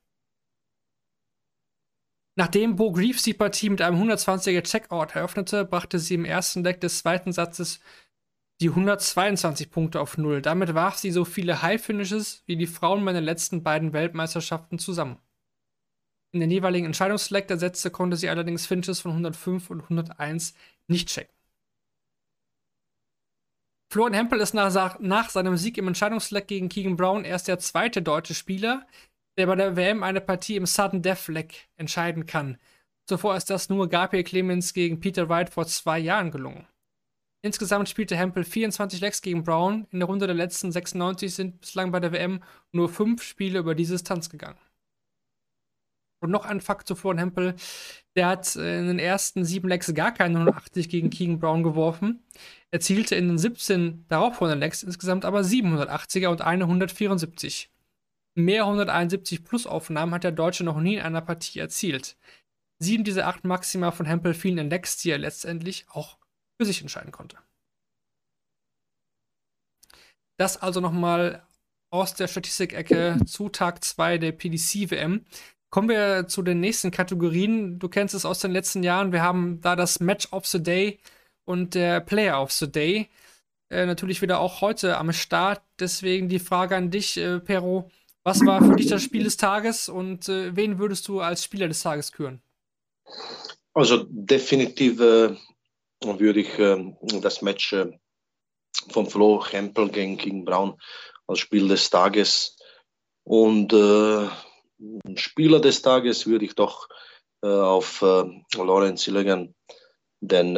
Nachdem 2.37 2.77
Bo 2.77 2.93
Greaves 2.93 3.25
die 3.25 3.35
Partie 3.35 3.71
mit 3.71 3.83
einem 3.83 4.01
120er 4.01 4.63
Checkout 4.63 5.17
eröffnete, 5.17 5.65
brachte 5.65 5.99
sie 5.99 6.15
im 6.15 6.25
ersten 6.25 6.63
Deck 6.63 6.81
des 6.81 6.99
zweiten 6.99 7.33
Satzes 7.33 7.81
die 8.61 8.69
122 8.69 9.71
Punkte 9.71 10.01
auf 10.01 10.19
Null. 10.19 10.43
Damit 10.43 10.75
warf 10.75 10.99
sie 10.99 11.11
so 11.11 11.25
viele 11.25 11.63
High 11.63 11.83
Finishes 11.83 12.43
wie 12.47 12.57
die 12.57 12.67
Frauen 12.67 13.05
bei 13.05 13.13
den 13.13 13.25
letzten 13.25 13.63
beiden 13.63 13.93
Weltmeisterschaften 13.93 14.79
zusammen. 14.79 15.19
In 16.33 16.41
den 16.41 16.51
jeweiligen 16.51 16.87
Entscheidungsselect 16.87 17.51
der 17.51 17.59
Sätze 17.59 17.91
konnte 17.91 18.17
sie 18.17 18.29
allerdings 18.29 18.67
Finches 18.67 19.01
von 19.01 19.13
105 19.13 19.71
und 19.71 19.83
101 19.83 20.55
nicht 20.87 21.09
checken. 21.09 21.35
Florian 23.91 24.15
Hempel 24.15 24.41
ist 24.41 24.53
nach, 24.53 24.99
nach 24.99 25.31
seinem 25.31 25.57
Sieg 25.57 25.79
im 25.79 25.89
Entscheidungsselect 25.89 26.49
gegen 26.49 26.69
Keegan 26.69 26.97
Brown 26.97 27.25
erst 27.25 27.49
der 27.49 27.59
zweite 27.59 28.03
deutsche 28.03 28.35
Spieler, 28.35 28.87
der 29.39 29.47
bei 29.47 29.55
der 29.55 29.77
WM 29.77 30.03
eine 30.03 30.21
Partie 30.21 30.57
im 30.57 30.67
Sudden 30.67 31.01
Death 31.01 31.29
Leg 31.29 31.69
entscheiden 31.77 32.27
kann. 32.27 32.59
Zuvor 33.07 33.37
ist 33.37 33.49
das 33.49 33.71
nur 33.71 33.89
Gabriel 33.89 34.25
Clemens 34.25 34.75
gegen 34.75 35.01
Peter 35.01 35.31
Wright 35.31 35.49
vor 35.49 35.67
zwei 35.67 35.99
Jahren 35.99 36.31
gelungen. 36.31 36.67
Insgesamt 37.41 37.89
spielte 37.89 38.17
Hempel 38.17 38.45
24 38.45 39.01
Legs 39.01 39.23
gegen 39.23 39.45
Brown. 39.45 39.87
In 39.91 40.01
der 40.01 40.09
Runde 40.09 40.27
der 40.27 40.35
letzten 40.35 40.71
96 40.71 41.35
sind 41.35 41.61
bislang 41.63 41.91
bei 41.91 42.01
der 42.01 42.13
WM 42.13 42.43
nur 42.73 42.91
fünf 42.91 43.23
Spiele 43.23 43.61
über 43.61 43.75
diese 43.75 43.95
Distanz 43.95 44.29
gegangen. 44.29 44.59
Und 46.21 46.31
noch 46.31 46.45
ein 46.45 46.61
Fakt 46.61 46.89
zu 46.89 46.97
Florian 46.97 47.19
Hempel. 47.19 47.55
Der 48.17 48.27
hat 48.27 48.57
in 48.57 48.89
den 48.89 48.99
ersten 48.99 49.45
sieben 49.45 49.69
Legs 49.69 49.93
gar 49.95 50.13
keine 50.13 50.35
180 50.35 50.89
gegen 50.89 51.11
Keegan 51.11 51.39
Brown 51.39 51.63
geworfen. 51.63 52.25
Er 52.71 52.81
zielte 52.81 53.15
in 53.15 53.29
den 53.29 53.39
17 53.39 54.07
darauffolgenden 54.09 54.61
Legs 54.61 54.83
insgesamt 54.83 55.25
aber 55.25 55.41
780er 55.41 56.29
und 56.29 56.43
eine 56.43 56.65
174. 56.65 57.71
Mehr 58.35 58.65
171 58.65 59.45
Plus 59.45 59.67
Aufnahmen 59.67 60.15
hat 60.15 60.25
der 60.25 60.33
Deutsche 60.33 60.65
noch 60.65 60.81
nie 60.81 60.97
in 60.97 61.03
einer 61.03 61.21
Partie 61.21 61.59
erzielt. 61.59 62.17
Sieben 62.81 63.05
dieser 63.05 63.27
acht 63.27 63.45
Maxima 63.45 63.91
von 63.91 64.07
Hempel 64.07 64.35
fielen 64.35 64.59
in 64.59 64.71
Legs, 64.71 64.97
die 64.99 65.11
er 65.11 65.19
letztendlich 65.19 65.87
auch 65.89 66.19
für 66.57 66.67
sich 66.67 66.81
entscheiden 66.81 67.13
konnte. 67.13 67.39
Das 70.37 70.57
also 70.57 70.81
nochmal 70.81 71.43
aus 71.91 72.15
der 72.15 72.29
Statistikecke 72.29 73.19
zu 73.27 73.49
Tag 73.49 73.83
2 73.83 74.19
der 74.19 74.33
PDC-WM. 74.33 75.25
Kommen 75.71 75.89
wir 75.91 76.29
zu 76.29 76.43
den 76.43 76.61
nächsten 76.61 76.91
Kategorien. 76.91 77.79
Du 77.79 77.89
kennst 77.89 78.15
es 78.15 78.25
aus 78.25 78.39
den 78.39 78.53
letzten 78.53 78.83
Jahren. 78.83 79.13
Wir 79.13 79.23
haben 79.23 79.61
da 79.61 79.77
das 79.77 80.01
Match 80.01 80.33
of 80.33 80.47
the 80.47 80.63
Day 80.63 80.99
und 81.45 81.75
der 81.75 82.01
Player 82.01 82.43
of 82.43 82.53
the 82.53 82.71
Day. 82.71 83.09
Äh, 83.71 83.85
natürlich 83.85 84.23
wieder 84.23 84.41
auch 84.41 84.63
heute 84.63 84.97
am 84.97 85.13
Start. 85.13 85.61
Deswegen 85.79 86.29
die 86.29 86.39
Frage 86.39 86.77
an 86.77 86.91
dich, 86.91 87.19
äh, 87.19 87.39
Pero. 87.41 87.91
Was 88.25 88.45
war 88.45 88.63
für 88.63 88.77
dich 88.77 88.89
das 88.89 89.03
Spiel 89.03 89.25
des 89.25 89.37
Tages 89.37 89.89
und 89.89 90.29
äh, 90.29 90.55
wen 90.55 90.79
würdest 90.79 91.09
du 91.09 91.21
als 91.21 91.45
Spieler 91.45 91.69
des 91.69 91.83
Tages 91.83 92.13
küren? 92.13 92.43
Also 93.73 94.05
definitiv 94.09 95.01
äh, 95.01 95.35
würde 96.03 96.41
ich 96.41 96.59
äh, 96.59 96.95
das 97.23 97.43
Match 97.43 97.73
äh, 97.73 97.91
von 98.91 99.07
Flo 99.07 99.45
Hempel 99.47 99.89
gegen 99.89 100.19
King 100.19 100.45
Brown 100.45 100.79
als 101.27 101.39
Spiel 101.41 101.69
des 101.69 101.89
Tages 101.89 102.57
und 103.25 103.73
äh, 103.73 104.29
Spieler 105.17 105.61
des 105.61 105.83
Tages 105.83 106.27
würde 106.27 106.45
ich 106.45 106.55
doch 106.55 106.89
äh, 107.43 107.49
auf 107.49 108.03
äh, 108.03 108.25
Lawrence 108.57 109.05
Silligan, 109.05 109.55
denn 110.21 110.57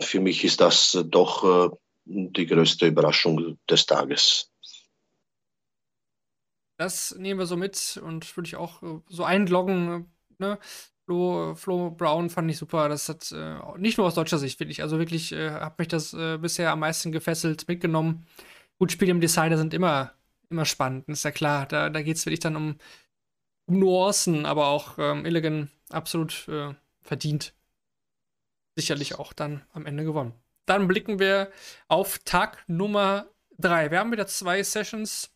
für 0.00 0.20
mich 0.20 0.42
ist 0.42 0.60
das 0.60 0.98
doch 1.06 1.72
die 2.04 2.46
größte 2.46 2.88
Überraschung 2.88 3.56
des 3.70 3.86
Tages. 3.86 4.50
Das 6.78 7.14
nehmen 7.16 7.38
wir 7.38 7.46
so 7.46 7.56
mit 7.56 8.00
und 8.04 8.36
würde 8.36 8.48
ich 8.48 8.56
auch 8.56 8.82
so 9.08 9.22
einloggen. 9.22 10.12
Ne? 10.38 10.58
Flo, 11.04 11.54
Flo 11.56 11.90
Brown 11.90 12.30
fand 12.30 12.50
ich 12.50 12.58
super. 12.58 12.88
Das 12.88 13.08
hat 13.08 13.32
äh, 13.32 13.58
nicht 13.78 13.98
nur 13.98 14.06
aus 14.06 14.14
deutscher 14.14 14.38
Sicht, 14.38 14.58
finde 14.58 14.72
ich. 14.72 14.82
Also 14.82 14.98
wirklich 14.98 15.32
äh, 15.32 15.50
hat 15.50 15.78
mich 15.78 15.88
das 15.88 16.14
äh, 16.14 16.38
bisher 16.38 16.70
am 16.70 16.80
meisten 16.80 17.12
gefesselt, 17.12 17.66
mitgenommen. 17.68 18.26
Gut, 18.78 18.92
Spiele 18.92 19.10
im 19.10 19.20
Decider 19.20 19.58
sind 19.58 19.74
immer, 19.74 20.12
immer 20.48 20.64
spannend, 20.64 21.08
ist 21.08 21.24
ja 21.24 21.30
klar. 21.30 21.66
Da, 21.66 21.90
da 21.90 22.02
geht 22.02 22.16
es 22.16 22.26
wirklich 22.26 22.40
dann 22.40 22.56
um, 22.56 22.76
Nuancen, 23.66 24.46
aber 24.46 24.66
auch 24.66 24.98
ähm, 24.98 25.24
Illigan 25.24 25.70
absolut 25.90 26.48
äh, 26.48 26.74
verdient. 27.00 27.54
Sicherlich 28.76 29.18
auch 29.18 29.32
dann 29.32 29.62
am 29.72 29.86
Ende 29.86 30.04
gewonnen. 30.04 30.32
Dann 30.66 30.88
blicken 30.88 31.18
wir 31.18 31.50
auf 31.88 32.18
Tag 32.20 32.64
Nummer 32.66 33.26
3. 33.58 33.90
Wir 33.90 33.98
haben 33.98 34.12
wieder 34.12 34.26
zwei 34.26 34.62
Sessions 34.62 35.30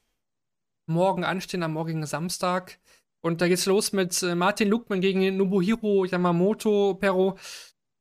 morgen 0.86 1.24
anstehen, 1.24 1.62
am 1.62 1.72
morgigen 1.72 2.06
Samstag. 2.06 2.78
Und 3.20 3.40
da 3.40 3.48
geht's 3.48 3.66
los 3.66 3.92
mit 3.92 4.22
äh, 4.22 4.34
Martin 4.34 4.68
Lukman 4.68 5.00
gegen 5.00 5.36
Nobuhiro 5.36 6.04
Yamamoto 6.04 6.94
Pero. 7.00 7.36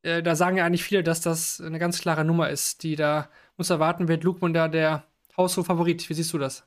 Äh, 0.02 0.22
da 0.22 0.36
sagen 0.36 0.56
ja 0.56 0.64
eigentlich 0.64 0.84
viele, 0.84 1.02
dass 1.02 1.20
das 1.20 1.60
eine 1.60 1.78
ganz 1.78 2.00
klare 2.00 2.24
Nummer 2.24 2.48
ist, 2.48 2.82
die 2.82 2.94
da 2.96 3.28
uns 3.56 3.70
erwarten 3.70 4.08
wird. 4.08 4.22
Lukman 4.22 4.54
da 4.54 4.68
der 4.68 5.04
Haushof-Favorit. 5.36 6.08
Wie 6.08 6.14
siehst 6.14 6.32
du 6.32 6.38
das? 6.38 6.64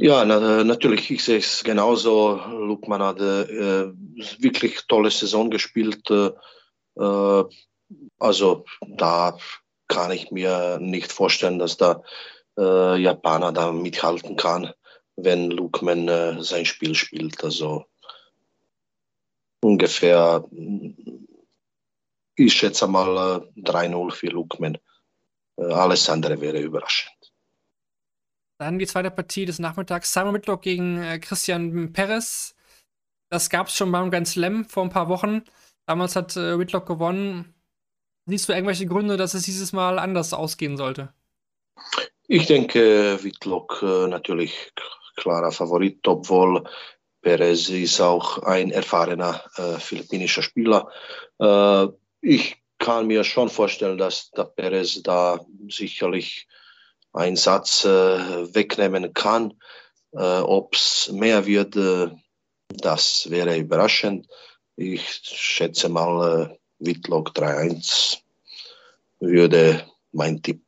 Ja, 0.00 0.24
na, 0.24 0.64
natürlich, 0.64 1.10
ich 1.10 1.24
sehe 1.24 1.38
es 1.38 1.64
genauso. 1.64 2.36
Lukman 2.36 3.02
hat 3.02 3.20
äh, 3.20 3.92
wirklich 4.38 4.80
tolle 4.86 5.10
Saison 5.10 5.50
gespielt. 5.50 6.08
Äh, 6.10 6.30
äh, 7.00 7.44
also 8.18 8.64
da 8.86 9.36
kann 9.88 10.12
ich 10.12 10.30
mir 10.30 10.78
nicht 10.80 11.12
vorstellen, 11.12 11.58
dass 11.58 11.76
der 11.76 12.02
äh, 12.58 12.96
Japaner 12.96 13.52
da 13.52 13.72
mithalten 13.72 14.36
kann 14.36 14.72
wenn 15.20 15.50
Lukman 15.50 16.08
äh, 16.08 16.42
sein 16.42 16.64
Spiel 16.64 16.94
spielt. 16.94 17.42
Also 17.42 17.84
ungefähr, 19.60 20.44
ich 22.36 22.54
schätze 22.54 22.86
mal 22.86 23.42
äh, 23.56 23.60
3-0 23.60 24.12
für 24.12 24.28
Lukman. 24.28 24.78
Äh, 25.56 25.64
alles 25.64 26.08
andere 26.08 26.40
wäre 26.40 26.60
überraschend. 26.60 27.17
Dann 28.58 28.78
die 28.78 28.86
zweite 28.86 29.10
Partie 29.10 29.44
des 29.44 29.60
Nachmittags. 29.60 30.12
Simon 30.12 30.34
Whitlock 30.34 30.62
gegen 30.62 31.00
äh, 31.00 31.18
Christian 31.20 31.92
Perez. 31.92 32.54
Das 33.30 33.50
gab 33.50 33.68
es 33.68 33.76
schon 33.76 33.92
beim 33.92 34.10
Grand 34.10 34.26
Slam 34.26 34.64
vor 34.64 34.82
ein 34.82 34.90
paar 34.90 35.08
Wochen. 35.08 35.42
Damals 35.86 36.16
hat 36.16 36.36
äh, 36.36 36.58
Whitlock 36.58 36.86
gewonnen. 36.86 37.54
Siehst 38.26 38.48
du 38.48 38.52
irgendwelche 38.52 38.86
Gründe, 38.86 39.16
dass 39.16 39.34
es 39.34 39.44
dieses 39.44 39.72
Mal 39.72 39.98
anders 39.98 40.32
ausgehen 40.32 40.76
sollte? 40.76 41.14
Ich 42.26 42.46
denke, 42.46 43.22
Whitlock 43.22 43.82
äh, 43.82 44.08
natürlich 44.08 44.72
klarer 45.16 45.52
Favorit, 45.52 46.06
obwohl 46.06 46.64
Perez 47.22 47.68
ist 47.68 48.00
auch 48.00 48.42
ein 48.42 48.70
erfahrener 48.70 49.42
äh, 49.56 49.78
philippinischer 49.78 50.42
Spieler. 50.42 50.90
Äh, 51.38 51.86
ich 52.20 52.56
kann 52.78 53.06
mir 53.06 53.24
schon 53.24 53.48
vorstellen, 53.48 53.98
dass 53.98 54.30
der 54.32 54.44
Perez 54.44 55.02
da 55.02 55.40
sicherlich 55.68 56.46
einen 57.18 57.36
Satz 57.36 57.84
äh, 57.84 58.54
wegnehmen 58.54 59.12
kann. 59.12 59.54
Äh, 60.12 60.40
Ob 60.40 60.74
es 60.74 61.10
mehr 61.12 61.44
wird, 61.46 61.76
äh, 61.76 62.08
das 62.68 63.28
wäre 63.30 63.56
überraschend. 63.58 64.28
Ich 64.76 65.20
schätze 65.24 65.88
mal, 65.88 66.50
äh, 66.50 66.58
Whitlock 66.78 67.30
3-1 67.30 68.18
würde 69.20 69.84
mein 70.12 70.40
Tipp 70.42 70.62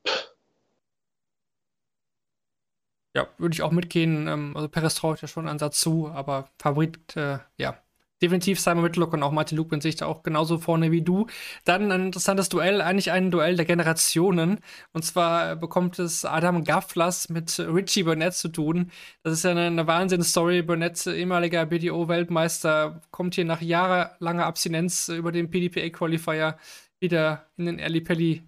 ja, 3.15 3.29
würde 3.39 3.55
ich 3.55 3.63
auch 3.63 3.73
mitgehen. 3.73 4.29
Ähm, 4.29 4.53
also 4.57 4.69
Perez 4.69 4.95
traut 4.95 5.21
ja 5.23 5.29
schon 5.29 5.49
einen 5.49 5.59
Satz 5.59 5.81
zu, 5.81 6.09
aber 6.09 6.49
Favorit, 6.59 7.17
äh, 7.17 7.39
ja. 7.57 7.77
Definitiv 8.23 8.61
Simon 8.61 8.85
Whitlock 8.85 9.15
und 9.15 9.23
auch 9.23 9.33
Martin 9.33 9.57
Lupin 9.57 9.81
sich 9.81 9.97
da 9.97 10.07
auch 10.07 10.23
genauso 10.23 10.59
vorne 10.59 10.91
wie 10.91 11.03
du. 11.03 11.27
Dann 11.65 11.91
ein 11.91 12.07
interessantes 12.07 12.49
Duell, 12.49 12.83
eigentlich 12.83 13.13
ein 13.13 13.31
Duell 13.31 13.57
der 13.57 13.65
Generationen. 13.65 14.61
Und 14.93 15.05
zwar 15.05 15.57
bekommt 15.57 15.99
es 15.99 16.25
Adam 16.25 16.65
Gafflas 16.65 17.29
mit 17.31 17.59
Richie 17.59 18.03
Burnett 18.03 18.35
zu 18.35 18.49
tun. 18.49 18.91
Das 19.23 19.33
ist 19.33 19.45
ja 19.45 19.53
eine, 19.53 19.67
eine 19.67 19.87
Wahnsinnsstory. 19.87 20.63
Burnett, 20.63 21.07
ehemaliger 21.07 21.65
BDO-Weltmeister, 21.65 23.01
kommt 23.11 23.35
hier 23.35 23.45
nach 23.45 23.63
jahrelanger 23.63 24.47
Abstinenz 24.47 25.09
über 25.09 25.33
den 25.33 25.51
PDPA-Qualifier 25.51 26.59
wieder 27.01 27.47
in 27.57 27.67
den 27.67 27.79
Early 27.79 28.01
Pelli 28.03 28.43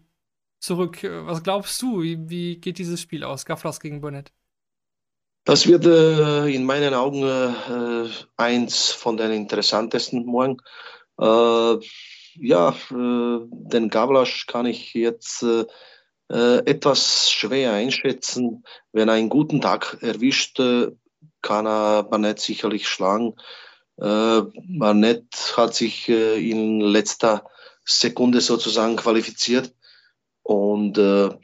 zurück. 0.61 0.99
Was 1.03 1.43
glaubst 1.43 1.81
du? 1.83 2.03
Wie, 2.03 2.29
wie 2.29 2.57
geht 2.61 2.79
dieses 2.79 3.01
Spiel 3.01 3.25
aus? 3.25 3.47
Gafflas 3.47 3.81
gegen 3.81 4.01
Burnett? 4.01 4.33
Das 5.45 5.67
wird 5.67 5.85
äh, 5.87 6.47
in 6.55 6.65
meinen 6.65 6.95
Augen 6.95 7.25
äh, 7.25 8.09
eins 8.37 8.91
von 8.91 9.17
den 9.17 9.33
interessantesten 9.33 10.25
morgen. 10.25 10.59
Äh, 11.19 11.79
ja, 12.37 12.71
äh, 12.71 13.39
den 13.51 13.89
Gavlasch 13.89 14.47
kann 14.47 14.67
ich 14.67 14.95
jetzt 14.95 15.43
äh, 15.43 15.65
äh, 16.31 16.59
etwas 16.65 17.31
schwer 17.31 17.73
einschätzen. 17.73 18.65
Wenn 18.93 19.09
er 19.09 19.15
einen 19.15 19.29
guten 19.29 19.61
Tag 19.61 19.99
erwischt, 20.01 20.61
kann 21.43 21.67
er 21.67 22.05
Barnett 22.05 22.39
sicherlich 22.41 22.89
schlagen. 22.89 23.35
Barnett 23.97 25.55
hat 25.57 25.75
sich 25.75 26.09
in 26.09 26.81
letzter 26.81 27.45
Sekunde 27.85 28.41
sozusagen 28.41 28.97
qualifiziert 28.97 29.75
und 30.43 30.97
er 30.99 31.39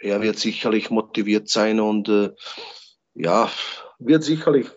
wird 0.00 0.38
sicherlich 0.38 0.90
motiviert 0.90 1.48
sein 1.48 1.80
und 1.80 2.08
ja, 3.14 3.50
wird 3.98 4.24
sicherlich 4.24 4.70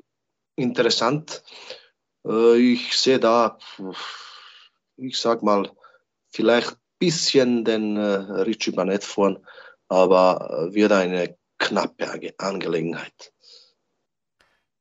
interessant. 0.56 1.44
Äh, 2.26 2.58
ich 2.58 2.98
sehe 2.98 3.20
da, 3.20 3.58
ich 4.98 5.18
sag 5.18 5.44
mal, 5.44 5.72
vielleicht 6.32 6.72
ein 6.72 6.80
bisschen 7.00 7.66
den 7.66 7.98
äh, 7.98 8.42
Richie 8.42 8.72
Barnett 8.72 9.04
vorn, 9.04 9.46
aber 9.88 10.70
wird 10.72 10.92
eine 10.92 11.38
knappe 11.58 12.34
Angelegenheit. 12.38 13.34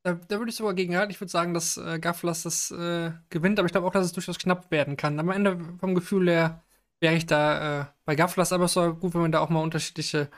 Da, 0.03 0.13
da, 0.15 0.39
würde 0.39 0.51
ich 0.51 0.57
sogar 0.57 0.75
gegen 0.75 0.97
halten. 0.97 1.13
Ich 1.13 1.21
würde 1.21 1.31
sagen, 1.31 1.55
dass 1.55 1.79
äh, 1.79 1.99
Gafflas 1.99 2.43
das 2.43 2.71
äh, 2.71 3.13
gewinnt, 3.31 3.59
aber 3.59 3.67
ich 3.67 3.73
glaube 3.73 3.87
auch, 3.87 3.93
dass 3.93 4.05
es 4.05 4.13
durchaus 4.13 4.39
knapp 4.39 4.71
werden 4.71 4.99
kann. 4.99 5.19
Am 5.19 5.31
Ende 5.31 5.59
vom 5.81 5.95
Gefühl 5.95 6.29
her 6.29 6.63
wäre 7.01 7.15
ich 7.15 7.25
da 7.25 7.81
äh, 7.81 7.87
bei 8.05 8.15
Gafflas, 8.15 8.53
aber 8.53 8.65
es 8.65 8.77
war 8.77 8.93
gut, 8.93 9.15
wenn 9.15 9.23
wir 9.23 9.29
da 9.31 9.41
auch 9.41 9.49
mal 9.49 9.63
unterschiedliche 9.63 10.29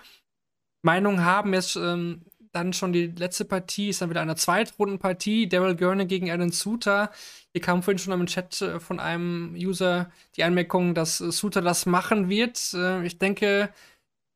Meinungen 0.83 1.25
haben. 1.25 1.53
Jetzt 1.53 1.75
ähm, 1.75 2.25
dann 2.57 2.73
schon 2.73 2.93
die 2.93 3.09
letzte 3.09 3.45
Partie 3.45 3.91
ist 3.91 4.01
dann 4.01 4.09
wieder 4.09 4.23
eine 4.23 4.35
Zweitrundenpartie. 4.35 5.47
Daryl 5.49 5.77
Gurney 5.77 6.07
gegen 6.07 6.31
Alan 6.31 6.51
Suter. 6.51 7.11
Hier 7.53 7.61
kam 7.61 7.83
vorhin 7.83 7.99
schon 7.99 8.19
im 8.19 8.27
Chat 8.27 8.63
äh, 8.63 8.81
von 8.81 8.99
einem 8.99 9.55
User 9.55 10.11
die 10.37 10.43
Anmerkung, 10.43 10.95
dass 10.95 11.21
äh, 11.21 11.31
Suter 11.31 11.61
das 11.61 11.85
machen 11.85 12.31
wird. 12.31 12.73
Äh, 12.73 13.05
ich 13.07 13.19
denke, 13.19 13.69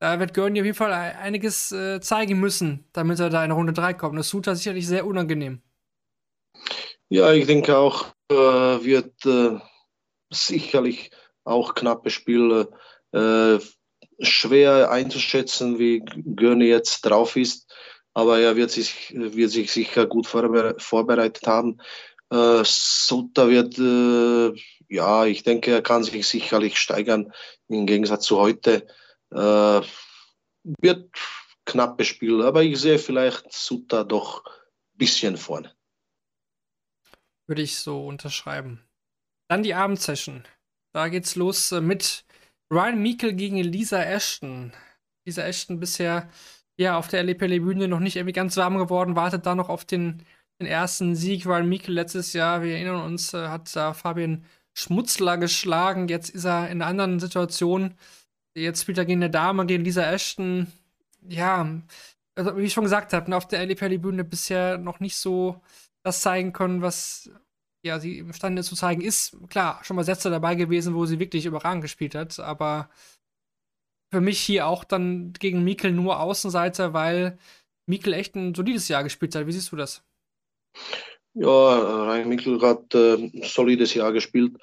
da 0.01 0.21
wird 0.21 0.35
Gurney 0.35 0.61
auf 0.61 0.67
jeden 0.67 0.77
Fall 0.77 0.93
einiges 0.93 1.75
zeigen 2.01 2.41
müssen, 2.41 2.87
damit 2.95 3.21
er 3.21 3.29
da 3.29 3.45
in 3.45 3.51
Runde 3.51 3.75
3 3.75 3.93
kommt. 3.93 4.19
Das 4.19 4.31
Suter 4.31 4.57
sicherlich 4.57 4.87
sehr 4.87 5.05
unangenehm. 5.05 5.61
Ja, 7.11 7.33
ich 7.33 7.47
denke 7.47 7.77
auch, 7.77 8.07
äh, 8.31 8.35
wird 8.35 9.27
äh, 9.27 9.59
sicherlich 10.31 11.11
auch 11.45 11.75
knappe 11.75 12.09
Spiele 12.09 12.71
äh, 13.13 13.59
schwer 14.21 14.91
einzuschätzen, 14.91 15.79
wie 15.79 16.01
Gurney 16.01 16.67
jetzt 16.67 17.03
drauf 17.03 17.37
ist 17.37 17.71
aber 18.15 18.41
er 18.41 18.57
wird 18.57 18.71
sich, 18.71 19.15
wird 19.15 19.51
sich 19.51 19.73
sicher 19.73 20.07
gut 20.07 20.27
vorbereitet 20.27 21.47
haben. 21.47 21.79
Äh, 22.31 22.63
Sutter 22.65 23.49
wird, 23.49 23.79
äh, 23.79 24.61
ja, 24.89 25.25
ich 25.27 25.43
denke, 25.43 25.73
er 25.73 25.83
kann 25.83 26.05
sich 26.05 26.27
sicherlich 26.27 26.79
steigern 26.79 27.33
im 27.69 27.87
Gegensatz 27.87 28.25
zu 28.25 28.39
heute. 28.39 28.87
Äh, 29.33 29.81
wird 30.63 31.11
knappes 31.65 32.09
Spiel, 32.09 32.43
aber 32.43 32.63
ich 32.63 32.79
sehe 32.81 32.99
vielleicht 32.99 33.53
Suta 33.53 34.05
doch 34.05 34.45
ein 34.45 34.99
bisschen 34.99 35.37
vorne. 35.37 35.75
Würde 37.47 37.63
ich 37.63 37.79
so 37.79 38.07
unterschreiben. 38.07 38.85
Dann 39.49 39.63
die 39.63 39.75
Abendsession. 39.75 40.45
Da 40.93 41.09
geht's 41.09 41.37
los 41.37 41.73
äh, 41.73 41.81
mit 41.81 42.25
Ryan 42.73 43.03
Meikle 43.03 43.35
gegen 43.35 43.57
Lisa 43.57 44.03
Ashton. 44.03 44.73
Lisa 45.25 45.43
Ashton 45.43 45.81
bisher 45.81 46.31
ja 46.81 46.97
auf 46.97 47.09
der 47.09 47.23
LEPL-Bühne 47.23 47.89
noch 47.89 48.01
nicht 48.01 48.17
irgendwie 48.17 48.33
ganz 48.33 48.57
warm 48.57 48.79
geworden, 48.79 49.17
wartet 49.17 49.47
da 49.47 49.55
noch 49.55 49.69
auf 49.69 49.85
den, 49.85 50.23
den 50.61 50.67
ersten 50.67 51.15
Sieg. 51.15 51.47
Ryan 51.47 51.69
Meikle 51.69 51.95
letztes 51.95 52.33
Jahr, 52.33 52.63
wir 52.63 52.75
erinnern 52.75 53.03
uns, 53.03 53.35
äh, 53.35 53.49
hat 53.49 53.75
da 53.77 53.93
Fabian 53.93 54.45
Schmutzler 54.73 55.37
geschlagen. 55.37 56.09
Jetzt 56.09 56.31
ist 56.31 56.45
er 56.45 56.71
in 56.71 56.81
einer 56.81 56.87
anderen 56.87 57.21
Situation. 57.21 57.95
Jetzt 58.55 58.83
spielt 58.83 58.99
er 58.99 59.05
gegen 59.05 59.23
eine 59.23 59.31
Dame, 59.31 59.67
gegen 59.67 59.85
Lisa 59.85 60.11
Ashton. 60.11 60.69
Ja, 61.29 61.69
also 62.35 62.57
wie 62.57 62.63
ich 62.63 62.73
schon 62.73 62.85
gesagt 62.85 63.13
habe, 63.13 63.31
ne, 63.31 63.37
auf 63.37 63.49
der 63.49 63.67
LEPL-Bühne 63.67 64.25
bisher 64.25 64.79
noch 64.79 65.01
nicht 65.01 65.17
so 65.17 65.61
das 66.03 66.23
zeigen 66.23 66.53
können, 66.53 66.83
was 66.83 67.31
ja, 67.83 67.99
sie 67.99 68.19
imstande 68.19 68.63
zu 68.63 68.75
zeigen, 68.75 69.03
ist 69.03 69.37
klar 69.49 69.81
schon 69.83 69.97
mal 69.97 70.05
Sätze 70.05 70.31
dabei 70.31 70.55
gewesen, 70.55 70.95
wo 70.95 71.07
sie 71.07 71.19
wirklich 71.19 71.47
überragend 71.47 71.83
gespielt 71.83 72.15
hat, 72.15 72.39
aber 72.41 72.91
für 74.11 74.21
mich 74.21 74.41
hier 74.41 74.67
auch 74.67 74.85
dann 74.85 75.33
gegen 75.39 75.65
Mikkel 75.65 75.93
nur 75.93 76.21
Außenseiter, 76.21 76.93
weil 76.93 77.39
Mikkel 77.87 78.13
echt 78.13 78.35
ein 78.35 78.55
solides 78.55 78.89
Jahr 78.89 79.05
gespielt 79.05 79.35
hat. 79.35 79.47
Wie 79.47 79.53
siehst 79.53 79.73
du 79.73 79.77
das? 79.77 80.03
Ja, 81.35 81.47
Ryan 81.49 82.29
Mikkel 82.29 82.61
hat 82.61 82.95
äh, 82.95 83.31
solides 83.43 83.95
Jahr 83.95 84.13
gespielt. 84.13 84.57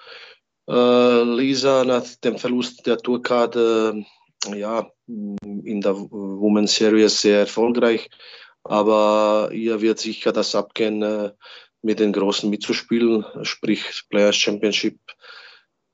Äh, 0.69 1.23
Lisa 1.23 1.85
nach 1.85 2.03
dem 2.23 2.37
Verlust 2.37 2.85
der 2.85 2.97
Tourkarte, 2.97 4.03
äh, 4.47 4.59
ja, 4.59 4.89
in 5.07 5.79
der 5.81 5.95
Women's 5.95 6.75
Series 6.75 7.21
sehr 7.21 7.39
erfolgreich, 7.39 8.09
aber 8.63 9.49
ihr 9.53 9.81
wird 9.81 9.99
sicher 9.99 10.33
das 10.33 10.55
abgehen 10.55 11.01
äh, 11.01 11.31
mit 11.81 11.99
den 11.99 12.11
Großen 12.11 12.49
mitzuspielen, 12.49 13.25
sprich 13.43 14.03
Players 14.09 14.35
Championship. 14.35 14.99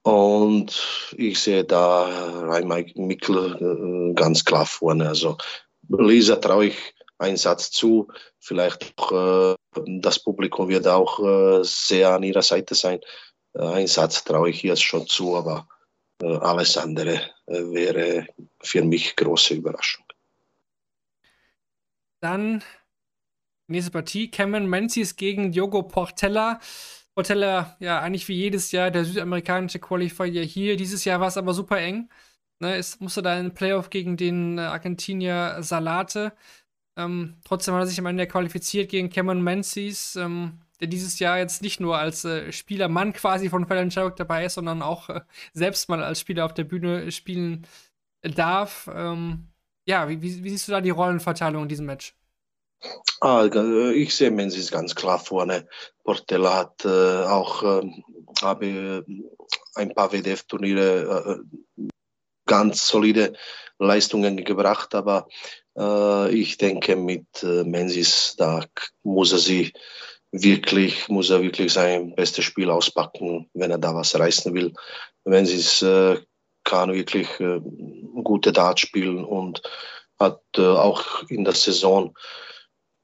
Und 0.04 1.14
ich 1.18 1.40
sehe 1.40 1.64
da 1.64 2.06
Rhein 2.48 2.68
Mikkel 2.68 3.56
äh, 3.56 4.14
ganz 4.14 4.44
klar 4.44 4.66
vorne. 4.66 5.08
Also 5.08 5.38
Lisa 5.88 6.36
traue 6.36 6.68
ich 6.68 6.94
einen 7.18 7.38
Satz 7.38 7.72
zu. 7.72 8.10
Vielleicht 8.40 8.94
auch 8.98 9.54
äh, 9.54 9.56
das 10.02 10.20
Publikum 10.20 10.68
wird 10.68 10.88
auch 10.88 11.20
äh, 11.20 11.64
sehr 11.64 12.12
an 12.12 12.24
ihrer 12.24 12.42
Seite 12.42 12.76
sein. 12.76 13.00
Ein 13.54 13.88
Satz 13.88 14.24
traue 14.24 14.50
ich 14.50 14.64
jetzt 14.64 14.84
schon 14.84 15.06
zu, 15.06 15.36
aber 15.36 15.68
alles 16.20 16.76
andere 16.76 17.22
wäre 17.46 18.26
für 18.64 18.82
mich 18.84 19.16
große 19.16 19.54
Überraschung. 19.54 20.06
Dann 22.20 22.64
Nächste 23.68 23.92
Partie, 23.92 24.30
Cameron 24.30 24.68
Menzies 24.68 25.16
gegen 25.16 25.54
Diogo 25.54 25.84
Portella. 25.84 26.60
Portella, 27.16 27.76
ja, 27.80 28.00
eigentlich 28.02 28.28
wie 28.28 28.36
jedes 28.36 28.72
Jahr 28.72 28.90
der 28.92 29.06
südamerikanische 29.06 29.80
Qualifier 29.80 30.44
hier. 30.44 30.78
Dieses 30.78 31.06
Jahr 31.06 31.20
war 31.20 31.28
es 31.28 31.38
aber 31.38 31.54
super 31.54 31.78
eng. 31.78 32.10
Ne, 32.60 32.76
es 32.76 33.00
musste 33.00 33.22
da 33.22 33.34
ein 33.34 33.54
Playoff 33.54 33.90
gegen 33.90 34.18
den 34.18 34.58
äh, 34.58 34.62
Argentinier 34.62 35.58
Salate. 35.62 36.34
Ähm, 36.98 37.38
trotzdem 37.44 37.74
hat 37.76 37.84
er 37.84 37.88
sich 37.88 38.00
am 38.00 38.06
Ende 38.06 38.28
qualifiziert 38.28 38.90
gegen 38.90 39.10
Cameron 39.10 39.44
Menzies, 39.44 40.16
ähm, 40.16 40.62
der 40.80 40.88
dieses 40.88 41.20
Jahr 41.20 41.38
jetzt 41.40 41.62
nicht 41.62 41.80
nur 41.80 41.98
als 41.98 42.26
äh, 42.26 42.52
Spielermann 42.52 43.14
quasi 43.14 43.50
von 43.50 43.68
Sherrock 43.92 44.16
dabei 44.16 44.46
ist, 44.46 44.56
sondern 44.56 44.82
auch 44.82 45.10
äh, 45.10 45.22
selbst 45.54 45.90
mal 45.90 46.04
als 46.04 46.20
Spieler 46.20 46.46
auf 46.46 46.54
der 46.54 46.66
Bühne 46.66 47.12
spielen 47.12 47.68
darf. 48.22 48.90
Ähm, 48.94 49.50
ja, 49.86 50.08
wie, 50.10 50.22
wie, 50.22 50.44
wie 50.44 50.50
siehst 50.50 50.68
du 50.68 50.72
da 50.72 50.82
die 50.82 50.92
Rollenverteilung 50.92 51.64
in 51.64 51.70
diesem 51.70 51.86
Match? 51.86 52.16
Ah, 53.22 53.48
ich 53.94 54.16
sehe 54.16 54.32
Menzies 54.32 54.72
ganz 54.72 54.94
klar 54.96 55.20
vorne. 55.20 55.68
Portella 56.04 56.58
hat 56.58 56.86
äh, 56.86 57.24
auch 57.24 57.64
äh, 57.64 57.90
habe 58.42 59.06
ein 59.76 59.94
paar 59.94 60.12
WDF-Turniere 60.12 61.44
äh, 61.78 61.88
ganz 62.46 62.88
solide 62.88 63.34
Leistungen 63.80 64.44
gebracht, 64.44 64.94
aber 64.96 65.28
äh, 65.78 66.34
ich 66.34 66.58
denke 66.58 66.96
mit 66.96 67.26
äh, 67.44 67.64
Menzies 67.64 68.36
da 68.38 68.66
muss 69.04 69.32
er 69.32 69.40
sie 69.40 69.72
wirklich 70.32 71.08
muss 71.10 71.30
er 71.30 71.42
wirklich 71.42 71.72
sein 71.72 72.16
bestes 72.16 72.44
Spiel 72.44 72.70
auspacken, 72.70 73.50
wenn 73.54 73.72
er 73.72 73.78
da 73.78 73.96
was 73.96 74.18
reißen 74.18 74.54
will. 74.54 74.74
Menzies 75.24 75.82
äh, 75.82 76.20
kann 76.66 76.94
wirklich 76.94 77.28
gute 78.24 78.54
Darts 78.54 78.82
spielen 78.82 79.26
und 79.26 79.62
hat 80.18 80.42
auch 80.58 81.24
in 81.28 81.44
der 81.44 81.54
Saison 81.54 82.16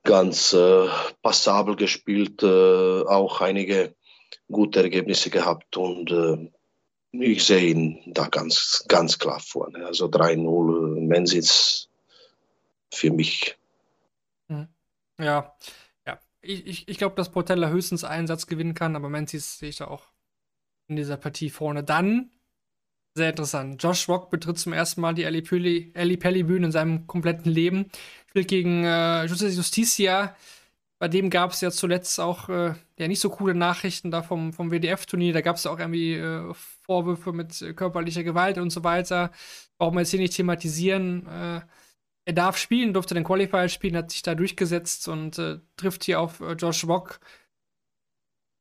ganz 0.03 0.53
äh, 0.53 0.87
passabel 1.21 1.75
gespielt, 1.75 2.43
äh, 2.43 3.01
auch 3.03 3.41
einige 3.41 3.95
gute 4.51 4.81
Ergebnisse 4.81 5.29
gehabt 5.29 5.77
und 5.77 6.11
äh, 6.11 6.49
ich 7.11 7.43
sehe 7.43 7.71
ihn 7.71 7.99
da 8.13 8.27
ganz, 8.27 8.85
ganz 8.87 9.17
klar 9.17 9.39
vorne. 9.39 9.85
Also 9.85 10.05
3-0 10.07 10.97
äh, 10.97 11.01
Mensitz 11.01 11.89
für 12.93 13.11
mich. 13.11 13.57
Mhm. 14.47 14.67
Ja, 15.19 15.55
ja. 16.05 16.19
Ich, 16.41 16.65
ich, 16.65 16.87
ich 16.87 16.97
glaube, 16.97 17.15
dass 17.15 17.31
Portella 17.31 17.69
höchstens 17.69 18.03
einen 18.03 18.27
Satz 18.27 18.47
gewinnen 18.47 18.73
kann, 18.75 18.95
aber 18.95 19.09
Menzies 19.09 19.59
sehe 19.59 19.69
ich 19.69 19.77
da 19.77 19.87
auch 19.87 20.03
in 20.87 20.95
dieser 20.95 21.17
Partie 21.17 21.49
vorne. 21.49 21.83
Dann 21.83 22.31
sehr 23.15 23.31
interessant. 23.31 23.81
Josh 23.81 24.07
Rock 24.07 24.29
betritt 24.29 24.59
zum 24.59 24.73
ersten 24.73 25.01
Mal 25.01 25.13
die 25.13 25.25
Ali 25.25 25.41
Pelli-Bühne 25.41 26.67
in 26.67 26.71
seinem 26.71 27.07
kompletten 27.07 27.51
Leben. 27.51 27.91
Spielt 28.29 28.47
gegen 28.47 28.83
äh, 28.83 29.25
Justicia. 29.25 30.35
Bei 30.99 31.07
dem 31.07 31.29
gab 31.29 31.51
es 31.51 31.61
ja 31.61 31.71
zuletzt 31.71 32.19
auch 32.19 32.49
äh, 32.49 32.73
ja, 32.97 33.07
nicht 33.07 33.21
so 33.21 33.29
coole 33.29 33.55
Nachrichten 33.55 34.11
da 34.11 34.21
vom, 34.21 34.53
vom 34.53 34.69
WDF-Turnier. 34.71 35.33
Da 35.33 35.41
gab 35.41 35.55
es 35.55 35.65
auch 35.65 35.79
irgendwie 35.79 36.15
äh, 36.15 36.53
Vorwürfe 36.83 37.33
mit 37.33 37.73
körperlicher 37.75 38.23
Gewalt 38.23 38.57
und 38.57 38.69
so 38.69 38.83
weiter. 38.83 39.31
Brauchen 39.77 39.95
wir 39.95 40.01
jetzt 40.01 40.11
hier 40.11 40.19
nicht 40.19 40.35
thematisieren. 40.35 41.25
Äh, 41.27 41.61
er 42.25 42.33
darf 42.33 42.57
spielen, 42.57 42.93
durfte 42.93 43.15
den 43.15 43.23
Qualifier 43.23 43.69
spielen, 43.69 43.95
hat 43.97 44.11
sich 44.11 44.21
da 44.21 44.35
durchgesetzt 44.35 45.07
und 45.07 45.39
äh, 45.39 45.59
trifft 45.77 46.03
hier 46.03 46.19
auf 46.19 46.41
äh, 46.41 46.53
Josh 46.53 46.85
Rock. 46.85 47.19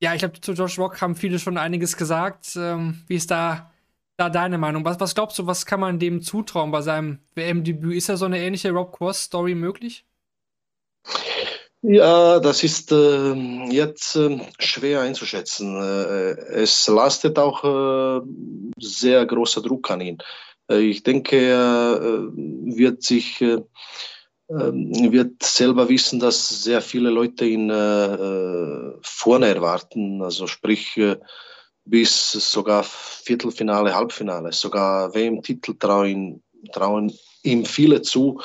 Ja, 0.01 0.15
ich 0.15 0.21
glaube, 0.21 0.41
zu 0.41 0.53
Josh 0.53 0.79
Rock 0.79 1.03
haben 1.03 1.17
viele 1.17 1.39
schon 1.39 1.59
einiges 1.59 1.97
gesagt. 1.97 2.57
Ähm, 2.57 3.03
wie 3.09 3.17
ist 3.17 3.31
da 3.31 3.71
da 4.19 4.29
deine 4.29 4.59
Meinung? 4.59 4.85
Was, 4.85 5.01
was 5.01 5.15
glaubst 5.15 5.39
du, 5.39 5.47
was 5.47 5.65
kann 5.65 5.81
man 5.81 5.99
dem 5.99 6.21
zutrauen 6.21 6.71
bei 6.71 6.83
seinem 6.83 7.21
WM-Debüt? 7.35 7.97
Ist 7.97 8.09
da 8.09 8.17
so 8.17 8.27
eine 8.27 8.41
ähnliche 8.41 8.71
Rob 8.73 8.93
Cross-Story 8.97 9.55
möglich? 9.55 10.05
Ja, 11.81 12.41
das 12.41 12.65
ist 12.65 12.91
äh, 12.91 13.35
jetzt 13.71 14.17
äh, 14.17 14.41
schwer 14.59 15.03
einzuschätzen. 15.03 15.77
Äh, 15.77 16.33
es 16.63 16.89
lastet 16.89 17.39
auch 17.39 17.63
äh, 17.63 18.21
sehr 18.81 19.25
großer 19.25 19.63
Druck 19.63 19.89
an 19.93 20.01
ihn. 20.01 20.19
Äh, 20.69 20.81
ich 20.81 21.05
denke, 21.05 21.37
er 21.37 22.01
äh, 22.03 22.77
wird 22.77 23.03
sich 23.03 23.43
wird 24.51 25.43
selber 25.43 25.91
wissen, 25.91 26.21
dass 26.21 26.49
sehr 26.49 26.81
viele 26.81 27.11
Leute 27.11 27.45
ihn 27.45 27.69
vorne 27.69 29.47
erwarten. 29.47 30.23
Also 30.23 30.47
sprich, 30.47 30.99
bis 31.89 32.33
sogar 32.33 32.85
Viertelfinale, 32.85 33.95
Halbfinale, 33.95 34.53
sogar 34.53 35.15
WM-Titel 35.15 35.75
trauen, 35.79 36.43
trauen 36.73 37.13
ihm 37.43 37.65
viele 37.65 38.03
zu. 38.03 38.41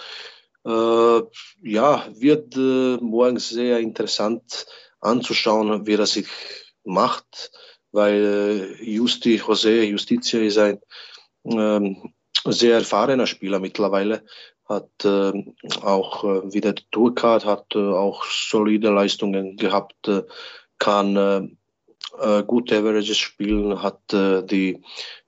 Äh, 0.66 1.22
ja, 1.62 2.08
wird 2.16 2.56
äh, 2.56 2.98
morgen 3.02 3.38
sehr 3.38 3.80
interessant 3.80 4.66
anzuschauen, 5.02 5.86
wie 5.86 5.96
er 5.96 6.06
sich 6.06 6.28
macht, 6.86 7.52
weil 7.92 8.78
äh, 8.80 8.84
Justi, 8.84 9.40
José 9.40 9.84
Justitia 9.84 10.40
ist 10.40 10.58
ein 10.58 10.80
ähm, 11.46 12.14
sehr 12.46 12.76
erfahrener 12.76 13.28
Spieler 13.28 13.60
mittlerweile, 13.60 14.24
hat 14.66 14.90
äh, 15.04 15.34
auch 15.82 16.24
äh, 16.24 16.54
wieder 16.54 16.72
die 16.72 16.86
Tourcard, 16.92 17.46
hat 17.46 17.76
äh, 17.76 17.80
auch 17.80 18.24
solide 18.24 18.90
Leistungen 18.90 19.58
gehabt, 19.58 20.08
äh, 20.08 20.24
kann 20.80 21.58
äh, 22.20 22.40
äh, 22.40 22.44
gute 22.44 22.78
Averages 22.78 23.18
spielen, 23.18 23.82
hat 23.82 24.14
äh, 24.14 24.44
die, 24.44 24.82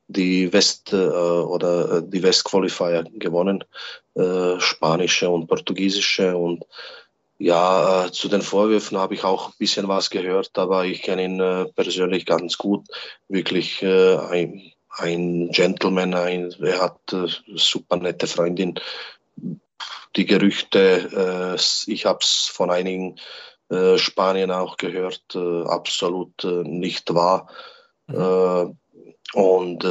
die 0.08 0.52
West- 0.54 0.94
äh, 0.94 0.98
oder 0.98 2.02
die 2.02 2.24
West-Qualifier 2.24 3.06
gewonnen, 3.14 3.64
spanische 4.60 5.30
und 5.30 5.48
portugiesische. 5.48 6.38
Und 6.38 6.64
ja, 7.38 8.08
zu 8.14 8.30
den 8.30 8.42
Vorwürfen 8.42 8.98
habe 8.98 9.14
ich 9.14 9.26
auch 9.26 9.50
ein 9.50 9.54
bisschen 9.60 9.90
was 9.90 10.10
gehört, 10.10 10.58
aber 10.58 10.86
ich 10.86 11.02
kenne 11.02 11.26
ihn 11.26 11.74
persönlich 11.76 12.26
ganz 12.26 12.58
gut. 12.58 12.88
Wirklich 13.28 13.84
ein, 13.84 14.72
ein 14.90 15.50
Gentleman, 15.50 16.14
ein, 16.14 16.56
er 16.62 16.80
hat 16.80 16.98
super 17.56 17.98
nette 17.98 18.26
Freundin. 18.26 18.80
Die 20.16 20.26
Gerüchte, 20.26 21.58
ich 21.88 22.06
habe 22.06 22.20
es 22.22 22.50
von 22.54 22.72
einigen 22.72 23.20
äh, 23.70 23.98
Spanien 23.98 24.52
auch 24.52 24.78
gehört, 24.78 25.24
äh, 25.36 25.64
absolut 25.64 26.44
äh, 26.44 26.64
nicht 26.64 27.14
wahr. 27.14 27.50
Mhm. 28.08 28.78
und 29.34 29.84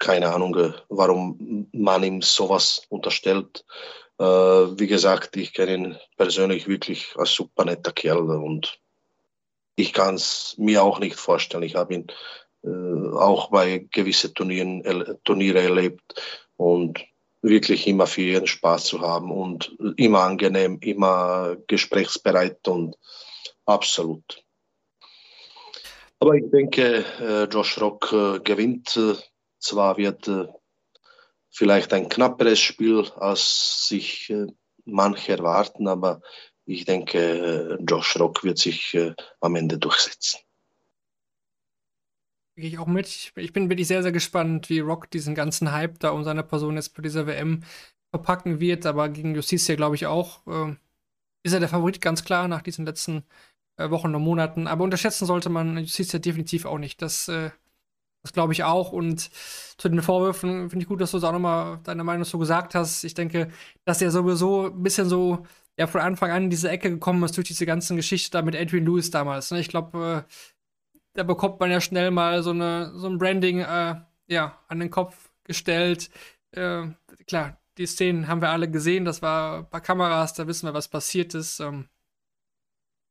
keine 0.00 0.32
Ahnung, 0.34 0.56
äh, 0.56 0.72
warum 0.88 1.68
man 1.72 2.02
ihm 2.02 2.22
sowas 2.22 2.82
unterstellt. 2.88 3.64
Äh, 4.18 4.24
wie 4.24 4.88
gesagt, 4.88 5.36
ich 5.36 5.52
kenne 5.52 5.74
ihn 5.74 5.96
persönlich 6.16 6.66
wirklich 6.66 7.14
als 7.16 7.32
super 7.32 7.64
netter 7.64 7.92
Kerl 7.92 8.30
und 8.30 8.80
ich 9.76 9.92
kann 9.92 10.16
es 10.16 10.56
mir 10.58 10.82
auch 10.82 10.98
nicht 10.98 11.16
vorstellen. 11.16 11.62
Ich 11.62 11.76
habe 11.76 11.94
ihn 11.94 12.06
äh, 12.64 13.16
auch 13.16 13.50
bei 13.50 13.86
gewissen 13.90 14.34
Turnieren, 14.34 14.82
Turniere 15.24 15.60
erlebt 15.60 16.20
und 16.56 16.98
wirklich 17.42 17.86
immer 17.86 18.06
für 18.06 18.22
ihren 18.22 18.46
Spaß 18.46 18.84
zu 18.84 19.00
haben 19.00 19.30
und 19.30 19.76
immer 19.96 20.20
angenehm, 20.20 20.78
immer 20.80 21.56
gesprächsbereit 21.66 22.66
und 22.68 22.96
absolut. 23.64 24.44
Aber 26.18 26.34
ich 26.34 26.50
denke, 26.50 27.04
äh, 27.20 27.44
Josh 27.44 27.80
Rock 27.80 28.12
äh, 28.12 28.40
gewinnt. 28.40 28.98
Zwar 29.58 29.96
wird 29.98 30.30
vielleicht 31.50 31.92
ein 31.92 32.08
knapperes 32.08 32.60
Spiel, 32.60 33.06
als 33.16 33.86
sich 33.88 34.32
manche 34.86 35.32
erwarten, 35.32 35.86
aber 35.86 36.22
ich 36.64 36.86
denke, 36.86 37.78
Josh 37.86 38.18
Rock 38.18 38.42
wird 38.42 38.56
sich 38.56 38.98
am 39.40 39.56
Ende 39.56 39.76
durchsetzen 39.76 40.40
gehe 42.56 42.68
ich 42.68 42.78
auch 42.78 42.86
mit. 42.86 43.32
Ich 43.36 43.52
bin 43.52 43.68
wirklich 43.70 43.88
sehr, 43.88 44.02
sehr 44.02 44.12
gespannt, 44.12 44.68
wie 44.70 44.80
Rock 44.80 45.10
diesen 45.10 45.34
ganzen 45.34 45.72
Hype 45.72 45.98
da 46.00 46.10
um 46.10 46.24
seine 46.24 46.42
Person 46.42 46.76
jetzt 46.76 46.94
bei 46.94 47.02
dieser 47.02 47.26
WM 47.26 47.62
verpacken 48.10 48.60
wird. 48.60 48.86
Aber 48.86 49.08
gegen 49.08 49.34
Justicia, 49.34 49.76
glaube 49.76 49.96
ich, 49.96 50.06
auch 50.06 50.46
äh, 50.46 50.76
ist 51.42 51.52
er 51.52 51.60
der 51.60 51.68
Favorit, 51.68 52.00
ganz 52.00 52.24
klar, 52.24 52.48
nach 52.48 52.62
diesen 52.62 52.86
letzten 52.86 53.24
äh, 53.76 53.90
Wochen 53.90 54.14
und 54.14 54.22
Monaten. 54.22 54.66
Aber 54.66 54.84
unterschätzen 54.84 55.26
sollte 55.26 55.48
man 55.50 55.78
Justicia 55.78 56.18
definitiv 56.18 56.66
auch 56.66 56.78
nicht. 56.78 57.02
Das, 57.02 57.28
äh, 57.28 57.50
das 58.22 58.32
glaube 58.32 58.52
ich 58.52 58.64
auch. 58.64 58.92
Und 58.92 59.30
zu 59.78 59.88
den 59.88 60.02
Vorwürfen 60.02 60.70
finde 60.70 60.82
ich 60.84 60.88
gut, 60.88 61.00
dass 61.00 61.12
du 61.12 61.18
auch 61.18 61.32
nochmal 61.32 61.80
deine 61.84 62.04
Meinung 62.04 62.24
so 62.24 62.38
gesagt 62.38 62.74
hast. 62.74 63.04
Ich 63.04 63.14
denke, 63.14 63.50
dass 63.84 64.02
er 64.02 64.10
sowieso 64.10 64.66
ein 64.66 64.82
bisschen 64.82 65.08
so 65.08 65.46
ja 65.78 65.86
von 65.86 66.02
Anfang 66.02 66.30
an 66.30 66.44
in 66.44 66.50
diese 66.50 66.68
Ecke 66.70 66.90
gekommen 66.90 67.22
ist 67.22 67.36
durch 67.36 67.48
diese 67.48 67.64
ganzen 67.66 67.96
Geschichte 67.96 68.30
da 68.32 68.42
mit 68.42 68.54
Adrian 68.56 68.84
Lewis 68.84 69.10
damals. 69.10 69.50
Ne? 69.50 69.60
Ich 69.60 69.68
glaube, 69.68 70.26
äh, 70.28 70.32
da 71.20 71.24
bekommt 71.24 71.60
man 71.60 71.70
ja 71.70 71.82
schnell 71.82 72.10
mal 72.10 72.42
so, 72.42 72.50
eine, 72.50 72.92
so 72.94 73.06
ein 73.06 73.18
Branding 73.18 73.58
äh, 73.60 73.96
ja, 74.26 74.58
an 74.68 74.80
den 74.80 74.90
Kopf 74.90 75.30
gestellt. 75.44 76.08
Äh, 76.52 76.86
klar, 77.26 77.60
die 77.76 77.84
Szenen 77.84 78.26
haben 78.26 78.40
wir 78.40 78.48
alle 78.48 78.70
gesehen, 78.70 79.04
das 79.04 79.20
war 79.20 79.64
bei 79.64 79.80
Kameras, 79.80 80.32
da 80.32 80.46
wissen 80.46 80.66
wir, 80.66 80.72
was 80.72 80.88
passiert 80.88 81.34
ist. 81.34 81.60
Ähm, 81.60 81.90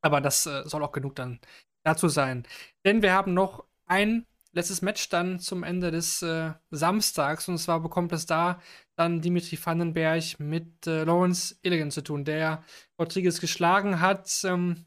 aber 0.02 0.20
das 0.20 0.44
äh, 0.46 0.64
soll 0.66 0.82
auch 0.82 0.90
genug 0.90 1.14
dann 1.14 1.38
dazu 1.84 2.08
sein. 2.08 2.48
Denn 2.84 3.00
wir 3.00 3.12
haben 3.12 3.32
noch 3.32 3.64
ein 3.86 4.26
letztes 4.50 4.82
Match 4.82 5.08
dann 5.08 5.38
zum 5.38 5.62
Ende 5.62 5.92
des 5.92 6.20
äh, 6.22 6.50
Samstags 6.72 7.46
und 7.46 7.58
zwar 7.58 7.78
bekommt 7.78 8.12
es 8.12 8.26
da 8.26 8.60
dann 8.96 9.20
Dimitri 9.20 9.56
Vandenberg 9.64 10.40
mit 10.40 10.84
äh, 10.88 11.04
Lawrence 11.04 11.54
Illigan 11.62 11.92
zu 11.92 12.02
tun, 12.02 12.24
der 12.24 12.64
Rodriguez 12.98 13.40
geschlagen 13.40 14.00
hat. 14.00 14.42
Ähm, 14.42 14.84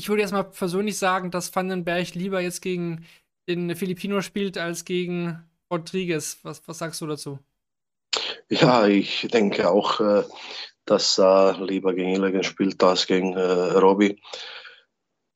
ich 0.00 0.08
würde 0.08 0.22
jetzt 0.22 0.32
mal 0.32 0.44
persönlich 0.44 0.96
sagen, 0.96 1.30
dass 1.30 1.54
Vandenberg 1.54 2.14
lieber 2.14 2.40
jetzt 2.40 2.62
gegen 2.62 3.04
den 3.46 3.76
Filipino 3.76 4.22
spielt 4.22 4.56
als 4.56 4.86
gegen 4.86 5.44
Rodriguez. 5.70 6.38
Was, 6.42 6.66
was 6.66 6.78
sagst 6.78 7.02
du 7.02 7.06
dazu? 7.06 7.38
Ja, 8.48 8.86
ich 8.86 9.28
denke 9.30 9.68
auch, 9.68 10.00
äh, 10.00 10.24
dass 10.86 11.18
er 11.18 11.60
lieber 11.60 11.92
gegen 11.92 12.14
Illigan 12.14 12.42
spielt 12.44 12.82
als 12.82 13.06
gegen 13.06 13.34
äh, 13.34 13.42
Robbie. 13.42 14.22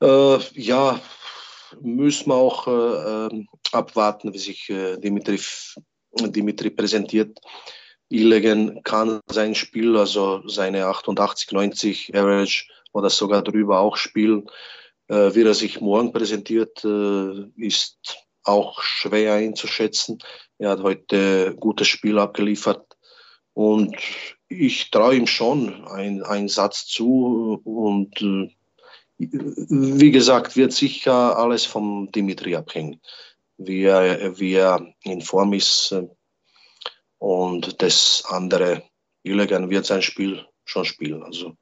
Äh, 0.02 0.38
ja, 0.54 0.98
müssen 1.82 2.30
wir 2.30 2.36
auch 2.36 2.66
äh, 2.66 3.26
ähm, 3.26 3.48
abwarten, 3.70 4.32
wie 4.32 4.38
sich 4.38 4.72
Dimitri, 4.98 5.38
Dimitri 6.14 6.70
präsentiert. 6.70 7.38
Illigan 8.08 8.82
kann 8.82 9.20
sein 9.26 9.54
Spiel, 9.54 9.98
also 9.98 10.48
seine 10.48 10.86
88, 10.86 11.52
90 11.52 12.16
Average 12.16 12.64
oder 12.94 13.10
sogar 13.10 13.42
drüber 13.42 13.80
auch 13.80 13.96
spielen. 13.96 14.48
Äh, 15.08 15.34
wie 15.34 15.42
er 15.42 15.54
sich 15.54 15.80
morgen 15.82 16.12
präsentiert, 16.12 16.82
äh, 16.84 17.44
ist 17.56 18.16
auch 18.44 18.80
schwer 18.82 19.34
einzuschätzen. 19.34 20.18
Er 20.58 20.70
hat 20.70 20.82
heute 20.82 21.54
gutes 21.56 21.88
Spiel 21.88 22.18
abgeliefert 22.18 22.96
und 23.52 23.94
ich 24.48 24.90
traue 24.90 25.16
ihm 25.16 25.26
schon 25.26 25.86
einen 25.86 26.48
Satz 26.48 26.86
zu 26.86 27.60
und 27.64 28.20
äh, 28.22 28.50
wie 29.18 30.10
gesagt, 30.10 30.56
wird 30.56 30.72
sicher 30.72 31.38
alles 31.38 31.64
vom 31.64 32.10
Dimitri 32.10 32.56
abhängen, 32.56 33.00
wie 33.58 33.84
er, 33.84 34.38
wie 34.38 34.54
er 34.54 34.86
in 35.02 35.20
Form 35.22 35.52
ist 35.52 35.94
und 37.18 37.80
das 37.80 38.24
andere, 38.28 38.82
Illigan 39.22 39.70
wird 39.70 39.86
sein 39.86 40.02
Spiel 40.02 40.44
schon 40.64 40.84
spielen. 40.84 41.22
Also 41.22 41.56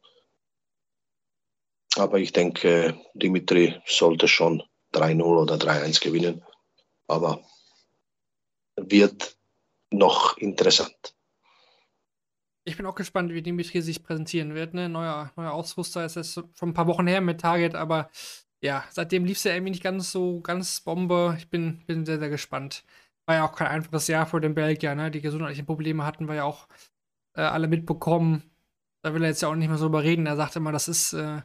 aber 1.97 2.19
ich 2.19 2.33
denke, 2.33 2.99
Dimitri 3.15 3.81
sollte 3.87 4.29
schon 4.29 4.63
3-0 4.95 5.23
oder 5.23 5.57
3-1 5.57 6.03
gewinnen. 6.03 6.45
Aber 7.07 7.43
wird 8.77 9.37
noch 9.91 10.37
interessant. 10.39 11.15
Ich 12.65 12.77
bin 12.77 12.87
auch 12.87 12.95
gespannt, 12.95 13.33
wie 13.33 13.43
Dimitri 13.43 13.83
sich 13.83 14.03
präsentieren 14.03 14.55
wird. 14.55 14.75
Ne? 14.75 14.89
Neuer, 14.89 15.33
neuer 15.37 15.53
Ausrüster 15.53 16.05
ist 16.05 16.17
jetzt 16.17 16.35
schon 16.35 16.71
ein 16.71 16.75
paar 16.75 16.87
Wochen 16.87 17.07
her 17.07 17.21
mit 17.21 17.41
Target, 17.41 17.75
aber 17.75 18.09
ja, 18.61 18.85
seitdem 18.91 19.25
lief 19.25 19.39
es 19.39 19.45
ja 19.45 19.53
irgendwie 19.53 19.73
nicht 19.73 19.83
ganz 19.83 20.13
so 20.13 20.41
ganz 20.41 20.81
Bombe. 20.81 21.35
Ich 21.37 21.51
bin, 21.51 21.85
bin 21.87 22.07
sehr, 22.07 22.21
sehr 22.21 22.31
gespannt. 22.31 22.85
War 23.27 23.35
ja 23.35 23.45
auch 23.45 23.57
kein 23.57 23.67
einfaches 23.67 24.07
Jahr 24.07 24.27
für 24.27 24.41
den 24.41 24.55
Belgier, 24.55 24.95
ne? 24.95 25.11
Die 25.11 25.21
gesundheitlichen 25.21 25.67
Probleme 25.67 26.05
hatten 26.05 26.29
wir 26.29 26.37
ja 26.37 26.45
auch 26.45 26.69
äh, 27.35 27.41
alle 27.43 27.67
mitbekommen. 27.67 28.45
Da 29.03 29.15
will 29.15 29.23
er 29.23 29.31
jetzt 29.31 29.43
ja 29.43 29.49
auch 29.49 29.57
nicht 29.57 29.69
mehr 29.69 29.79
so 29.79 29.87
drüber 29.87 30.05
reden. 30.05 30.27
Er 30.27 30.37
sagt 30.37 30.55
immer, 30.55 30.71
das 30.71 30.87
ist 30.87 31.13
äh, 31.13 31.43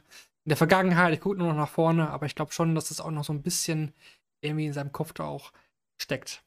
in 0.48 0.50
der 0.50 0.56
Vergangenheit, 0.56 1.12
ich 1.12 1.20
gucke 1.20 1.36
nur 1.36 1.48
noch 1.48 1.58
nach 1.58 1.68
vorne, 1.68 2.08
aber 2.08 2.24
ich 2.24 2.34
glaube 2.34 2.52
schon, 2.52 2.74
dass 2.74 2.88
das 2.88 3.02
auch 3.02 3.10
noch 3.10 3.22
so 3.22 3.34
ein 3.34 3.42
bisschen 3.42 3.92
irgendwie 4.40 4.64
in 4.64 4.72
seinem 4.72 4.92
Kopf 4.92 5.12
da 5.12 5.24
auch 5.24 5.52
steckt. 6.00 6.42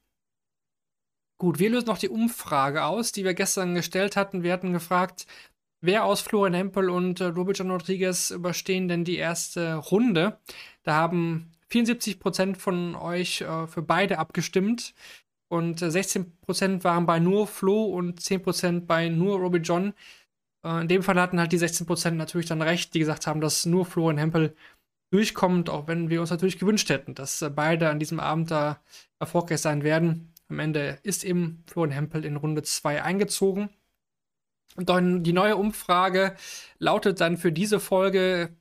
Gut, 1.37 1.59
wir 1.59 1.69
lösen 1.69 1.85
noch 1.85 1.99
die 1.99 2.09
Umfrage 2.09 2.83
aus, 2.83 3.11
die 3.11 3.23
wir 3.23 3.35
gestern 3.35 3.75
gestellt 3.75 4.15
hatten. 4.15 4.41
Wir 4.41 4.53
hatten 4.53 4.73
gefragt, 4.73 5.27
wer 5.81 6.03
aus 6.03 6.19
Florian 6.19 6.55
Hempel 6.55 6.89
und 6.89 7.21
äh, 7.21 7.25
Robert 7.25 7.61
Rodriguez 7.61 8.31
überstehen 8.31 8.87
denn 8.87 9.03
die 9.03 9.17
erste 9.17 9.75
Runde? 9.75 10.39
Da 10.81 10.95
haben 10.95 11.51
74% 11.71 12.55
von 12.55 12.95
euch 12.95 13.41
äh, 13.41 13.67
für 13.67 13.83
beide 13.83 14.17
abgestimmt 14.17 14.95
und 15.47 15.79
äh, 15.83 15.89
16% 15.89 16.83
waren 16.83 17.05
bei 17.05 17.19
nur 17.19 17.45
Flo 17.45 17.85
und 17.85 18.19
10% 18.19 18.87
bei 18.87 19.09
nur 19.09 19.37
Robbie 19.37 19.59
John. 19.59 19.93
Äh, 20.63 20.81
in 20.81 20.87
dem 20.87 21.03
Fall 21.03 21.19
hatten 21.19 21.39
halt 21.39 21.51
die 21.51 21.59
16% 21.59 22.11
natürlich 22.11 22.47
dann 22.47 22.61
recht, 22.61 22.93
die 22.93 22.99
gesagt 22.99 23.27
haben, 23.27 23.41
dass 23.41 23.65
nur 23.65 23.85
Florian 23.85 24.17
Hempel 24.17 24.55
durchkommt, 25.11 25.69
auch 25.69 25.87
wenn 25.87 26.09
wir 26.09 26.21
uns 26.21 26.29
natürlich 26.29 26.59
gewünscht 26.59 26.89
hätten, 26.89 27.15
dass 27.15 27.41
äh, 27.41 27.49
beide 27.49 27.89
an 27.89 27.99
diesem 27.99 28.19
Abend 28.19 28.51
da 28.51 28.81
erfolgreich 29.19 29.61
sein 29.61 29.83
werden. 29.83 30.33
Am 30.49 30.59
Ende 30.59 30.99
ist 31.03 31.23
eben 31.23 31.63
Florian 31.67 31.93
Hempel 31.93 32.25
in 32.25 32.37
Runde 32.37 32.63
2 32.63 33.03
eingezogen. 33.03 33.69
Und 34.75 34.89
dann 34.89 35.23
die 35.23 35.33
neue 35.33 35.57
Umfrage 35.57 36.35
lautet 36.79 37.19
dann 37.19 37.37
für 37.37 37.51
diese 37.51 37.79
Folge, 37.79 38.55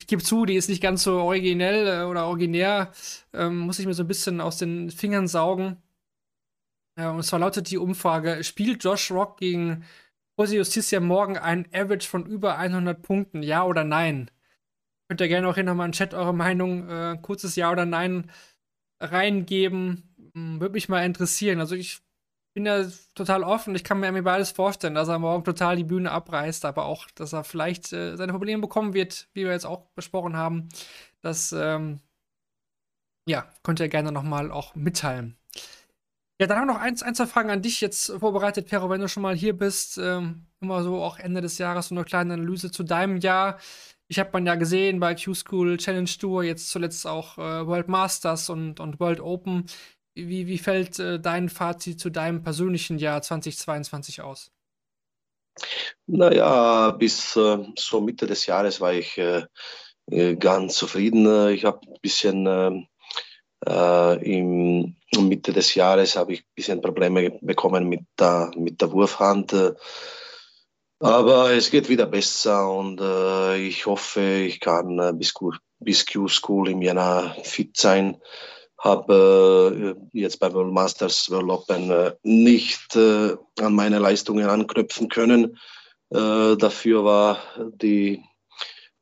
ich 0.00 0.06
gebe 0.06 0.22
zu, 0.22 0.44
die 0.44 0.54
ist 0.54 0.68
nicht 0.68 0.82
ganz 0.82 1.02
so 1.02 1.20
originell 1.20 2.02
äh, 2.02 2.04
oder 2.04 2.26
originär, 2.26 2.92
ähm, 3.32 3.58
muss 3.58 3.78
ich 3.78 3.86
mir 3.86 3.94
so 3.94 4.04
ein 4.04 4.08
bisschen 4.08 4.40
aus 4.40 4.58
den 4.58 4.90
Fingern 4.90 5.26
saugen. 5.28 5.82
Ja, 6.96 7.10
und 7.10 7.24
zwar 7.24 7.40
lautet 7.40 7.70
die 7.70 7.78
Umfrage, 7.78 8.44
spielt 8.44 8.84
Josh 8.84 9.10
Rock 9.10 9.38
gegen 9.38 9.84
Jose 10.36 10.56
Justicia 10.56 11.00
morgen 11.00 11.38
ein 11.38 11.66
Average 11.72 12.08
von 12.08 12.26
über 12.26 12.58
100 12.58 13.00
Punkten? 13.02 13.42
Ja 13.42 13.64
oder 13.64 13.84
nein? 13.84 14.30
Könnt 15.08 15.20
ihr 15.20 15.28
gerne 15.28 15.48
auch 15.48 15.54
hier 15.54 15.64
nochmal 15.64 15.86
im 15.86 15.92
Chat 15.92 16.14
eure 16.14 16.34
Meinung, 16.34 16.88
äh, 16.88 17.18
kurzes 17.20 17.56
Ja 17.56 17.70
oder 17.70 17.84
Nein 17.84 18.30
reingeben. 19.00 20.14
Hm, 20.34 20.60
würde 20.60 20.72
mich 20.72 20.88
mal 20.88 21.04
interessieren. 21.04 21.60
Also 21.60 21.74
ich 21.74 22.00
bin 22.54 22.66
ja 22.66 22.84
total 23.14 23.42
offen. 23.42 23.74
Ich 23.74 23.84
kann 23.84 24.00
mir 24.00 24.06
irgendwie 24.06 24.22
beides 24.22 24.50
vorstellen, 24.52 24.94
dass 24.94 25.08
er 25.08 25.18
morgen 25.18 25.44
total 25.44 25.76
die 25.76 25.84
Bühne 25.84 26.10
abreißt, 26.10 26.64
aber 26.64 26.86
auch, 26.86 27.06
dass 27.14 27.32
er 27.32 27.44
vielleicht 27.44 27.92
äh, 27.92 28.16
seine 28.16 28.32
Probleme 28.32 28.62
bekommen 28.62 28.94
wird, 28.94 29.28
wie 29.34 29.44
wir 29.44 29.52
jetzt 29.52 29.66
auch 29.66 29.86
besprochen 29.94 30.36
haben. 30.36 30.68
Das, 31.20 31.52
ähm, 31.52 32.00
ja, 33.28 33.46
könnt 33.62 33.80
ihr 33.80 33.88
gerne 33.88 34.12
nochmal 34.12 34.50
auch 34.50 34.74
mitteilen. 34.74 35.36
Ja, 36.40 36.48
dann 36.48 36.58
haben 36.58 36.66
wir 36.66 36.74
noch 36.74 36.80
eins, 36.80 37.02
ein, 37.02 37.14
zwei 37.14 37.26
Fragen 37.26 37.50
an 37.50 37.62
dich 37.62 37.80
jetzt 37.80 38.10
vorbereitet, 38.18 38.68
Pero, 38.68 38.90
wenn 38.90 39.00
du 39.00 39.08
schon 39.08 39.22
mal 39.22 39.36
hier 39.36 39.56
bist. 39.56 39.98
Ähm, 39.98 40.46
immer 40.60 40.82
so 40.82 41.02
auch 41.02 41.18
Ende 41.18 41.40
des 41.40 41.58
Jahres 41.58 41.88
so 41.88 41.94
eine 41.94 42.04
kleine 42.04 42.34
Analyse 42.34 42.70
zu 42.72 42.82
deinem 42.82 43.18
Jahr. 43.18 43.58
Ich 44.08 44.18
habe 44.18 44.30
man 44.32 44.46
ja 44.46 44.56
gesehen 44.56 45.00
bei 45.00 45.14
Q-School 45.14 45.76
Challenge 45.76 46.10
Tour, 46.18 46.42
jetzt 46.42 46.70
zuletzt 46.70 47.06
auch 47.06 47.38
äh, 47.38 47.66
World 47.66 47.88
Masters 47.88 48.50
und, 48.50 48.80
und 48.80 48.98
World 49.00 49.20
Open. 49.20 49.66
Wie, 50.14 50.46
wie 50.46 50.58
fällt 50.58 50.98
äh, 50.98 51.20
dein 51.20 51.48
Fazit 51.48 52.00
zu 52.00 52.10
deinem 52.10 52.42
persönlichen 52.42 52.98
Jahr 52.98 53.22
2022 53.22 54.22
aus? 54.22 54.50
Naja, 56.06 56.90
bis 56.92 57.36
äh, 57.36 57.58
so 57.78 58.00
Mitte 58.00 58.26
des 58.26 58.46
Jahres 58.46 58.80
war 58.80 58.92
ich 58.92 59.16
äh, 59.18 59.46
äh, 60.10 60.34
ganz 60.36 60.74
zufrieden. 60.74 61.48
Ich 61.50 61.64
habe 61.64 61.80
ein 61.86 62.00
bisschen 62.02 62.46
ähm, 62.46 62.86
Äh, 63.66 64.36
Im 64.36 64.96
Mitte 65.16 65.52
des 65.52 65.74
Jahres 65.74 66.16
habe 66.16 66.34
ich 66.34 66.40
ein 66.40 66.54
bisschen 66.54 66.80
Probleme 66.80 67.30
bekommen 67.40 67.88
mit 67.88 68.02
der, 68.18 68.50
mit 68.56 68.80
der 68.80 68.92
Wurfhand. 68.92 69.54
Aber 71.00 71.52
es 71.52 71.70
geht 71.70 71.88
wieder 71.88 72.06
besser 72.06 72.70
und 72.70 73.00
äh, 73.00 73.58
ich 73.58 73.86
hoffe, 73.86 74.22
ich 74.46 74.60
kann 74.60 74.98
äh, 74.98 75.12
bis, 75.12 76.06
Q-School 76.06 76.70
im 76.70 76.82
Jänner 76.82 77.36
fit 77.42 77.76
sein. 77.76 78.16
Habe 78.78 79.96
äh, 80.12 80.18
jetzt 80.18 80.40
bei 80.40 80.52
World 80.52 80.72
Masters 80.72 81.30
World 81.30 81.50
Open 81.50 81.90
äh, 81.90 82.12
nicht 82.22 82.96
äh, 82.96 83.36
an 83.60 83.74
meine 83.74 83.98
Leistungen 83.98 84.48
anknüpfen 84.48 85.08
können. 85.08 85.58
Äh, 86.10 86.56
dafür 86.56 87.04
war 87.04 87.38
die 87.56 88.22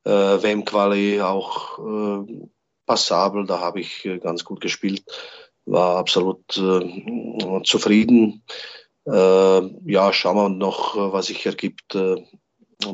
WM-Quali 0.04 1.20
auch 1.20 1.78
passabel, 2.92 3.46
da 3.46 3.58
habe 3.58 3.80
ich 3.80 4.04
äh, 4.04 4.18
ganz 4.18 4.44
gut 4.44 4.60
gespielt, 4.60 5.02
war 5.64 5.96
absolut 5.96 6.44
äh, 6.58 7.62
zufrieden. 7.64 8.42
Äh, 9.06 9.60
ja, 9.90 10.12
schauen 10.12 10.36
wir 10.36 10.48
noch, 10.50 10.94
was 10.94 11.26
sich 11.26 11.46
ergibt 11.46 11.96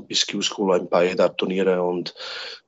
bis 0.06 0.26
Q-School 0.26 0.74
ein 0.74 0.88
paar 0.88 1.04
EDA-Turniere 1.04 1.82
und, 1.82 2.14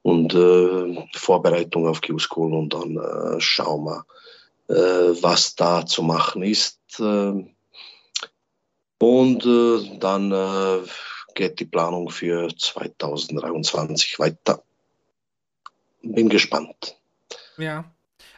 und 0.03 0.35
äh, 0.35 1.07
Vorbereitung 1.15 1.87
auf 1.87 2.01
Q-School 2.01 2.53
und 2.53 2.75
dann 2.75 2.97
äh, 2.97 3.41
schauen 3.41 3.85
wir, 3.85 4.05
äh, 4.69 5.23
was 5.23 5.55
da 5.55 5.87
zu 5.87 6.03
machen 6.03 6.43
ist. 6.43 6.79
und 8.99 9.45
dann 10.01 10.25
geht 11.35 11.61
die 11.61 11.65
Planung 11.65 12.11
für 12.11 12.49
2023 12.49 14.19
weiter. 14.19 14.63
Bin 16.03 16.29
gespannt. 16.29 17.00
Ja. 17.61 17.85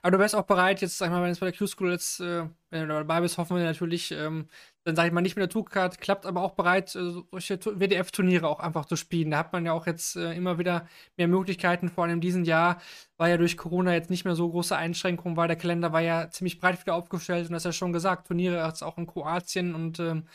Aber 0.03 0.13
du 0.13 0.19
wärst 0.19 0.35
auch 0.35 0.45
bereit, 0.45 0.81
jetzt, 0.81 0.99
sag 0.99 1.07
ich 1.07 1.13
mal, 1.13 1.23
wenn 1.23 1.31
es 1.31 1.41
bei 1.41 1.51
der 1.51 1.59
Q-School 1.59 1.91
jetzt, 1.93 2.21
äh, 2.21 2.45
wenn 2.71 2.89
du 2.89 2.89
dabei 2.89 3.21
bist, 3.21 3.39
hoffen 3.39 3.57
wir 3.57 3.65
natürlich, 3.65 4.13
ähm, 4.13 4.49
dann 4.85 4.97
sage 4.97 5.09
ich 5.09 5.15
mal 5.15 5.21
nicht 5.21 5.37
mit 5.37 5.43
der 5.43 5.49
Tourcard, 5.49 6.01
klappt 6.01 6.27
aber 6.27 6.43
auch 6.43 6.53
bereit, 6.53 6.95
äh, 6.95 7.11
solche 7.31 7.59
WDF-Turniere 7.59 8.49
auch 8.49 8.61
einfach 8.61 8.87
zu 8.87 8.97
spielen. 8.97 9.31
Da 9.31 9.39
hat 9.39 9.53
man 9.53 9.67
ja 9.67 9.73
auch 9.73 9.87
jetzt 9.87 10.17
äh, 10.17 10.33
immer 10.35 10.59
wieder 10.59 10.89
mehr 11.17 11.29
Möglichkeiten, 11.29 11.89
vor 11.89 12.05
allem 12.05 12.15
in 12.15 12.21
diesem 12.21 12.45
Jahr 12.45 12.81
war 13.17 13.29
ja 13.29 13.37
durch 13.37 13.57
Corona 13.57 13.93
jetzt 13.93 14.11
nicht 14.11 14.25
mehr 14.25 14.35
so 14.35 14.49
große 14.51 14.77
Einschränkungen, 14.77 15.37
weil 15.37 15.49
der 15.49 15.57
Kalender 15.57 15.93
war 15.93 16.01
ja 16.01 16.31
ziemlich 16.31 16.59
breit 16.59 16.81
wieder 16.81 16.95
aufgestellt 16.95 17.47
und 17.47 17.53
das 17.53 17.63
ist 17.63 17.67
ja 17.67 17.73
schon 17.73 17.93
gesagt, 17.93 18.27
Turniere 18.29 18.65
jetzt 18.67 18.83
auch 18.83 18.99
in 18.99 19.07
Kroatien 19.07 19.75
und 19.75 20.01
ähm, 20.01 20.27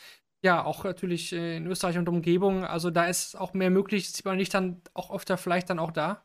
ja, 0.42 0.64
auch 0.64 0.84
natürlich 0.84 1.32
äh, 1.32 1.56
in 1.56 1.66
Österreich 1.66 1.98
und 1.98 2.08
Umgebung. 2.08 2.64
Also 2.64 2.90
da 2.90 3.06
ist 3.06 3.36
auch 3.36 3.54
mehr 3.54 3.70
möglich, 3.70 4.10
sieht 4.12 4.24
man 4.24 4.36
nicht 4.36 4.54
dann 4.54 4.82
auch 4.94 5.10
öfter 5.12 5.36
vielleicht 5.36 5.70
dann 5.70 5.78
auch 5.78 5.90
da? 5.90 6.22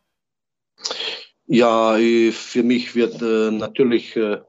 Ja, 1.45 1.97
für 2.31 2.63
mich 2.63 2.95
wird 2.95 3.21
äh, 3.21 3.51
natürlich 3.51 4.15
äh, 4.15 4.39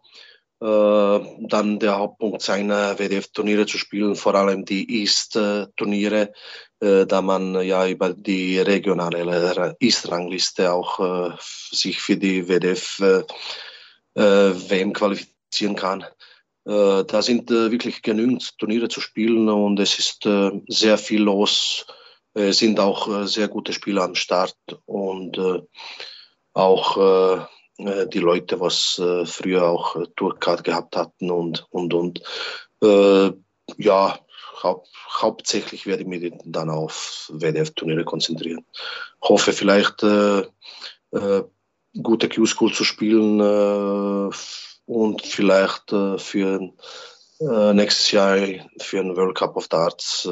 äh, 0.64 1.20
dann 1.40 1.78
der 1.78 1.99
Hauptpunkt 1.99 2.40
sein, 2.40 2.70
äh, 2.70 2.99
WDF-Turniere 2.99 3.66
zu 3.66 3.76
spielen, 3.76 4.14
vor 4.16 4.34
allem 4.34 4.64
die 4.64 5.03
East-Turniere, 5.03 6.32
äh, 6.80 7.05
da 7.05 7.20
man 7.20 7.61
ja 7.62 7.86
über 7.86 8.14
die 8.14 8.59
regionale 8.61 9.76
East-Rangliste 9.78 10.72
auch 10.72 11.36
sich 11.70 12.01
für 12.01 12.16
die 12.16 12.49
WDF-WM 12.49 13.32
qualifizieren 14.92 15.76
kann. 15.76 16.07
Da 16.64 17.20
sind 17.20 17.51
wirklich 17.51 18.01
genügend 18.01 18.57
Turniere 18.57 18.88
zu 18.88 19.03
spielen 19.03 19.51
und 19.51 19.78
es 19.80 19.99
ist 19.99 20.26
sehr 20.68 20.97
viel 20.97 21.22
los. 21.22 21.84
Es 22.32 22.57
sind 22.57 22.80
auch 22.80 23.26
sehr 23.26 23.49
gute 23.49 23.74
Spieler 23.74 24.05
am 24.05 24.14
Start 24.14 24.57
und 24.86 25.38
auch 26.55 26.97
äh, 26.97 28.07
die 28.07 28.21
Leute, 28.21 28.61
was 28.61 28.99
äh, 28.99 29.27
früher 29.27 29.65
auch 29.65 29.97
äh, 29.97 30.07
Tourcard 30.17 30.65
gehabt 30.65 30.97
hatten 30.97 31.31
und, 31.31 31.67
und, 31.71 31.93
und. 31.93 32.23
Äh, 32.83 33.33
ja, 33.77 34.19
hau 34.63 34.85
hauptsächlich 35.11 35.87
werde 35.87 36.03
ich 36.03 36.09
mich 36.09 36.33
dann 36.45 36.71
auf 36.71 37.31
WDF-Turniere 37.33 38.05
konzentrieren. 38.05 38.65
Hoffe 39.23 39.53
vielleicht 39.53 40.03
äh, 40.03 40.41
äh, 41.13 41.43
gute 42.03 42.29
Q-School 42.29 42.73
zu 42.73 42.85
spielen 42.85 43.41
und 44.87 45.23
vielleicht 45.23 45.91
für 46.17 46.73
nächstes 47.39 48.11
Jahr 48.11 48.37
für 48.81 48.97
den 48.97 49.17
World 49.17 49.37
Cup 49.37 49.57
of 49.57 49.69
Darts 49.69 50.29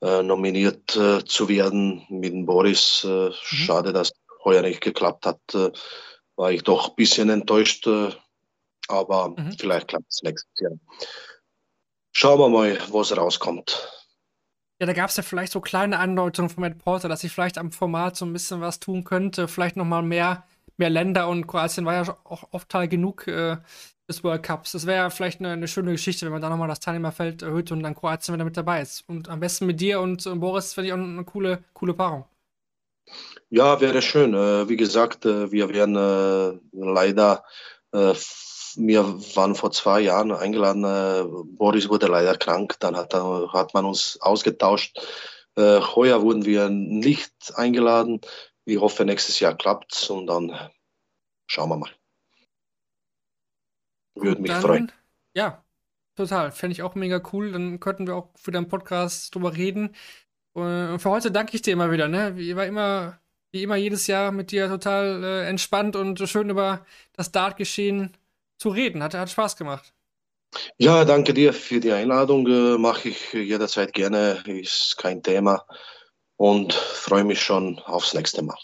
nominiert 0.00 0.90
zu 0.90 1.48
werden 1.50 2.06
mit 2.08 2.46
Boris. 2.46 3.04
Mhm. 3.04 3.32
Schade, 3.42 3.92
dass 3.92 4.12
heuer 4.44 4.62
nicht 4.62 4.80
geklappt 4.80 5.26
hat 5.26 5.40
war 6.38 6.52
ich 6.52 6.62
doch 6.62 6.90
ein 6.90 6.94
bisschen 6.94 7.28
enttäuscht, 7.28 7.86
äh, 7.86 8.10
aber 8.86 9.30
mhm. 9.30 9.52
vielleicht 9.58 9.88
klappt 9.88 10.06
es 10.08 10.22
nächstes 10.22 10.60
Jahr. 10.60 10.72
Schauen 12.12 12.38
wir 12.38 12.48
mal, 12.48 12.78
was 12.90 13.14
rauskommt. 13.14 13.88
Ja, 14.80 14.86
da 14.86 14.92
gab 14.92 15.10
es 15.10 15.16
ja 15.16 15.24
vielleicht 15.24 15.52
so 15.52 15.60
kleine 15.60 15.98
Andeutungen 15.98 16.48
von 16.48 16.62
Matt 16.62 16.78
Porter, 16.78 17.08
dass 17.08 17.24
ich 17.24 17.32
vielleicht 17.32 17.58
am 17.58 17.72
Format 17.72 18.16
so 18.16 18.24
ein 18.24 18.32
bisschen 18.32 18.60
was 18.60 18.78
tun 18.78 19.02
könnte. 19.02 19.48
Vielleicht 19.48 19.76
nochmal 19.76 20.02
mehr, 20.02 20.44
mehr 20.76 20.90
Länder 20.90 21.28
und 21.28 21.48
Kroatien 21.48 21.84
war 21.84 21.94
ja 21.94 22.16
auch 22.24 22.44
oft 22.52 22.68
Teil 22.68 22.86
genug 22.86 23.26
äh, 23.26 23.56
des 24.08 24.22
World 24.22 24.44
Cups. 24.44 24.72
Das 24.72 24.86
wäre 24.86 24.98
ja 24.98 25.10
vielleicht 25.10 25.40
eine, 25.40 25.50
eine, 25.50 25.66
schöne 25.66 25.90
Geschichte, 25.90 26.24
wenn 26.24 26.32
man 26.32 26.40
da 26.40 26.48
nochmal 26.48 26.68
das 26.68 26.80
Teilnehmerfeld 26.80 27.42
erhöht 27.42 27.72
und 27.72 27.82
dann 27.82 27.96
Kroatien 27.96 28.34
wieder 28.34 28.44
mit 28.44 28.56
dabei 28.56 28.80
ist. 28.80 29.02
Und 29.08 29.28
am 29.28 29.40
besten 29.40 29.66
mit 29.66 29.80
dir 29.80 30.00
und 30.00 30.24
äh, 30.24 30.34
Boris 30.36 30.74
finde 30.74 30.86
ich 30.86 30.92
auch 30.92 30.98
eine 30.98 31.24
coole, 31.24 31.64
coole 31.72 31.94
Paarung. 31.94 32.24
Ja, 33.50 33.80
wäre 33.80 34.02
schön. 34.02 34.34
Äh, 34.34 34.68
wie 34.68 34.76
gesagt, 34.76 35.24
äh, 35.24 35.50
wir 35.50 35.68
werden 35.70 35.96
äh, 35.96 36.58
leider, 36.72 37.44
wir 37.90 39.02
waren 39.34 39.54
vor 39.54 39.70
zwei 39.72 40.00
Jahren 40.00 40.30
eingeladen, 40.30 40.82
Boris 41.56 41.88
wurde 41.88 42.06
leider 42.06 42.36
krank, 42.36 42.76
dann 42.80 42.96
hat, 42.96 43.14
hat 43.14 43.72
man 43.72 43.86
uns 43.86 44.18
ausgetauscht. 44.20 45.00
Heuer 45.56 46.20
wurden 46.20 46.44
wir 46.44 46.68
nicht 46.68 47.32
eingeladen. 47.54 48.20
Ich 48.66 48.78
hoffe, 48.78 49.06
nächstes 49.06 49.40
Jahr 49.40 49.56
klappt 49.56 49.94
es 49.94 50.10
und 50.10 50.26
dann 50.26 50.52
schauen 51.46 51.70
wir 51.70 51.78
mal. 51.78 51.90
Würde 54.14 54.42
mich 54.42 54.50
dann, 54.50 54.60
freuen. 54.60 54.92
Ja, 55.34 55.64
total. 56.14 56.52
Fände 56.52 56.72
ich 56.72 56.82
auch 56.82 56.94
mega 56.94 57.22
cool. 57.32 57.52
Dann 57.52 57.80
könnten 57.80 58.06
wir 58.06 58.16
auch 58.16 58.28
für 58.36 58.50
deinen 58.50 58.68
Podcast 58.68 59.34
drüber 59.34 59.56
reden. 59.56 59.94
Und 60.58 60.98
für 60.98 61.10
heute 61.10 61.30
danke 61.30 61.54
ich 61.54 61.62
dir 61.62 61.72
immer 61.72 61.90
wieder. 61.90 62.08
Ne? 62.08 62.36
War 62.56 62.66
immer 62.66 63.18
wie 63.50 63.62
immer 63.62 63.76
jedes 63.76 64.06
Jahr 64.06 64.30
mit 64.30 64.50
dir 64.50 64.68
total 64.68 65.24
äh, 65.24 65.48
entspannt 65.48 65.96
und 65.96 66.18
schön 66.28 66.50
über 66.50 66.84
das 67.14 67.32
Dartgeschehen 67.32 68.16
zu 68.58 68.68
reden. 68.68 69.02
Hat, 69.02 69.14
hat 69.14 69.30
Spaß 69.30 69.56
gemacht. 69.56 69.94
Ja, 70.76 71.04
danke 71.04 71.34
dir 71.34 71.52
für 71.52 71.80
die 71.80 71.92
Einladung. 71.92 72.46
Äh, 72.46 72.78
Mache 72.78 73.10
ich 73.10 73.32
jederzeit 73.32 73.92
gerne, 73.92 74.42
ist 74.46 74.96
kein 74.98 75.22
Thema 75.22 75.64
und 76.36 76.74
freue 76.74 77.24
mich 77.24 77.40
schon 77.40 77.78
aufs 77.80 78.14
nächste 78.14 78.42
Mal. 78.42 78.58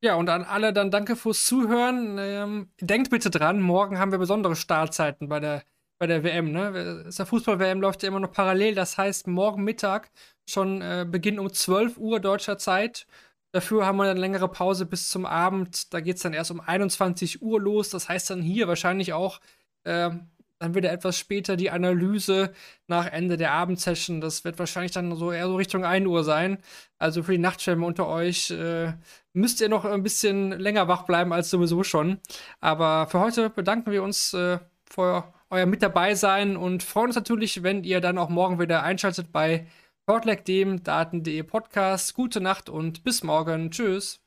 Ja, 0.00 0.14
und 0.14 0.28
an 0.28 0.44
alle 0.44 0.72
dann 0.72 0.92
danke 0.92 1.16
fürs 1.16 1.44
Zuhören. 1.44 2.18
Ähm, 2.20 2.70
denkt 2.80 3.10
bitte 3.10 3.30
dran, 3.30 3.60
morgen 3.60 3.98
haben 3.98 4.12
wir 4.12 4.18
besondere 4.18 4.54
Startzeiten 4.54 5.28
bei 5.28 5.40
der, 5.40 5.64
bei 5.98 6.06
der 6.06 6.22
WM. 6.22 6.52
Ne? 6.52 7.04
Der 7.16 7.26
Fußball-WM 7.26 7.80
läuft 7.80 8.02
ja 8.02 8.08
immer 8.08 8.20
noch 8.20 8.32
parallel. 8.32 8.74
Das 8.74 8.96
heißt, 8.98 9.26
morgen 9.26 9.64
Mittag 9.64 10.10
schon 10.48 10.80
äh, 10.82 11.06
Beginn 11.08 11.38
um 11.38 11.52
12 11.52 11.98
Uhr 11.98 12.20
deutscher 12.20 12.58
Zeit. 12.58 13.06
Dafür 13.52 13.86
haben 13.86 13.96
wir 13.96 14.04
dann 14.04 14.16
längere 14.16 14.48
Pause 14.48 14.86
bis 14.86 15.10
zum 15.10 15.26
Abend. 15.26 15.92
Da 15.92 16.00
geht 16.00 16.16
es 16.16 16.22
dann 16.22 16.34
erst 16.34 16.50
um 16.50 16.60
21 16.60 17.42
Uhr 17.42 17.60
los. 17.60 17.90
Das 17.90 18.08
heißt 18.08 18.30
dann 18.30 18.42
hier 18.42 18.68
wahrscheinlich 18.68 19.12
auch 19.12 19.40
äh, 19.84 20.10
dann 20.58 20.74
wieder 20.74 20.92
etwas 20.92 21.16
später 21.16 21.56
die 21.56 21.70
Analyse 21.70 22.52
nach 22.88 23.06
Ende 23.06 23.36
der 23.36 23.52
Abendsession. 23.52 24.20
Das 24.20 24.44
wird 24.44 24.58
wahrscheinlich 24.58 24.92
dann 24.92 25.14
so 25.16 25.32
eher 25.32 25.46
so 25.46 25.56
Richtung 25.56 25.84
1 25.84 26.06
Uhr 26.06 26.24
sein. 26.24 26.58
Also 26.98 27.22
für 27.22 27.32
die 27.32 27.38
Nachtschwärme 27.38 27.86
unter 27.86 28.08
euch 28.08 28.50
äh, 28.50 28.92
müsst 29.32 29.60
ihr 29.60 29.68
noch 29.68 29.84
ein 29.84 30.02
bisschen 30.02 30.52
länger 30.52 30.88
wach 30.88 31.02
bleiben 31.02 31.32
als 31.32 31.50
sowieso 31.50 31.84
schon. 31.84 32.18
Aber 32.60 33.06
für 33.06 33.20
heute 33.20 33.50
bedanken 33.50 33.92
wir 33.92 34.02
uns 34.02 34.34
äh, 34.34 34.58
für 34.84 35.32
euer 35.50 35.66
Mit 35.66 35.82
dabei 35.82 36.14
sein 36.14 36.56
und 36.56 36.82
freuen 36.82 37.06
uns 37.06 37.16
natürlich, 37.16 37.62
wenn 37.62 37.84
ihr 37.84 38.00
dann 38.00 38.18
auch 38.18 38.28
morgen 38.28 38.58
wieder 38.60 38.82
einschaltet 38.82 39.32
bei 39.32 39.66
Shortleg 40.08 40.44
dem 40.44 40.82
Daten.de 40.82 41.42
Podcast. 41.42 42.14
Gute 42.14 42.40
Nacht 42.40 42.68
und 42.68 43.04
bis 43.04 43.22
morgen. 43.22 43.70
Tschüss. 43.70 44.20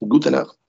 Gute 0.00 0.30
Nacht. 0.30 0.63